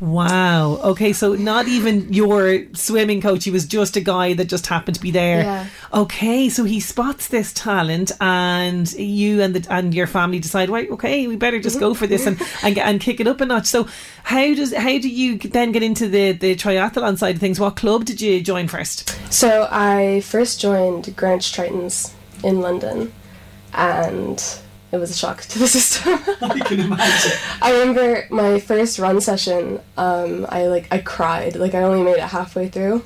Wow. 0.04 0.76
Okay, 0.84 1.14
so 1.14 1.34
not 1.34 1.66
even 1.66 2.12
your 2.12 2.64
swimming 2.74 3.22
coach, 3.22 3.44
he 3.44 3.50
was 3.50 3.64
just 3.64 3.96
a 3.96 4.02
guy 4.02 4.34
that 4.34 4.50
just 4.50 4.66
happened 4.66 4.96
to 4.96 5.00
be 5.00 5.10
there. 5.10 5.42
Yeah. 5.42 5.66
Okay, 5.94 6.50
so 6.50 6.64
he 6.64 6.78
spots 6.78 7.28
this 7.28 7.54
talent 7.54 8.12
and 8.20 8.92
you 8.92 9.40
and 9.40 9.54
the 9.54 9.72
and 9.72 9.94
your 9.94 10.06
family 10.06 10.38
decide, 10.38 10.68
right, 10.68 10.90
okay, 10.90 11.26
we 11.26 11.36
better 11.36 11.58
just 11.58 11.80
go 11.80 11.92
mm-hmm. 11.92 11.98
for 11.98 12.06
this 12.06 12.26
and, 12.26 12.38
and 12.62 12.76
and 12.76 13.00
kick 13.00 13.18
it 13.18 13.26
up 13.26 13.40
a 13.40 13.46
notch. 13.46 13.64
So 13.64 13.88
how 14.24 14.52
does 14.52 14.74
how 14.74 14.98
do 14.98 15.08
you 15.08 15.38
then 15.38 15.72
get 15.72 15.82
into 15.82 16.06
the, 16.06 16.32
the 16.32 16.54
triathlon 16.54 17.16
side 17.16 17.36
of 17.36 17.40
things? 17.40 17.58
What 17.58 17.76
club 17.76 18.04
did 18.04 18.20
you 18.20 18.42
join 18.42 18.68
first? 18.68 19.08
So 19.32 19.68
I 19.70 20.20
first 20.20 20.60
joined 20.60 21.16
Greenwich 21.16 21.50
Tritons 21.50 22.12
in 22.42 22.60
London, 22.60 23.10
and 23.72 24.60
it 24.94 24.98
was 24.98 25.10
a 25.10 25.14
shock 25.14 25.42
to 25.42 25.58
the 25.58 25.66
system. 25.78 26.14
I 26.40 26.60
can 26.60 26.80
imagine. 26.80 27.32
I 27.60 27.72
remember 27.72 28.26
my 28.30 28.60
first 28.60 28.98
run 28.98 29.20
session. 29.20 29.80
Um, 29.96 30.46
I 30.48 30.66
like 30.68 30.86
I 30.92 30.98
cried. 30.98 31.56
Like 31.56 31.74
I 31.74 31.82
only 31.82 32.02
made 32.02 32.16
it 32.16 32.20
halfway 32.20 32.68
through, 32.68 33.02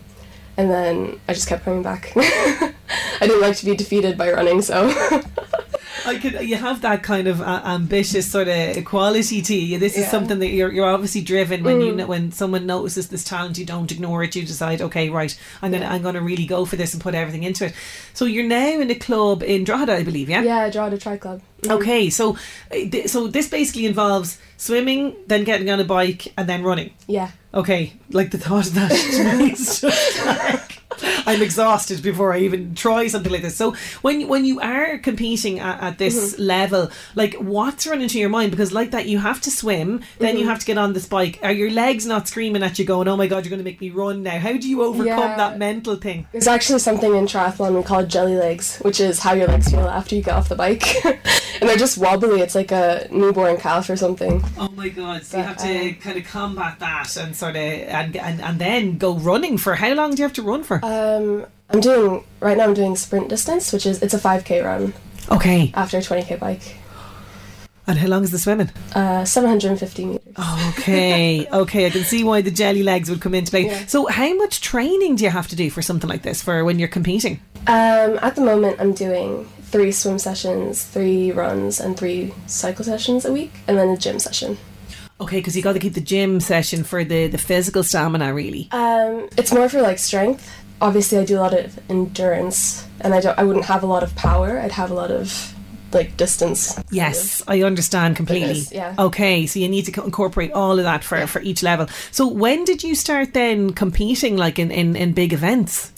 and 0.56 0.70
then 0.70 1.18
I 1.28 1.32
just 1.34 1.48
kept 1.48 1.64
coming 1.64 1.82
back. 1.82 2.12
I 2.16 2.72
didn't 3.20 3.40
like 3.40 3.56
to 3.56 3.64
be 3.64 3.74
defeated 3.74 4.18
by 4.18 4.30
running, 4.30 4.60
so 4.62 4.88
I 6.06 6.18
could 6.18 6.34
you 6.48 6.56
have 6.56 6.80
that 6.82 7.02
kind 7.02 7.28
of 7.28 7.40
uh, 7.40 7.62
ambitious 7.64 8.30
sort 8.30 8.48
of 8.48 8.76
equality 8.76 9.42
to 9.42 9.54
you. 9.54 9.78
This 9.78 9.94
is 9.96 10.04
Yeah. 10.04 10.10
something 10.10 10.38
that 10.38 10.48
you're 10.48 10.72
you're 10.72 10.86
obviously 10.86 11.20
driven 11.22 11.62
when 11.64 11.80
you 11.80 11.92
Mm. 11.92 11.96
know 11.96 12.06
when 12.06 12.32
someone 12.32 12.66
notices 12.66 13.08
this 13.08 13.24
talent, 13.24 13.58
you 13.58 13.64
don't 13.64 13.90
ignore 13.90 14.22
it. 14.24 14.34
You 14.36 14.44
decide, 14.44 14.80
okay, 14.82 15.08
right, 15.10 15.36
I'm 15.62 15.72
gonna 15.72 15.86
I'm 15.86 16.02
gonna 16.02 16.20
really 16.22 16.46
go 16.46 16.64
for 16.64 16.76
this 16.76 16.92
and 16.94 17.02
put 17.02 17.14
everything 17.14 17.42
into 17.44 17.66
it. 17.66 17.74
So 18.14 18.24
you're 18.24 18.46
now 18.46 18.80
in 18.80 18.90
a 18.90 18.94
club 18.94 19.42
in 19.42 19.64
Drogheda, 19.64 19.94
I 19.96 20.02
believe, 20.02 20.28
yeah. 20.28 20.42
yeah, 20.42 20.68
the 20.68 20.98
tri 20.98 21.16
club. 21.16 21.40
Mhm. 21.62 21.70
Okay, 21.72 22.10
so 22.10 22.36
uh, 22.72 23.06
so 23.06 23.26
this 23.26 23.48
basically 23.48 23.86
involves 23.86 24.38
swimming, 24.56 25.14
then 25.26 25.44
getting 25.44 25.68
on 25.70 25.80
a 25.80 25.84
bike, 25.84 26.32
and 26.36 26.48
then 26.48 26.62
running. 26.62 26.90
Yeah. 27.06 27.30
Okay, 27.54 27.94
like 28.12 28.30
the 28.30 28.38
thought 28.38 28.66
of 28.66 28.74
that 28.74 28.90
just 29.56 29.82
like 30.26 30.78
I'm 31.26 31.42
exhausted 31.42 32.02
before 32.02 32.32
I 32.32 32.40
even 32.40 32.74
try 32.74 33.06
something 33.08 33.32
like 33.32 33.42
this. 33.42 33.56
So 33.56 33.74
when 34.02 34.28
when 34.28 34.44
you 34.44 34.60
are 34.60 34.98
competing 34.98 35.58
at, 35.60 35.80
at 35.82 35.98
this 35.98 36.34
Mhm. 36.34 36.46
level, 36.46 36.90
like 37.14 37.34
what's 37.34 37.86
running 37.86 38.08
through 38.08 38.20
your 38.20 38.30
mind? 38.30 38.50
Because 38.50 38.72
like 38.72 38.90
that, 38.92 39.06
you 39.06 39.18
have 39.18 39.40
to 39.42 39.50
swim, 39.50 40.00
then 40.18 40.36
you 40.38 40.44
Mhm. 40.44 40.48
have 40.48 40.58
to 40.60 40.66
get 40.66 40.78
on 40.78 40.92
this 40.92 41.06
bike. 41.06 41.38
Are 41.42 41.52
your 41.52 41.70
legs 41.70 42.06
not 42.06 42.28
screaming 42.28 42.62
at 42.62 42.78
you, 42.78 42.84
going, 42.84 43.08
"Oh 43.08 43.16
my 43.16 43.26
god, 43.26 43.44
you're 43.44 43.50
going 43.50 43.58
to 43.64 43.64
make 43.64 43.80
me 43.80 43.90
run 43.90 44.22
now"? 44.22 44.38
How 44.38 44.52
do 44.52 44.68
you 44.68 44.82
overcome 44.82 45.06
Yeah. 45.30 45.36
that 45.36 45.58
mental 45.58 45.96
thing? 45.96 46.26
There's 46.32 46.46
actually 46.48 46.78
something 46.80 47.14
in 47.14 47.26
triathlon 47.26 47.74
we 47.76 47.82
call 47.82 48.04
jelly 48.04 48.36
legs, 48.36 48.78
which 48.82 49.00
is 49.00 49.20
how 49.20 49.34
your 49.34 49.48
legs 49.48 49.68
feel 49.70 49.80
after 49.88 50.14
you 50.16 50.22
get 50.22 50.34
off 50.34 50.48
the 50.48 50.54
bike, 50.56 50.86
and 51.04 51.68
they're 51.68 51.76
just 51.76 51.98
wobbly. 51.98 52.40
It's 52.40 52.54
like 52.54 52.72
a 52.72 53.06
newborn 53.10 53.56
calf 53.58 53.88
or 53.90 53.96
something. 53.96 54.42
Oh 54.58 54.68
my 54.74 54.88
god! 54.88 55.24
So 55.24 55.38
you 55.38 55.42
have 55.44 55.56
to 55.58 55.88
um, 55.88 55.94
kind 55.96 56.16
of 56.18 56.24
combat 56.26 56.76
that 56.80 57.16
and 57.16 57.34
sort 57.36 57.56
of 57.56 57.62
and, 57.62 58.16
and 58.16 58.40
and 58.40 58.58
then 58.58 58.98
go 58.98 59.14
running 59.14 59.58
for 59.58 59.74
how 59.76 59.92
long 59.94 60.10
do 60.12 60.18
you 60.18 60.24
have 60.24 60.32
to 60.34 60.42
run 60.42 60.62
for? 60.64 60.80
Um, 60.88 61.44
I'm 61.70 61.80
doing 61.80 62.24
right 62.40 62.56
now. 62.56 62.64
I'm 62.64 62.74
doing 62.74 62.96
sprint 62.96 63.28
distance, 63.28 63.72
which 63.72 63.84
is 63.84 64.02
it's 64.02 64.14
a 64.14 64.18
5k 64.18 64.64
run 64.64 64.94
Okay, 65.30 65.70
after 65.74 65.98
a 65.98 66.00
20k 66.00 66.38
bike. 66.40 66.76
and 67.86 67.98
how 67.98 68.06
long 68.08 68.24
is 68.24 68.30
the 68.30 68.38
swimming? 68.38 68.70
Uh, 68.94 69.24
750 69.24 70.04
meters. 70.06 70.22
Okay, 70.70 71.46
okay, 71.52 71.86
I 71.86 71.90
can 71.90 72.04
see 72.04 72.24
why 72.24 72.40
the 72.40 72.50
jelly 72.50 72.82
legs 72.82 73.10
would 73.10 73.20
come 73.20 73.34
into 73.34 73.50
play. 73.50 73.66
Yeah. 73.66 73.84
So, 73.86 74.06
how 74.06 74.32
much 74.34 74.62
training 74.62 75.16
do 75.16 75.24
you 75.24 75.30
have 75.30 75.48
to 75.48 75.56
do 75.56 75.68
for 75.70 75.82
something 75.82 76.08
like 76.08 76.22
this 76.22 76.40
for 76.42 76.64
when 76.64 76.78
you're 76.78 76.88
competing? 76.88 77.40
Um, 77.66 78.18
at 78.22 78.34
the 78.34 78.40
moment, 78.40 78.80
I'm 78.80 78.94
doing 78.94 79.44
three 79.64 79.92
swim 79.92 80.18
sessions, 80.18 80.84
three 80.84 81.32
runs, 81.32 81.80
and 81.80 81.98
three 81.98 82.32
cycle 82.46 82.84
sessions 82.84 83.26
a 83.26 83.32
week, 83.32 83.52
and 83.66 83.76
then 83.76 83.88
a 83.90 83.96
gym 83.98 84.18
session. 84.18 84.56
Okay, 85.20 85.36
because 85.38 85.54
you 85.54 85.62
got 85.62 85.72
to 85.74 85.80
keep 85.80 85.92
the 85.94 86.00
gym 86.00 86.40
session 86.40 86.82
for 86.84 87.04
the 87.04 87.26
the 87.26 87.36
physical 87.38 87.82
stamina, 87.82 88.32
really. 88.32 88.68
Um, 88.70 89.28
it's 89.36 89.52
more 89.52 89.68
for 89.68 89.82
like 89.82 89.98
strength. 89.98 90.48
Obviously, 90.80 91.18
I 91.18 91.24
do 91.24 91.38
a 91.38 91.40
lot 91.40 91.54
of 91.54 91.78
endurance, 91.90 92.86
and 93.00 93.14
I 93.14 93.20
don't. 93.20 93.38
I 93.38 93.44
wouldn't 93.44 93.66
have 93.66 93.82
a 93.82 93.86
lot 93.86 94.02
of 94.02 94.14
power. 94.14 94.58
I'd 94.58 94.72
have 94.72 94.90
a 94.90 94.94
lot 94.94 95.10
of 95.10 95.54
like 95.92 96.16
distance. 96.16 96.78
Yes, 96.90 97.42
I 97.48 97.62
understand 97.62 98.16
completely. 98.16 98.62
Yeah. 98.70 98.94
Okay, 98.98 99.46
so 99.46 99.58
you 99.58 99.68
need 99.68 99.86
to 99.86 100.04
incorporate 100.04 100.52
all 100.52 100.78
of 100.78 100.84
that 100.84 101.04
for, 101.04 101.26
for 101.26 101.40
each 101.40 101.62
level. 101.62 101.88
So, 102.10 102.26
when 102.26 102.64
did 102.64 102.82
you 102.82 102.94
start 102.94 103.34
then 103.34 103.72
competing, 103.72 104.36
like 104.36 104.58
in, 104.58 104.70
in, 104.70 104.96
in 104.96 105.12
big 105.12 105.32
events? 105.32 105.92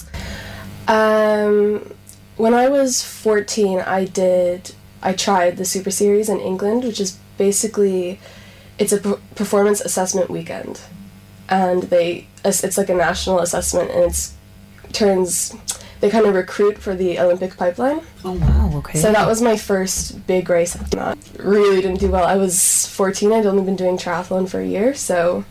Um, 0.89 1.95
when 2.37 2.55
I 2.55 2.68
was 2.68 3.03
14, 3.03 3.81
I 3.81 4.05
did. 4.05 4.74
I 5.03 5.12
tried 5.12 5.57
the 5.57 5.64
Super 5.64 5.91
Series 5.91 6.28
in 6.28 6.41
England, 6.41 6.85
which 6.85 7.01
is 7.01 7.18
basically 7.39 8.20
it's 8.78 8.93
a 8.93 8.99
per- 8.99 9.20
performance 9.35 9.81
assessment 9.81 10.31
weekend, 10.31 10.81
and 11.49 11.85
they 11.85 12.26
it's 12.45 12.78
like 12.78 12.89
a 12.89 12.95
national 12.95 13.41
assessment, 13.41 13.91
and 13.91 14.05
it's 14.05 14.35
turns 14.93 15.55
they 16.01 16.09
kind 16.09 16.24
of 16.24 16.34
recruit 16.34 16.78
for 16.78 16.95
the 16.95 17.18
Olympic 17.18 17.57
pipeline. 17.59 18.01
Oh 18.24 18.32
wow! 18.32 18.70
Okay. 18.78 18.99
So 18.99 19.12
that 19.12 19.26
was 19.26 19.43
my 19.43 19.57
first 19.57 20.26
big 20.26 20.49
race. 20.49 20.76
I 20.95 21.14
really 21.38 21.82
didn't 21.82 22.01
do 22.01 22.11
well. 22.11 22.24
I 22.24 22.36
was 22.36 22.86
14. 22.86 23.32
I'd 23.32 23.45
only 23.47 23.62
been 23.64 23.76
doing 23.76 23.99
triathlon 23.99 24.49
for 24.49 24.61
a 24.61 24.66
year, 24.66 24.95
so 24.95 25.45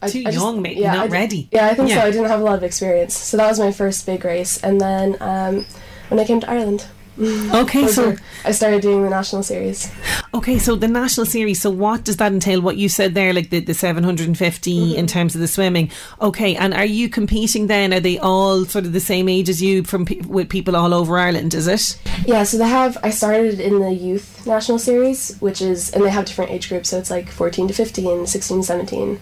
I, 0.00 0.08
Too 0.08 0.22
I 0.26 0.30
young, 0.30 0.62
mate. 0.62 0.78
yeah, 0.78 0.94
not 0.94 1.04
I 1.04 1.06
d- 1.08 1.12
ready. 1.12 1.48
Yeah, 1.52 1.66
I 1.66 1.74
think 1.74 1.90
Yeah. 1.90 2.00
so. 2.00 2.06
I 2.06 2.10
didn't 2.10 2.28
have 2.28 2.40
a 2.40 2.44
lot 2.44 2.54
of 2.56 2.62
experience, 2.64 3.14
so 3.14 3.36
that 3.36 3.46
was 3.48 3.58
my 3.60 3.70
first 3.70 4.06
big 4.06 4.24
race. 4.24 4.56
And 4.62 4.80
then 4.80 5.16
um, 5.20 5.66
when 6.08 6.18
I 6.18 6.24
came 6.24 6.40
to 6.40 6.48
Ireland, 6.50 6.86
Okay, 7.54 7.86
so- 7.86 8.16
I 8.44 8.52
started 8.52 8.80
doing 8.82 9.02
the 9.02 9.10
national 9.10 9.42
series. 9.42 9.90
Okay, 10.32 10.58
so 10.58 10.74
the 10.76 10.88
national 10.88 11.26
series. 11.26 11.60
So 11.60 11.68
what 11.70 12.04
does 12.04 12.16
that 12.16 12.32
entail? 12.32 12.60
What 12.62 12.76
you 12.76 12.88
said 12.88 13.14
there, 13.14 13.32
like 13.34 13.50
the, 13.50 13.60
the 13.60 13.74
seven 13.74 14.02
hundred 14.04 14.26
and 14.28 14.36
Mm-hmm. 14.40 14.98
in 14.98 15.06
terms 15.06 15.34
of 15.34 15.40
the 15.40 15.48
swimming. 15.48 15.90
Okay, 16.20 16.56
and 16.56 16.72
are 16.72 16.84
you 16.84 17.08
competing 17.10 17.66
then? 17.66 17.92
Are 17.92 18.00
they 18.00 18.18
all 18.18 18.64
sort 18.64 18.86
of 18.86 18.92
the 18.92 19.00
same 19.00 19.28
age 19.28 19.48
as 19.48 19.60
you 19.60 19.82
from 19.84 20.06
pe- 20.06 20.20
with 20.20 20.48
people 20.48 20.74
all 20.76 20.94
over 20.94 21.18
Ireland? 21.18 21.52
Is 21.54 21.66
it? 21.66 22.00
Yeah, 22.26 22.42
so 22.44 22.56
they 22.58 22.68
have. 22.68 22.96
I 23.02 23.10
started 23.10 23.60
in 23.60 23.80
the 23.80 23.92
youth 23.92 24.46
national 24.46 24.78
series, 24.78 25.36
which 25.40 25.60
is, 25.60 25.90
and 25.92 26.04
they 26.04 26.10
have 26.10 26.24
different 26.24 26.50
age 26.52 26.68
groups, 26.68 26.88
so 26.88 26.98
it's 26.98 27.10
like 27.10 27.28
14 27.28 27.68
to 27.68 27.74
15, 27.74 28.26
16 28.26 28.56
to 28.60 28.62
17. 28.66 29.20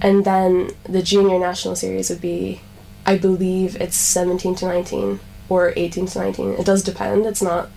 And 0.00 0.24
then 0.24 0.70
the 0.84 1.02
junior 1.02 1.38
national 1.38 1.76
series 1.76 2.08
would 2.10 2.20
be, 2.20 2.60
I 3.04 3.18
believe 3.18 3.76
it's 3.80 3.96
17 3.96 4.54
to 4.56 4.66
19 4.66 5.20
or 5.48 5.72
18 5.76 6.06
to 6.06 6.18
19. 6.18 6.50
It 6.54 6.66
does 6.66 6.82
depend. 6.82 7.26
It's 7.26 7.42
not 7.42 7.68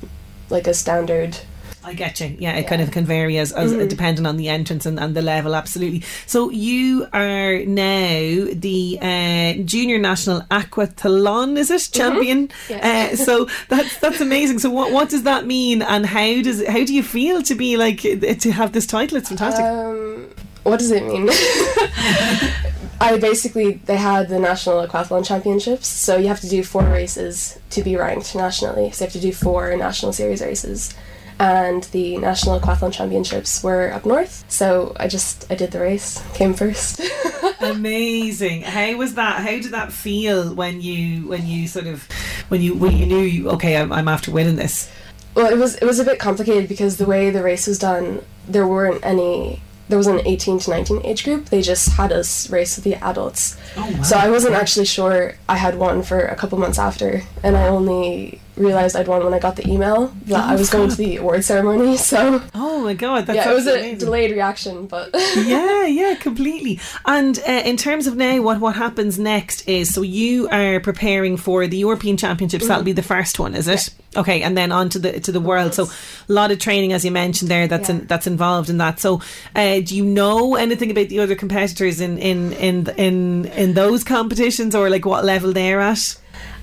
like 0.50 0.68
a 0.68 0.74
standard. 0.74 1.38
I 1.82 1.94
get 1.94 2.20
you. 2.20 2.36
Yeah, 2.38 2.58
it 2.58 2.68
kind 2.68 2.82
of 2.82 2.92
can 2.92 3.06
vary 3.06 3.38
as, 3.38 3.54
as 3.54 3.72
Mhm. 3.72 3.88
depending 3.88 4.26
on 4.26 4.36
the 4.36 4.50
entrance 4.50 4.86
and, 4.86 5.00
and 5.00 5.16
the 5.16 5.22
level. 5.22 5.56
Absolutely. 5.56 6.04
So 6.26 6.50
you 6.50 7.08
are 7.14 7.60
now 7.60 8.48
the 8.54 9.00
uh, 9.02 9.54
junior 9.64 9.98
national 9.98 10.42
aquathlon, 10.52 11.58
is 11.58 11.72
it 11.72 11.88
champion? 11.94 12.52
Yeah. 12.70 13.10
Uh, 13.14 13.16
so 13.16 13.48
that's 13.70 13.98
that's 14.00 14.20
amazing. 14.20 14.60
So 14.60 14.70
what 14.70 14.92
what 14.92 15.08
does 15.10 15.24
that 15.24 15.46
mean, 15.48 15.82
and 15.82 16.06
how 16.06 16.42
does 16.42 16.68
how 16.68 16.84
do 16.84 16.94
you 16.94 17.02
feel 17.02 17.42
to 17.44 17.56
be 17.56 17.78
like 17.78 18.02
to 18.02 18.52
have 18.52 18.74
this 18.74 18.86
title? 18.86 19.18
It's 19.18 19.30
fantastic. 19.30 19.64
Um, 19.64 20.28
what 20.64 20.80
does 20.80 20.92
it 20.92 21.06
mean? 21.06 21.30
I 23.02 23.18
basically 23.18 23.74
they 23.86 23.98
had 23.98 24.30
the 24.30 24.40
national 24.40 24.86
aquathlon 24.86 25.26
championships, 25.26 25.88
so 25.88 26.18
you 26.18 26.28
have 26.28 26.42
to 26.42 26.50
do 26.50 26.64
four 26.64 26.84
races 26.84 27.58
to 27.72 27.82
be 27.82 27.96
ranked 27.96 28.36
nationally. 28.36 28.92
So 28.92 29.04
you 29.04 29.08
have 29.08 29.14
to 29.14 29.22
do 29.22 29.32
four 29.32 29.76
national 29.78 30.14
series 30.14 30.42
races, 30.42 30.94
and 31.40 31.84
the 31.86 32.18
national 32.18 32.60
aquathlon 32.60 32.92
championships 32.92 33.64
were 33.64 33.92
up 33.94 34.06
north. 34.06 34.44
So 34.50 34.94
I 35.00 35.08
just 35.08 35.50
I 35.50 35.56
did 35.56 35.72
the 35.72 35.80
race, 35.80 36.22
came 36.34 36.54
first. 36.54 37.02
Amazing. 37.62 38.64
How 38.64 38.96
was 38.96 39.16
that? 39.16 39.42
How 39.42 39.52
did 39.52 39.72
that 39.72 39.94
feel 39.94 40.54
when 40.54 40.82
you 40.82 41.28
when 41.28 41.48
you 41.48 41.68
sort 41.68 41.88
of 41.88 42.04
when 42.50 42.62
you 42.62 42.74
when 42.76 42.98
you 42.98 43.06
knew 43.06 43.22
you, 43.22 43.50
okay 43.52 43.78
I'm, 43.78 43.92
I'm 43.94 44.08
after 44.10 44.32
winning 44.32 44.58
this? 44.58 44.92
Well, 45.36 45.52
it 45.52 45.58
was 45.58 45.76
it 45.76 45.86
was 45.86 46.00
a 46.00 46.04
bit 46.04 46.20
complicated 46.20 46.68
because 46.68 46.98
the 46.98 47.06
way 47.06 47.30
the 47.30 47.44
race 47.44 47.66
was 47.68 47.80
done, 47.80 48.24
there 48.48 48.68
weren't 48.68 49.06
any. 49.06 49.62
There 49.90 49.98
was 49.98 50.08
an 50.08 50.22
18 50.26 50.60
to 50.60 50.70
19 50.70 51.02
age 51.04 51.24
group. 51.24 51.46
They 51.50 51.62
just 51.62 51.90
had 51.94 52.12
us 52.12 52.50
race 52.50 52.76
with 52.78 52.86
the 52.86 52.96
adults. 52.96 53.58
wow. 53.76 54.04
So 54.04 54.16
I 54.18 54.30
wasn't 54.30 54.56
actually 54.56 54.86
sure 54.86 55.36
I 55.50 55.58
had 55.58 55.76
won 55.76 56.04
for 56.04 56.20
a 56.20 56.36
couple 56.36 56.58
months 56.60 56.80
after, 56.80 57.24
and 57.44 57.58
I 57.58 57.68
only 57.68 58.40
realized 58.60 58.96
I'd 58.96 59.08
won 59.08 59.24
when 59.24 59.34
I 59.34 59.40
got 59.40 59.56
the 59.56 59.68
email 59.68 60.08
that 60.26 60.46
Oh, 60.46 60.50
I 60.50 60.56
was 60.56 60.70
going 60.70 60.90
to 60.90 60.96
the 60.96 61.18
award 61.18 61.44
ceremony. 61.44 61.98
So 62.10 62.42
Oh 62.54 62.82
my 62.82 62.94
god, 62.94 63.26
that's 63.26 63.38
yeah, 63.38 63.52
it 63.52 63.54
was 63.54 63.68
a 63.68 63.96
delayed 63.96 64.32
reaction, 64.32 64.88
but 64.88 65.10
yeah, 65.38 65.86
yeah, 65.86 66.16
completely. 66.16 66.80
And 67.06 67.40
uh, 67.48 67.52
in 67.66 67.78
terms 67.78 68.08
of 68.08 68.16
now, 68.16 68.42
what 68.42 68.60
what 68.60 68.76
happens 68.76 69.18
next 69.20 69.68
is 69.68 69.94
so 69.94 70.02
you 70.02 70.48
are 70.50 70.80
preparing 70.80 71.38
for 71.38 71.68
the 71.68 71.78
European 71.78 72.18
Championships. 72.18 72.68
That'll 72.68 72.84
be 72.84 72.92
the 72.92 73.04
first 73.04 73.40
one, 73.40 73.56
is 73.56 73.68
it? 73.68 73.90
Okay, 74.16 74.42
and 74.42 74.58
then 74.58 74.72
on 74.72 74.90
to 74.90 75.00
the 75.00 75.20
to 75.20 75.32
the 75.32 75.40
world. 75.40 75.74
So 75.74 75.84
a 75.86 76.34
lot 76.34 76.52
of 76.52 76.60
training, 76.60 76.94
as 76.94 77.06
you 77.06 77.12
mentioned 77.12 77.50
there, 77.52 77.68
that's 77.68 77.90
in, 77.90 78.06
that's 78.08 78.28
involved 78.28 78.70
in 78.70 78.78
that. 78.78 79.00
So, 79.00 79.22
uh, 79.56 79.80
do 79.82 79.96
you 79.96 80.04
know 80.06 80.56
anything 80.56 80.90
about 80.92 81.10
the 81.10 81.20
other 81.20 81.36
competitors 81.36 82.02
in 82.02 82.18
in 82.18 82.54
in 82.54 82.88
in 82.98 83.46
in 83.46 83.74
those 83.74 84.04
competitions, 84.04 84.74
or 84.76 84.90
like 84.90 85.06
what 85.06 85.24
level 85.26 85.54
they're 85.54 85.80
at? 85.80 86.18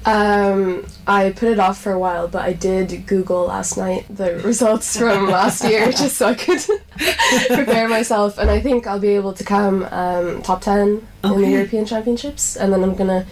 Um, 0.06 0.86
I 1.06 1.30
put 1.30 1.48
it 1.50 1.58
off 1.58 1.78
for 1.80 1.92
a 1.92 1.98
while. 1.98 2.28
But 2.28 2.42
I 2.42 2.52
did 2.52 3.06
Google 3.06 3.46
last 3.46 3.76
night 3.76 4.06
the 4.08 4.36
results 4.44 4.96
from 4.96 5.28
last 5.28 5.64
year 5.64 5.86
just 5.92 6.16
so 6.16 6.28
I 6.28 6.34
could 6.34 6.60
prepare 7.48 7.88
myself, 7.88 8.38
and 8.38 8.48
I 8.50 8.60
think 8.60 8.86
I'll 8.86 8.98
be 9.00 9.08
able 9.16 9.32
to 9.34 9.44
come 9.44 9.84
um, 9.90 10.42
top 10.42 10.62
ten 10.62 11.06
in 11.24 11.40
the 11.40 11.48
European 11.50 11.84
Championships, 11.86 12.56
and 12.56 12.72
then 12.72 12.82
I'm 12.82 12.94
gonna 12.94 13.26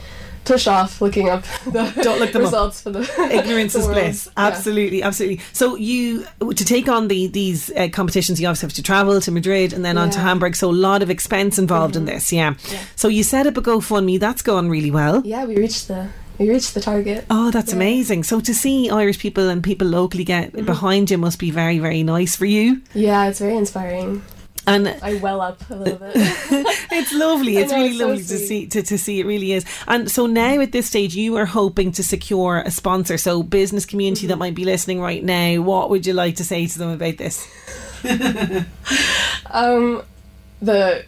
push 0.45 0.66
off 0.66 1.01
looking 1.01 1.31
up 1.31 1.43
the 1.64 1.91
Don't 2.03 2.20
look 2.20 2.33
them 2.33 2.43
up. 2.43 2.49
results 2.53 2.79
for 2.83 2.91
the 2.91 3.01
Ignorance 3.33 3.72
the 3.72 3.79
is 3.79 3.87
bliss. 3.87 4.27
Yeah. 4.27 4.47
Absolutely, 4.49 5.03
absolutely. 5.03 5.41
So 5.55 5.75
you 5.77 6.27
to 6.41 6.64
take 6.66 6.87
on 6.89 7.09
the 7.09 7.29
these 7.29 7.70
uh, 7.70 7.89
competitions, 7.93 8.41
you 8.41 8.47
obviously 8.49 8.66
have 8.66 8.75
to 8.75 8.83
travel 8.83 9.20
to 9.22 9.31
Madrid 9.31 9.72
and 9.72 9.85
then 9.85 9.97
on 9.97 10.11
to 10.11 10.18
Mm-hmm. 10.18 10.27
Hamburg. 10.27 10.57
So 10.57 10.68
a 10.70 10.72
lot 10.72 11.03
of 11.03 11.09
expense 11.09 11.59
involved 11.59 11.97
in 11.97 12.05
this. 12.05 12.31
Yeah. 12.33 12.55
So 12.97 13.09
you 13.09 13.22
set 13.22 13.47
up 13.47 13.57
a 13.57 13.62
GoFundMe. 13.62 14.18
That's 14.20 14.43
gone 14.43 14.68
really 14.68 14.91
well. 14.91 15.22
Yeah, 15.25 15.45
we 15.47 15.57
reached 15.57 15.89
the 15.89 16.09
we 16.39 16.49
reached 16.51 16.74
the 16.74 16.80
target. 16.80 17.24
Oh, 17.30 17.51
that's 17.51 17.72
amazing. 17.72 18.24
So 18.24 18.41
to 18.41 18.55
see 18.55 18.91
Irish 18.91 19.18
people 19.18 19.49
and 19.49 19.62
people 19.62 19.87
locally 19.89 20.24
get 20.24 20.53
Mm-hmm. 20.53 20.66
behind 20.66 21.11
you 21.11 21.18
must 21.18 21.39
be 21.39 21.51
very, 21.51 21.78
very 21.78 22.03
nice 22.03 22.37
for 22.37 22.47
you. 22.47 22.82
Yeah, 22.95 23.26
it's 23.28 23.39
very 23.39 23.57
inspiring. 23.57 24.22
And 24.66 24.89
I 25.03 25.16
well 25.16 25.43
up 25.43 25.61
a 25.68 25.74
little 25.74 25.99
bit. 25.99 26.12
it's 26.16 27.12
lovely. 27.12 27.59
It's 27.59 27.70
know, 27.70 27.76
really 27.76 27.89
it's 27.91 27.99
so 27.99 28.07
lovely 28.09 28.22
to 28.24 28.39
see 28.39 28.66
to, 28.68 28.82
to 28.82 28.97
see 28.97 29.20
it 29.20 29.26
really 29.26 29.53
is. 29.53 29.64
And 29.87 30.11
so 30.11 30.26
now 30.26 30.59
at 30.61 30.72
this 30.72 30.87
stage 30.87 31.14
you 31.14 31.37
are 31.37 31.45
hoping 31.45 31.93
to 31.93 32.03
secure 32.03 32.62
a 32.64 32.70
sponsor. 32.70 33.18
So 33.18 33.43
business 33.43 33.85
community 33.85 34.22
Mm-hmm. 34.22 34.28
that 34.30 34.37
might 34.39 34.55
be 34.55 34.64
listening 34.64 35.01
right 35.01 35.22
now, 35.22 35.61
what 35.61 35.91
would 35.91 36.07
you 36.07 36.14
like 36.14 36.37
to 36.37 36.45
say 36.45 36.66
to 36.66 36.78
them 36.78 36.91
about 36.91 37.18
this? 37.18 37.47
um, 39.51 40.03
the 40.62 41.05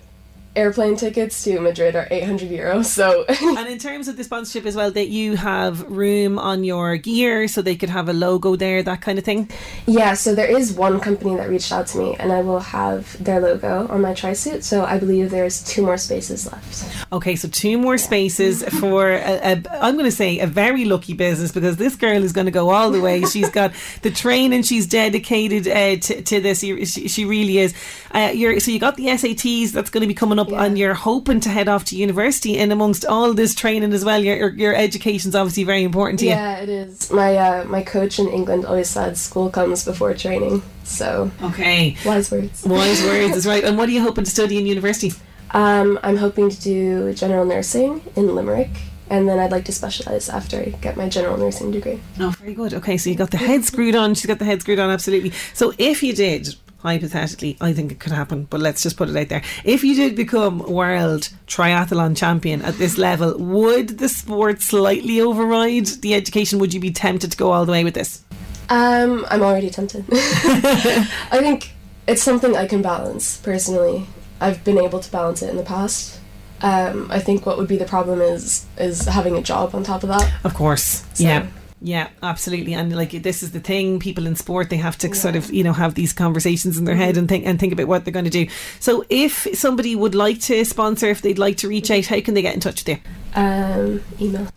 airplane 0.56 0.96
tickets 0.96 1.44
to 1.44 1.60
Madrid 1.60 1.94
are 1.94 2.08
800 2.10 2.48
euros. 2.50 2.86
So 2.86 3.24
and 3.40 3.68
in 3.68 3.78
terms 3.78 4.08
of 4.08 4.16
the 4.16 4.24
sponsorship 4.24 4.66
as 4.66 4.74
well, 4.74 4.90
that 4.90 5.08
you 5.08 5.36
have 5.36 5.82
room 5.90 6.38
on 6.38 6.64
your 6.64 6.96
gear 6.96 7.46
so 7.48 7.62
they 7.62 7.76
could 7.76 7.90
have 7.90 8.08
a 8.08 8.12
logo 8.12 8.56
there, 8.56 8.82
that 8.82 9.00
kind 9.02 9.18
of 9.18 9.24
thing. 9.24 9.50
yeah, 9.86 10.14
so 10.14 10.34
there 10.34 10.50
is 10.50 10.72
one 10.72 11.00
company 11.00 11.36
that 11.36 11.48
reached 11.48 11.72
out 11.72 11.86
to 11.88 11.98
me, 11.98 12.16
and 12.18 12.32
I 12.32 12.40
will 12.40 12.60
have 12.60 13.22
their 13.22 13.40
logo 13.40 13.86
on 13.88 14.00
my 14.00 14.14
tri 14.14 14.32
suit. 14.32 14.64
So 14.64 14.84
I 14.84 14.98
believe 14.98 15.30
there's 15.30 15.62
two 15.62 15.82
more 15.82 15.98
spaces 15.98 16.50
left. 16.50 17.06
Okay, 17.12 17.36
so 17.36 17.48
two 17.48 17.78
more 17.78 17.98
spaces 17.98 18.64
for 18.80 19.10
a, 19.10 19.52
a, 19.52 19.62
I'm 19.80 19.94
going 19.94 20.06
to 20.06 20.10
say 20.10 20.38
a 20.40 20.46
very 20.46 20.84
lucky 20.84 21.12
business 21.12 21.52
because 21.52 21.76
this 21.76 21.96
girl 21.96 22.22
is 22.22 22.32
going 22.32 22.46
to 22.46 22.50
go 22.50 22.70
all 22.70 22.90
the 22.90 23.00
way. 23.00 23.22
She's 23.24 23.50
got 23.50 23.72
the 24.02 24.10
training. 24.10 24.62
She's 24.62 24.86
dedicated 24.86 25.68
uh, 25.68 25.96
to, 25.96 26.22
to 26.22 26.40
this. 26.40 26.60
She, 26.60 26.84
she 26.84 27.24
really 27.24 27.58
is. 27.58 27.74
Uh, 28.12 28.30
you're, 28.34 28.60
so 28.60 28.70
you 28.70 28.78
got 28.78 28.96
the 28.96 29.06
SATs 29.06 29.72
that's 29.72 29.90
going 29.90 30.02
to 30.02 30.06
be 30.06 30.14
coming 30.14 30.38
up, 30.38 30.45
and 30.54 30.78
you're 30.78 30.94
hoping 30.94 31.40
to 31.40 31.48
head 31.48 31.68
off 31.68 31.84
to 31.86 31.96
university. 31.96 32.58
And 32.58 32.72
amongst 32.72 33.04
all 33.04 33.32
this 33.34 33.54
training 33.54 33.92
as 33.92 34.04
well, 34.04 34.22
your 34.22 34.36
your, 34.36 34.50
your 34.50 34.74
education's 34.74 35.34
obviously 35.34 35.64
very 35.64 35.82
important 35.82 36.20
to 36.20 36.26
you. 36.26 36.32
Yeah, 36.32 36.58
it 36.58 36.68
is. 36.68 37.10
My 37.10 37.36
uh, 37.36 37.64
my 37.64 37.82
coach 37.82 38.18
in 38.18 38.28
England 38.28 38.64
always 38.64 38.88
said 38.90 39.16
school 39.18 39.50
comes 39.50 39.84
before 39.84 40.14
training. 40.14 40.62
So 40.84 41.30
Okay. 41.42 41.96
wise 42.04 42.30
words. 42.30 42.64
Wise 42.64 43.02
words 43.02 43.36
is 43.36 43.46
right. 43.46 43.64
And 43.64 43.76
what 43.76 43.88
are 43.88 43.92
you 43.92 44.02
hoping 44.02 44.24
to 44.24 44.30
study 44.30 44.58
in 44.58 44.66
university? 44.66 45.12
Um, 45.52 45.98
I'm 46.02 46.16
hoping 46.16 46.50
to 46.50 46.60
do 46.60 47.12
general 47.14 47.44
nursing 47.44 48.02
in 48.16 48.34
Limerick, 48.34 48.70
and 49.08 49.28
then 49.28 49.38
I'd 49.38 49.52
like 49.52 49.64
to 49.66 49.72
specialize 49.72 50.28
after 50.28 50.58
I 50.58 50.64
get 50.82 50.96
my 50.96 51.08
general 51.08 51.36
nursing 51.38 51.70
degree. 51.70 52.00
Oh, 52.20 52.30
very 52.30 52.52
good. 52.54 52.74
Okay, 52.74 52.96
so 52.98 53.08
you 53.10 53.16
got 53.16 53.30
the 53.30 53.36
head 53.38 53.64
screwed 53.64 53.94
on. 53.94 54.14
She's 54.14 54.26
got 54.26 54.38
the 54.40 54.44
head 54.44 54.60
screwed 54.60 54.80
on, 54.80 54.90
absolutely. 54.90 55.30
So 55.54 55.72
if 55.78 56.02
you 56.02 56.12
did, 56.14 56.54
hypothetically, 56.86 57.56
I 57.60 57.72
think 57.72 57.92
it 57.92 57.98
could 57.98 58.12
happen, 58.12 58.44
but 58.44 58.60
let's 58.60 58.82
just 58.82 58.96
put 58.96 59.08
it 59.08 59.16
out 59.16 59.28
there. 59.28 59.42
If 59.64 59.82
you 59.82 59.94
did 59.94 60.14
become 60.14 60.58
world 60.58 61.28
triathlon 61.46 62.16
champion 62.16 62.62
at 62.62 62.78
this 62.78 62.96
level, 62.96 63.36
would 63.38 63.98
the 63.98 64.08
sport 64.08 64.62
slightly 64.62 65.20
override 65.20 65.86
the 65.86 66.14
education? 66.14 66.58
Would 66.60 66.72
you 66.72 66.80
be 66.80 66.92
tempted 66.92 67.32
to 67.32 67.36
go 67.36 67.50
all 67.50 67.66
the 67.66 67.72
way 67.72 67.84
with 67.84 67.94
this? 67.94 68.22
Um, 68.68 69.26
I'm 69.28 69.42
already 69.42 69.70
tempted. 69.70 70.04
I 70.12 71.38
think 71.40 71.72
it's 72.06 72.22
something 72.22 72.56
I 72.56 72.66
can 72.66 72.82
balance 72.82 73.38
personally. 73.38 74.06
I've 74.40 74.62
been 74.64 74.78
able 74.78 75.00
to 75.00 75.10
balance 75.10 75.42
it 75.42 75.50
in 75.50 75.56
the 75.56 75.62
past. 75.62 76.20
Um, 76.62 77.10
I 77.10 77.18
think 77.18 77.44
what 77.46 77.58
would 77.58 77.68
be 77.68 77.76
the 77.76 77.84
problem 77.84 78.20
is 78.20 78.64
is 78.78 79.04
having 79.04 79.36
a 79.36 79.42
job 79.42 79.74
on 79.74 79.82
top 79.82 80.02
of 80.02 80.08
that. 80.08 80.32
Of 80.44 80.54
course. 80.54 81.04
Yeah. 81.16 81.46
Yeah, 81.82 82.08
absolutely. 82.22 82.72
And 82.72 82.94
like 82.96 83.10
this 83.10 83.42
is 83.42 83.52
the 83.52 83.60
thing, 83.60 83.98
people 84.00 84.26
in 84.26 84.34
sport 84.34 84.70
they 84.70 84.78
have 84.78 84.96
to 84.98 85.14
sort 85.14 85.36
of, 85.36 85.52
you 85.52 85.62
know, 85.62 85.74
have 85.74 85.94
these 85.94 86.12
conversations 86.12 86.78
in 86.78 86.84
their 86.84 86.96
head 86.96 87.10
mm-hmm. 87.10 87.18
and 87.20 87.28
think 87.28 87.46
and 87.46 87.60
think 87.60 87.72
about 87.72 87.86
what 87.86 88.04
they're 88.04 88.12
going 88.12 88.24
to 88.24 88.30
do. 88.30 88.48
So 88.80 89.04
if 89.10 89.46
somebody 89.52 89.94
would 89.94 90.14
like 90.14 90.40
to 90.42 90.64
sponsor, 90.64 91.08
if 91.08 91.20
they'd 91.20 91.38
like 91.38 91.58
to 91.58 91.68
reach 91.68 91.84
mm-hmm. 91.84 91.98
out, 91.98 92.06
how 92.06 92.20
can 92.22 92.34
they 92.34 92.42
get 92.42 92.54
in 92.54 92.60
touch 92.60 92.84
with 92.84 92.96
you? 92.96 93.10
Um, 93.36 94.02
email. 94.20 94.48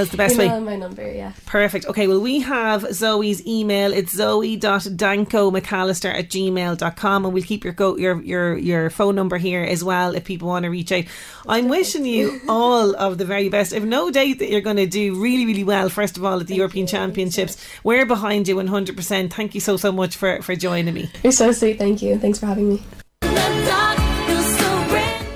is 0.00 0.10
the 0.10 0.16
best 0.16 0.34
email 0.34 0.48
way. 0.48 0.56
and 0.56 0.66
my 0.66 0.76
number, 0.76 1.10
yeah. 1.10 1.32
Perfect. 1.46 1.86
Okay, 1.86 2.08
well, 2.08 2.20
we 2.20 2.40
have 2.40 2.92
Zoe's 2.92 3.46
email. 3.46 3.92
It's 3.92 4.12
zoe.dancomcallister 4.12 6.12
at 6.12 6.28
gmail.com 6.28 7.24
and 7.24 7.32
we'll 7.32 7.42
keep 7.44 7.62
your, 7.62 7.72
go, 7.72 7.96
your 7.96 8.20
your 8.22 8.58
your 8.58 8.90
phone 8.90 9.14
number 9.14 9.38
here 9.38 9.62
as 9.62 9.84
well 9.84 10.16
if 10.16 10.24
people 10.24 10.48
want 10.48 10.64
to 10.64 10.70
reach 10.70 10.90
out. 10.90 11.04
I'm 11.46 11.68
wishing 11.68 12.04
you 12.04 12.40
all 12.48 12.96
of 12.96 13.18
the 13.18 13.24
very 13.24 13.48
best. 13.48 13.72
I've 13.72 13.84
no 13.84 14.10
doubt 14.10 14.38
that 14.38 14.50
you're 14.50 14.60
going 14.60 14.76
to 14.76 14.86
do 14.86 15.22
really, 15.22 15.46
really 15.46 15.64
well, 15.64 15.88
first 15.88 16.16
of 16.16 16.24
all, 16.24 16.40
at 16.40 16.48
the 16.48 16.56
European 16.56 16.88
Championships. 16.88 17.64
We're 17.84 18.06
behind 18.06 18.48
you 18.48 18.56
100%. 18.56 19.32
Thank 19.32 19.54
you 19.54 19.60
so, 19.60 19.76
so 19.76 19.92
much 19.92 20.16
for, 20.16 20.42
for 20.42 20.56
joining 20.56 20.94
me. 20.94 21.10
You're 21.22 21.32
so 21.32 21.52
sweet. 21.52 21.78
Thank 21.78 22.02
you. 22.02 22.18
Thanks 22.18 22.40
for 22.40 22.46
having 22.46 22.68
me. 22.68 22.82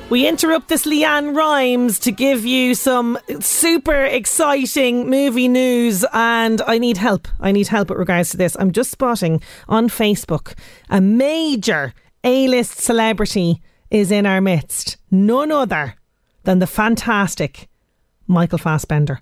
We 0.08 0.28
interrupt 0.28 0.68
this 0.68 0.86
LeAnn 0.86 1.34
Rimes 1.34 1.98
to 2.00 2.12
give 2.12 2.46
you 2.46 2.76
some 2.76 3.18
super 3.40 4.04
exciting 4.04 5.10
movie 5.10 5.48
news, 5.48 6.04
and 6.12 6.62
I 6.62 6.78
need 6.78 6.96
help. 6.96 7.26
I 7.40 7.50
need 7.50 7.66
help 7.66 7.88
with 7.90 7.98
regards 7.98 8.30
to 8.30 8.36
this. 8.36 8.56
I'm 8.60 8.70
just 8.70 8.92
spotting 8.92 9.42
on 9.68 9.88
Facebook 9.88 10.54
a 10.88 11.00
major 11.00 11.92
A 12.22 12.46
list 12.46 12.78
celebrity 12.78 13.60
is 13.90 14.12
in 14.12 14.26
our 14.26 14.40
midst. 14.40 14.96
None 15.10 15.50
other 15.50 15.96
than 16.44 16.60
the 16.60 16.68
fantastic 16.68 17.68
Michael 18.28 18.58
Fassbender. 18.58 19.20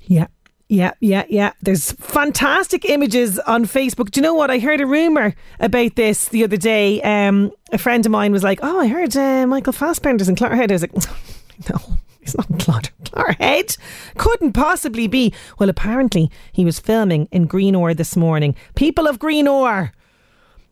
Yeah. 0.00 0.26
Yeah, 0.70 0.92
yeah, 1.00 1.24
yeah. 1.30 1.52
There's 1.62 1.92
fantastic 1.92 2.84
images 2.84 3.38
on 3.40 3.64
Facebook. 3.64 4.10
Do 4.10 4.20
you 4.20 4.22
know 4.22 4.34
what? 4.34 4.50
I 4.50 4.58
heard 4.58 4.82
a 4.82 4.86
rumor 4.86 5.34
about 5.60 5.96
this 5.96 6.28
the 6.28 6.44
other 6.44 6.58
day. 6.58 7.00
Um, 7.00 7.52
a 7.72 7.78
friend 7.78 8.04
of 8.04 8.12
mine 8.12 8.32
was 8.32 8.42
like, 8.42 8.60
"Oh, 8.62 8.78
I 8.78 8.86
heard 8.86 9.16
uh, 9.16 9.46
Michael 9.46 9.72
Fassbender's 9.72 10.28
in 10.28 10.36
Clogherhead." 10.36 10.70
I 10.70 10.74
was 10.74 10.82
like, 10.82 10.92
"No, 11.70 11.96
he's 12.20 12.36
not 12.36 12.50
in 12.50 12.58
Clogher- 12.58 12.90
Clogherhead. 13.04 13.78
Couldn't 14.18 14.52
possibly 14.52 15.06
be." 15.06 15.32
Well, 15.58 15.70
apparently 15.70 16.30
he 16.52 16.66
was 16.66 16.78
filming 16.78 17.28
in 17.32 17.46
Greenore 17.46 17.94
this 17.94 18.14
morning. 18.14 18.54
People 18.74 19.06
of 19.08 19.18
Greenore, 19.18 19.92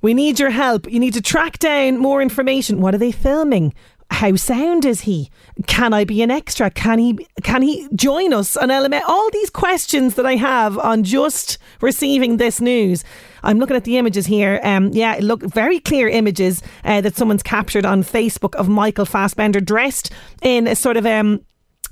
we 0.03 0.13
need 0.13 0.39
your 0.39 0.51
help. 0.51 0.93
You 0.93 1.01
need 1.01 1.15
to 1.15 1.23
track 1.23 1.59
down 1.59 1.97
more 1.97 2.21
information. 2.21 2.83
What 2.83 2.95
are 2.95 2.99
they 2.99 3.13
filming? 3.13 3.73
How 4.11 4.35
sound 4.37 4.85
is 4.85 5.03
he? 5.03 5.31
Can 5.67 5.93
I 5.93 6.05
be 6.05 6.23
an 6.23 6.31
extra? 6.31 6.71
Can 6.71 6.99
he 6.99 7.27
can 7.43 7.63
he 7.63 7.89
join 7.95 8.33
us 8.33 8.57
on 8.57 8.69
LMFM? 8.69 9.03
All 9.07 9.29
these 9.31 9.51
questions 9.51 10.15
that 10.15 10.25
I 10.25 10.37
have 10.37 10.79
on 10.79 11.03
just 11.03 11.59
receiving 11.81 12.37
this 12.37 12.61
news. 12.61 13.05
I'm 13.43 13.59
looking 13.59 13.77
at 13.77 13.85
the 13.85 13.99
images 13.99 14.27
here. 14.27 14.61
Um, 14.63 14.91
yeah, 14.93 15.19
look, 15.21 15.43
very 15.43 15.81
clear 15.81 16.09
images 16.09 16.63
uh, 16.85 17.01
that 17.01 17.17
someone's 17.17 17.43
captured 17.43 17.85
on 17.85 18.03
Facebook 18.03 18.55
of 18.55 18.69
Michael 18.69 19.07
Fassbender 19.07 19.61
dressed 19.61 20.13
in 20.41 20.67
a 20.67 20.77
sort 20.77 20.97
of 20.97 21.05
um 21.05 21.41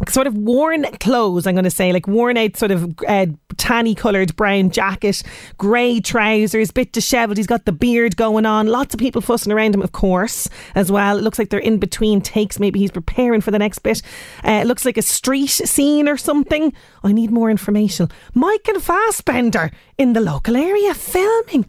sort 0.09 0.27
of 0.27 0.37
worn 0.37 0.85
clothes, 0.99 1.47
I'm 1.47 1.55
going 1.55 1.65
to 1.65 1.71
say, 1.71 1.93
like 1.93 2.07
worn 2.07 2.37
out 2.37 2.57
sort 2.57 2.71
of 2.71 2.95
uh, 3.07 3.27
tanny 3.57 3.95
coloured 3.95 4.35
brown 4.37 4.71
jacket, 4.71 5.23
grey 5.57 6.01
trousers, 6.01 6.71
bit 6.71 6.93
dishevelled. 6.93 7.37
He's 7.37 7.47
got 7.47 7.65
the 7.65 7.73
beard 7.73 8.17
going 8.17 8.45
on. 8.45 8.67
Lots 8.67 8.95
of 8.95 9.01
people 9.01 9.21
fussing 9.21 9.53
around 9.53 9.75
him, 9.75 9.83
of 9.83 9.93
course, 9.93 10.49
as 10.75 10.91
well. 10.91 11.17
It 11.19 11.23
looks 11.23 11.39
like 11.39 11.51
they're 11.51 11.61
in 11.61 11.79
between 11.79 12.21
takes. 12.21 12.59
Maybe 12.59 12.81
he's 12.81 12.91
preparing 12.91 13.41
for 13.41 13.51
the 13.51 13.59
next 13.59 13.81
bit. 13.81 14.03
Uh, 14.45 14.61
it 14.63 14.67
looks 14.67 14.85
like 14.85 14.97
a 14.97 15.03
street 15.03 15.51
scene 15.51 16.09
or 16.09 16.17
something. 16.17 16.73
I 17.03 17.13
need 17.13 17.31
more 17.31 17.51
information. 17.51 18.09
mike 18.35 18.67
and 18.69 18.83
Fassbender 18.83 19.71
in 19.97 20.13
the 20.13 20.21
local 20.21 20.57
area 20.57 20.95
filming. 20.95 21.67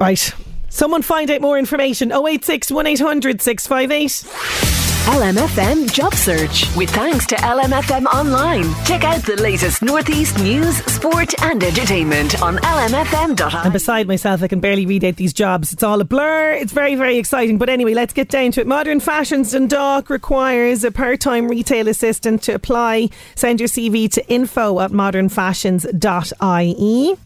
Right. 0.00 0.32
Someone 0.68 1.02
find 1.02 1.30
out 1.30 1.40
more 1.40 1.58
information. 1.58 2.10
086 2.10 2.70
1800 2.70 3.40
658. 3.40 4.83
LMFM 5.04 5.92
Job 5.92 6.14
Search 6.14 6.74
with 6.76 6.88
thanks 6.88 7.26
to 7.26 7.36
LMFM 7.36 8.06
Online. 8.06 8.64
Check 8.86 9.04
out 9.04 9.22
the 9.22 9.36
latest 9.36 9.82
Northeast 9.82 10.38
news, 10.38 10.78
sport, 10.86 11.34
and 11.42 11.62
entertainment 11.62 12.40
on 12.40 12.56
lmfm.ie. 12.56 13.52
I'm 13.52 13.70
beside 13.70 14.08
myself. 14.08 14.42
I 14.42 14.48
can 14.48 14.60
barely 14.60 14.86
read 14.86 15.04
out 15.04 15.16
these 15.16 15.34
jobs. 15.34 15.74
It's 15.74 15.82
all 15.82 16.00
a 16.00 16.04
blur. 16.04 16.52
It's 16.52 16.72
very, 16.72 16.94
very 16.94 17.18
exciting. 17.18 17.58
But 17.58 17.68
anyway, 17.68 17.92
let's 17.92 18.14
get 18.14 18.30
down 18.30 18.52
to 18.52 18.62
it. 18.62 18.66
Modern 18.66 18.98
Fashions 18.98 19.52
Dundalk 19.52 20.08
requires 20.08 20.84
a 20.84 20.90
part 20.90 21.20
time 21.20 21.48
retail 21.48 21.86
assistant 21.86 22.42
to 22.44 22.54
apply. 22.54 23.10
Send 23.34 23.60
your 23.60 23.68
CV 23.68 24.10
to 24.12 24.26
info 24.30 24.80
at 24.80 24.90
modernfashions.ie. 24.90 27.16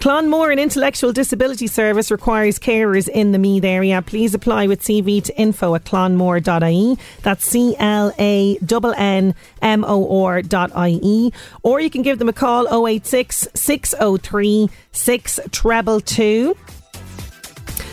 Clann 0.00 0.28
Mór, 0.28 0.50
an 0.50 0.58
intellectual 0.58 1.12
disability 1.12 1.66
service, 1.66 2.10
requires 2.10 2.58
carers 2.58 3.06
in 3.06 3.32
the 3.32 3.38
Meath 3.38 3.64
area. 3.64 4.00
Please 4.00 4.32
apply 4.32 4.66
with 4.66 4.80
CV 4.80 5.22
to 5.22 5.38
info 5.38 5.74
at 5.74 5.84
clannmor.ie. 5.84 6.96
That's 7.20 7.44
C 7.44 7.76
L 7.78 8.10
A 8.18 8.56
N 8.56 8.94
N 8.96 9.34
M 9.60 9.84
O 9.86 10.24
R 10.24 10.40
dot 10.40 10.70
IE. 10.88 11.34
Or 11.62 11.82
you 11.82 11.90
can 11.90 12.00
give 12.00 12.18
them 12.18 12.30
a 12.30 12.32
call 12.32 12.86
086 12.86 13.48
603 13.52 14.70
6222. 14.92 16.56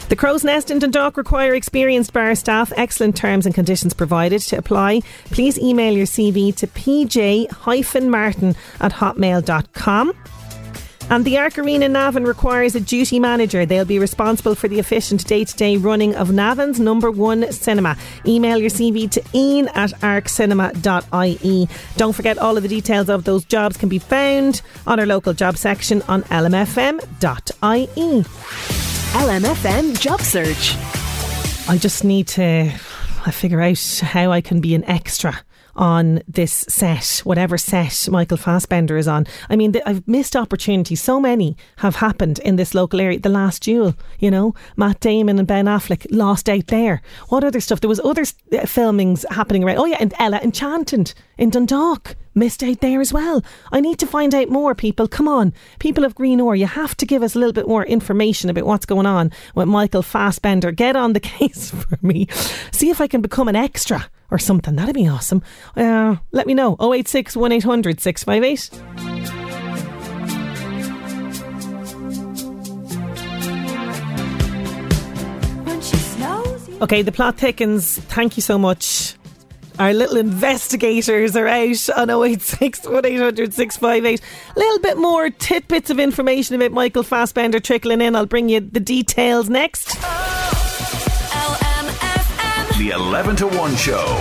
The 0.08 0.16
Crow's 0.16 0.45
Nest 0.45 0.72
in 0.72 0.80
Dundalk 0.80 1.18
require 1.18 1.53
experienced 1.53 2.14
bar 2.14 2.34
staff. 2.36 2.72
Excellent 2.78 3.18
terms 3.18 3.45
and 3.45 3.53
conditions 3.53 3.93
provided. 3.93 4.41
To 4.43 4.55
apply, 4.55 5.01
please 5.26 5.60
email 5.60 5.91
your 5.91 6.05
CV 6.05 6.55
to 6.55 6.68
pj-martin 6.68 8.55
at 8.80 8.93
hotmail.com. 8.93 10.14
And 11.10 11.24
the 11.24 11.38
Arc 11.38 11.58
Arena 11.58 11.88
Navan 11.88 12.26
requires 12.26 12.76
a 12.76 12.82
duty 12.82 13.18
manager. 13.20 13.66
They'll 13.66 13.86
be 13.86 13.97
responsible 13.97 14.55
for 14.55 14.68
the 14.68 14.80
efficient 14.80 15.26
day 15.26 15.45
to 15.45 15.55
day 15.55 15.78
running 15.78 16.16
of 16.16 16.32
Navan's 16.32 16.82
number 16.82 17.10
one 17.10 17.49
cinema. 17.51 17.95
Email 18.26 18.58
your 18.58 18.70
CV 18.70 19.10
to 19.12 19.24
ian 19.34 19.70
at 19.70 19.91
arccinema.ie. 20.01 21.70
Don't 21.95 22.14
forget, 22.14 22.38
all 22.38 22.58
of 22.58 22.64
the 22.64 22.70
details 22.70 23.10
of 23.10 23.24
those 23.24 23.45
jobs 23.45 23.78
can 23.78 23.88
be 23.88 23.99
found 23.99 24.62
on 24.86 24.99
our 24.99 25.05
local 25.05 25.34
job 25.34 25.58
section 25.58 26.01
on 26.03 26.24
lmfm.ie. 26.24 28.24
LMFM 29.14 29.99
Job 29.99 30.22
Search. 30.22 30.76
I 31.70 31.78
just 31.78 32.03
need 32.03 32.28
to 32.30 32.72
uh, 33.26 33.32
figure 33.32 33.62
out 33.62 34.01
how 34.03 34.32
I 34.32 34.41
can 34.41 34.60
be 34.60 34.76
an 34.76 34.84
extra 34.86 35.39
on 35.78 36.22
this 36.28 36.66
set, 36.68 37.22
whatever 37.24 37.58
set 37.58 38.08
Michael 38.10 38.38
Fassbender 38.38 38.98
is 38.98 39.08
on. 39.08 39.28
I 39.50 39.56
mean, 39.56 39.74
I've 39.86 40.08
missed 40.08 40.36
opportunities. 40.36 41.02
So 41.02 41.20
many 41.20 41.56
have 41.78 41.98
happened 41.98 42.40
in 42.40 42.56
this 42.56 42.74
local 42.74 43.00
area. 43.00 43.20
The 43.20 43.30
last 43.30 43.64
duel, 43.64 43.96
you 44.20 44.32
know, 44.32 44.56
Matt 44.76 45.00
Damon 45.00 45.40
and 45.40 45.48
Ben 45.48 45.66
Affleck 45.66 46.06
lost 46.10 46.50
out 46.50 46.68
there. 46.68 47.02
What 47.30 47.44
other 47.44 47.60
stuff? 47.60 47.82
There 47.82 47.90
was 47.90 48.00
other 48.00 48.24
uh, 48.24 48.66
filmings 48.66 49.26
happening 49.30 49.64
around. 49.64 49.78
Oh 49.78 49.86
yeah, 49.86 49.98
and 50.00 50.14
Ella 50.20 50.40
Enchanted 50.44 51.14
in 51.38 51.52
Dundalk 51.52 52.16
missed 52.34 52.64
out 52.64 52.80
there 52.82 53.02
as 53.02 53.12
well. 53.14 53.44
I 53.72 53.82
need 53.82 54.00
to 54.00 54.08
find 54.08 54.34
out 54.34 54.50
more, 54.50 54.76
people. 54.76 55.08
Come 55.08 55.28
on, 55.28 55.54
people 55.80 56.06
of 56.06 56.16
Greenore, 56.16 56.58
you 56.58 56.68
have 56.68 56.96
to 56.98 57.06
give 57.06 57.24
us 57.24 57.36
a 57.36 57.40
little 57.40 57.54
bit 57.54 57.68
more 57.68 57.86
information 57.86 58.50
about 58.50 58.66
what's 58.66 58.86
going 58.86 59.06
on 59.06 59.32
with 59.56 59.68
Michael 59.68 60.04
Fassbender. 60.04 60.72
Get 60.72 60.96
on 60.96 61.14
the 61.14 61.20
case 61.38 61.72
for 61.72 61.98
me. 62.02 62.28
See 62.72 62.90
if 62.90 63.02
I 63.02 63.08
can 63.08 63.22
become 63.22 63.48
an 63.48 63.56
extra 63.56 64.10
or 64.32 64.38
something. 64.38 64.76
That'd 64.76 64.96
be 64.96 65.08
awesome. 65.08 65.42
Uh, 65.76 66.18
let 66.32 66.48
me 66.48 66.54
know. 66.54 66.76
086 66.80 67.36
1800 67.36 68.00
658. 68.00 69.28
Okay, 76.80 77.02
the 77.02 77.12
plot 77.12 77.38
thickens. 77.38 77.98
Thank 77.98 78.38
you 78.38 78.42
so 78.44 78.60
much. 78.60 79.16
Our 79.80 79.94
little 79.94 80.18
investigators 80.18 81.36
are 81.36 81.48
out 81.48 81.90
on 81.90 82.10
086 82.10 82.86
1800 82.86 83.54
658. 83.54 84.22
A 84.56 84.60
little 84.60 84.80
bit 84.80 84.98
more 84.98 85.30
tidbits 85.30 85.90
of 85.90 86.00
information 86.00 86.56
about 86.56 86.72
Michael 86.72 87.04
Fassbender 87.04 87.60
trickling 87.60 88.02
in. 88.02 88.16
I'll 88.16 88.28
bring 88.28 88.50
you 88.50 88.60
the 88.60 88.80
details 88.80 89.50
next. 89.50 89.98
The 92.78 92.92
11 92.92 93.38
to 93.38 93.48
1 93.48 93.76
show. 93.76 94.20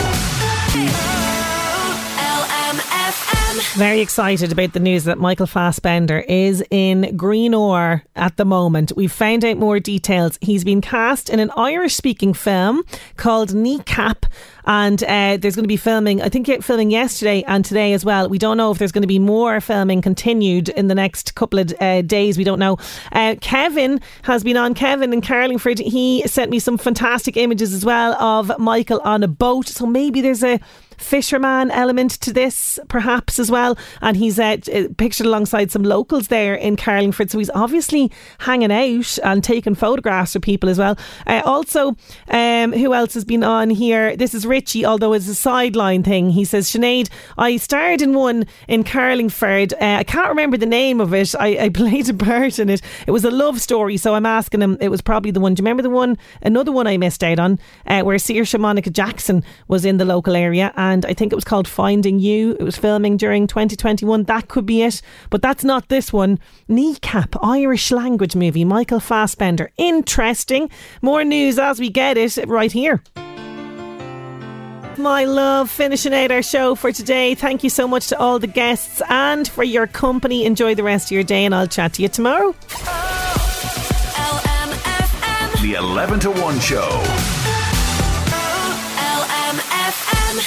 Very 3.75 4.01
excited 4.01 4.51
about 4.51 4.73
the 4.73 4.81
news 4.81 5.05
that 5.05 5.19
Michael 5.19 5.47
Fassbender 5.47 6.21
is 6.21 6.65
in 6.71 7.15
Greenore 7.19 8.03
at 8.15 8.39
the 8.39 8.47
moment. 8.47 8.93
We've 8.97 9.13
found 9.13 9.45
out 9.45 9.59
more 9.59 9.79
details. 9.79 10.39
He's 10.41 10.65
been 10.65 10.81
cast 10.81 11.29
in 11.29 11.39
an 11.41 11.51
Irish 11.55 11.95
speaking 11.95 12.33
film 12.33 12.85
called 13.19 13.55
Kneecap. 13.55 14.25
And 14.67 15.03
uh, 15.05 15.37
there's 15.37 15.55
going 15.55 15.65
to 15.65 15.69
be 15.69 15.77
filming, 15.77 16.23
I 16.23 16.29
think 16.29 16.47
filming 16.63 16.91
yesterday 16.91 17.45
and 17.47 17.65
today 17.65 17.93
as 17.93 18.05
well. 18.05 18.29
We 18.29 18.39
don't 18.39 18.57
know 18.57 18.71
if 18.71 18.79
there's 18.79 18.93
going 18.93 19.03
to 19.03 19.09
be 19.09 19.19
more 19.19 19.61
filming 19.61 20.03
continued 20.03 20.69
in 20.71 20.89
the 20.89 20.95
next 20.95 21.35
couple 21.35 21.59
of 21.59 21.73
uh, 21.81 22.03
days. 22.03 22.37
We 22.37 22.45
don't 22.45 22.59
know. 22.59 22.79
Uh, 23.13 23.37
Kevin 23.41 24.01
has 24.23 24.43
been 24.43 24.57
on. 24.57 24.75
Kevin 24.75 25.13
in 25.13 25.21
Carlingford, 25.21 25.79
he 25.79 26.27
sent 26.27 26.51
me 26.51 26.59
some 26.59 26.79
fantastic 26.79 27.37
images 27.37 27.73
as 27.73 27.85
well 27.85 28.15
of 28.21 28.59
Michael 28.59 29.01
on 29.01 29.23
a 29.23 29.29
boat. 29.29 29.69
So 29.69 29.87
maybe 29.87 30.21
there's 30.21 30.43
a 30.43 30.61
fisherman 30.97 31.71
element 31.71 32.13
to 32.13 32.33
this, 32.33 32.79
perhaps 32.89 33.39
as 33.39 33.51
well. 33.51 33.77
And 34.01 34.17
he's 34.17 34.39
uh, 34.39 34.57
pictured 34.97 35.27
alongside 35.27 35.71
some 35.71 35.83
locals 35.83 36.29
there 36.29 36.55
in 36.55 36.77
Carlingford. 36.77 37.31
So 37.31 37.39
he's 37.39 37.51
obviously 37.51 38.11
hanging 38.39 38.73
out 38.73 39.19
and 39.23 39.43
taking 39.43 39.75
photographs 39.75 40.35
of 40.35 40.43
people 40.43 40.69
as 40.69 40.79
well. 40.79 40.97
Uh, 41.27 41.43
also, 41.45 41.97
um, 42.29 42.73
who 42.73 42.95
else 42.95 43.15
has 43.15 43.25
been 43.25 43.45
on 43.45 43.71
here? 43.71 44.17
This 44.17 44.35
is 44.35 44.47
Richie, 44.57 44.87
although 44.87 45.13
it's 45.13 45.29
a 45.29 45.35
sideline 45.35 46.03
thing. 46.03 46.31
He 46.31 46.47
says, 46.47 46.67
Sinead, 46.67 47.11
I 47.37 47.59
starred 47.59 48.01
in 48.01 48.15
one 48.15 48.47
in 48.69 48.85
Carlingford. 48.85 49.75
Uh, 49.75 49.97
I 49.99 50.03
can't 50.03 50.31
remember 50.31 50.57
the 50.57 50.65
name 50.65 50.99
of 50.99 51.13
it. 51.13 51.35
I, 51.39 51.65
I 51.65 51.69
played 51.83 52.09
a 52.09 52.15
part 52.15 52.59
in 52.59 52.71
it. 52.71 52.81
It 53.07 53.11
was 53.11 53.27
a 53.27 53.31
love 53.31 53.61
story. 53.61 53.99
So 53.99 54.15
I'm 54.15 54.25
asking 54.25 54.63
him, 54.63 54.79
it 54.81 54.89
was 54.89 55.03
probably 55.03 55.31
the 55.31 55.41
one. 55.41 55.53
Do 55.53 55.61
you 55.61 55.65
remember 55.65 55.83
the 55.83 55.91
one? 55.91 56.17
Another 56.41 56.73
one 56.73 56.87
I 56.87 56.97
missed 56.97 57.23
out 57.23 57.39
on 57.39 57.59
uh, 57.87 58.01
where 58.01 58.17
Saoirse 58.17 58.59
Monica 58.59 58.89
Jackson 58.89 59.45
was 59.69 59.85
in 59.85 59.99
the 59.99 60.07
local 60.07 60.35
area 60.35 60.73
and 60.75 61.05
I 61.05 61.13
think 61.13 61.33
it 61.33 61.37
was 61.37 61.45
called 61.45 61.69
Finding 61.69 62.19
You. 62.19 62.57
It 62.59 62.63
was 62.63 62.79
filming 62.79 63.19
during 63.19 63.47
2021. 63.47 64.23
That 64.23 64.49
could 64.49 64.65
be 64.65 64.85
it, 64.85 65.03
but 65.29 65.43
that's 65.43 65.65
not 65.65 65.91
this 65.91 66.15
one. 66.15 66.39
Kneecap, 66.67 67.37
Irish 67.45 67.91
language 67.91 68.35
movie, 68.35 68.65
Michael 68.65 69.01
Fassbender. 69.01 69.71
Interesting. 69.77 70.71
More 71.03 71.25
news 71.25 71.59
as 71.59 71.79
we 71.79 71.91
get 71.91 72.17
it 72.17 72.39
right 72.49 72.73
here. 72.73 73.03
My 74.99 75.25
love, 75.25 75.71
finishing 75.71 76.15
out 76.15 76.31
our 76.31 76.43
show 76.43 76.75
for 76.75 76.91
today. 76.91 77.35
Thank 77.35 77.63
you 77.63 77.71
so 77.71 77.87
much 77.87 78.09
to 78.09 78.19
all 78.19 78.39
the 78.39 78.47
guests 78.47 79.03
and 79.09 79.47
for 79.47 79.63
your 79.63 79.87
company. 79.87 80.45
Enjoy 80.47 80.75
the 80.75 80.83
rest 80.83 81.09
of 81.09 81.13
your 81.13 81.23
day, 81.23 81.45
and 81.45 81.55
I'll 81.55 81.67
chat 81.67 81.93
to 81.95 82.03
you 82.03 82.09
tomorrow. 82.09 82.53
The 85.63 85.75
11 85.79 86.21
to 86.21 86.31
1 86.31 86.61
show. 86.61 86.89
LMFM. 88.99 90.41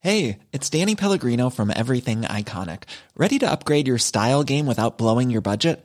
Hey, 0.00 0.38
it's 0.52 0.70
Danny 0.70 0.94
Pellegrino 0.94 1.50
from 1.50 1.70
Everything 1.74 2.22
Iconic. 2.22 2.84
Ready 3.16 3.38
to 3.40 3.50
upgrade 3.50 3.86
your 3.86 3.98
style 3.98 4.42
game 4.42 4.66
without 4.66 4.98
blowing 4.98 5.30
your 5.30 5.42
budget? 5.42 5.84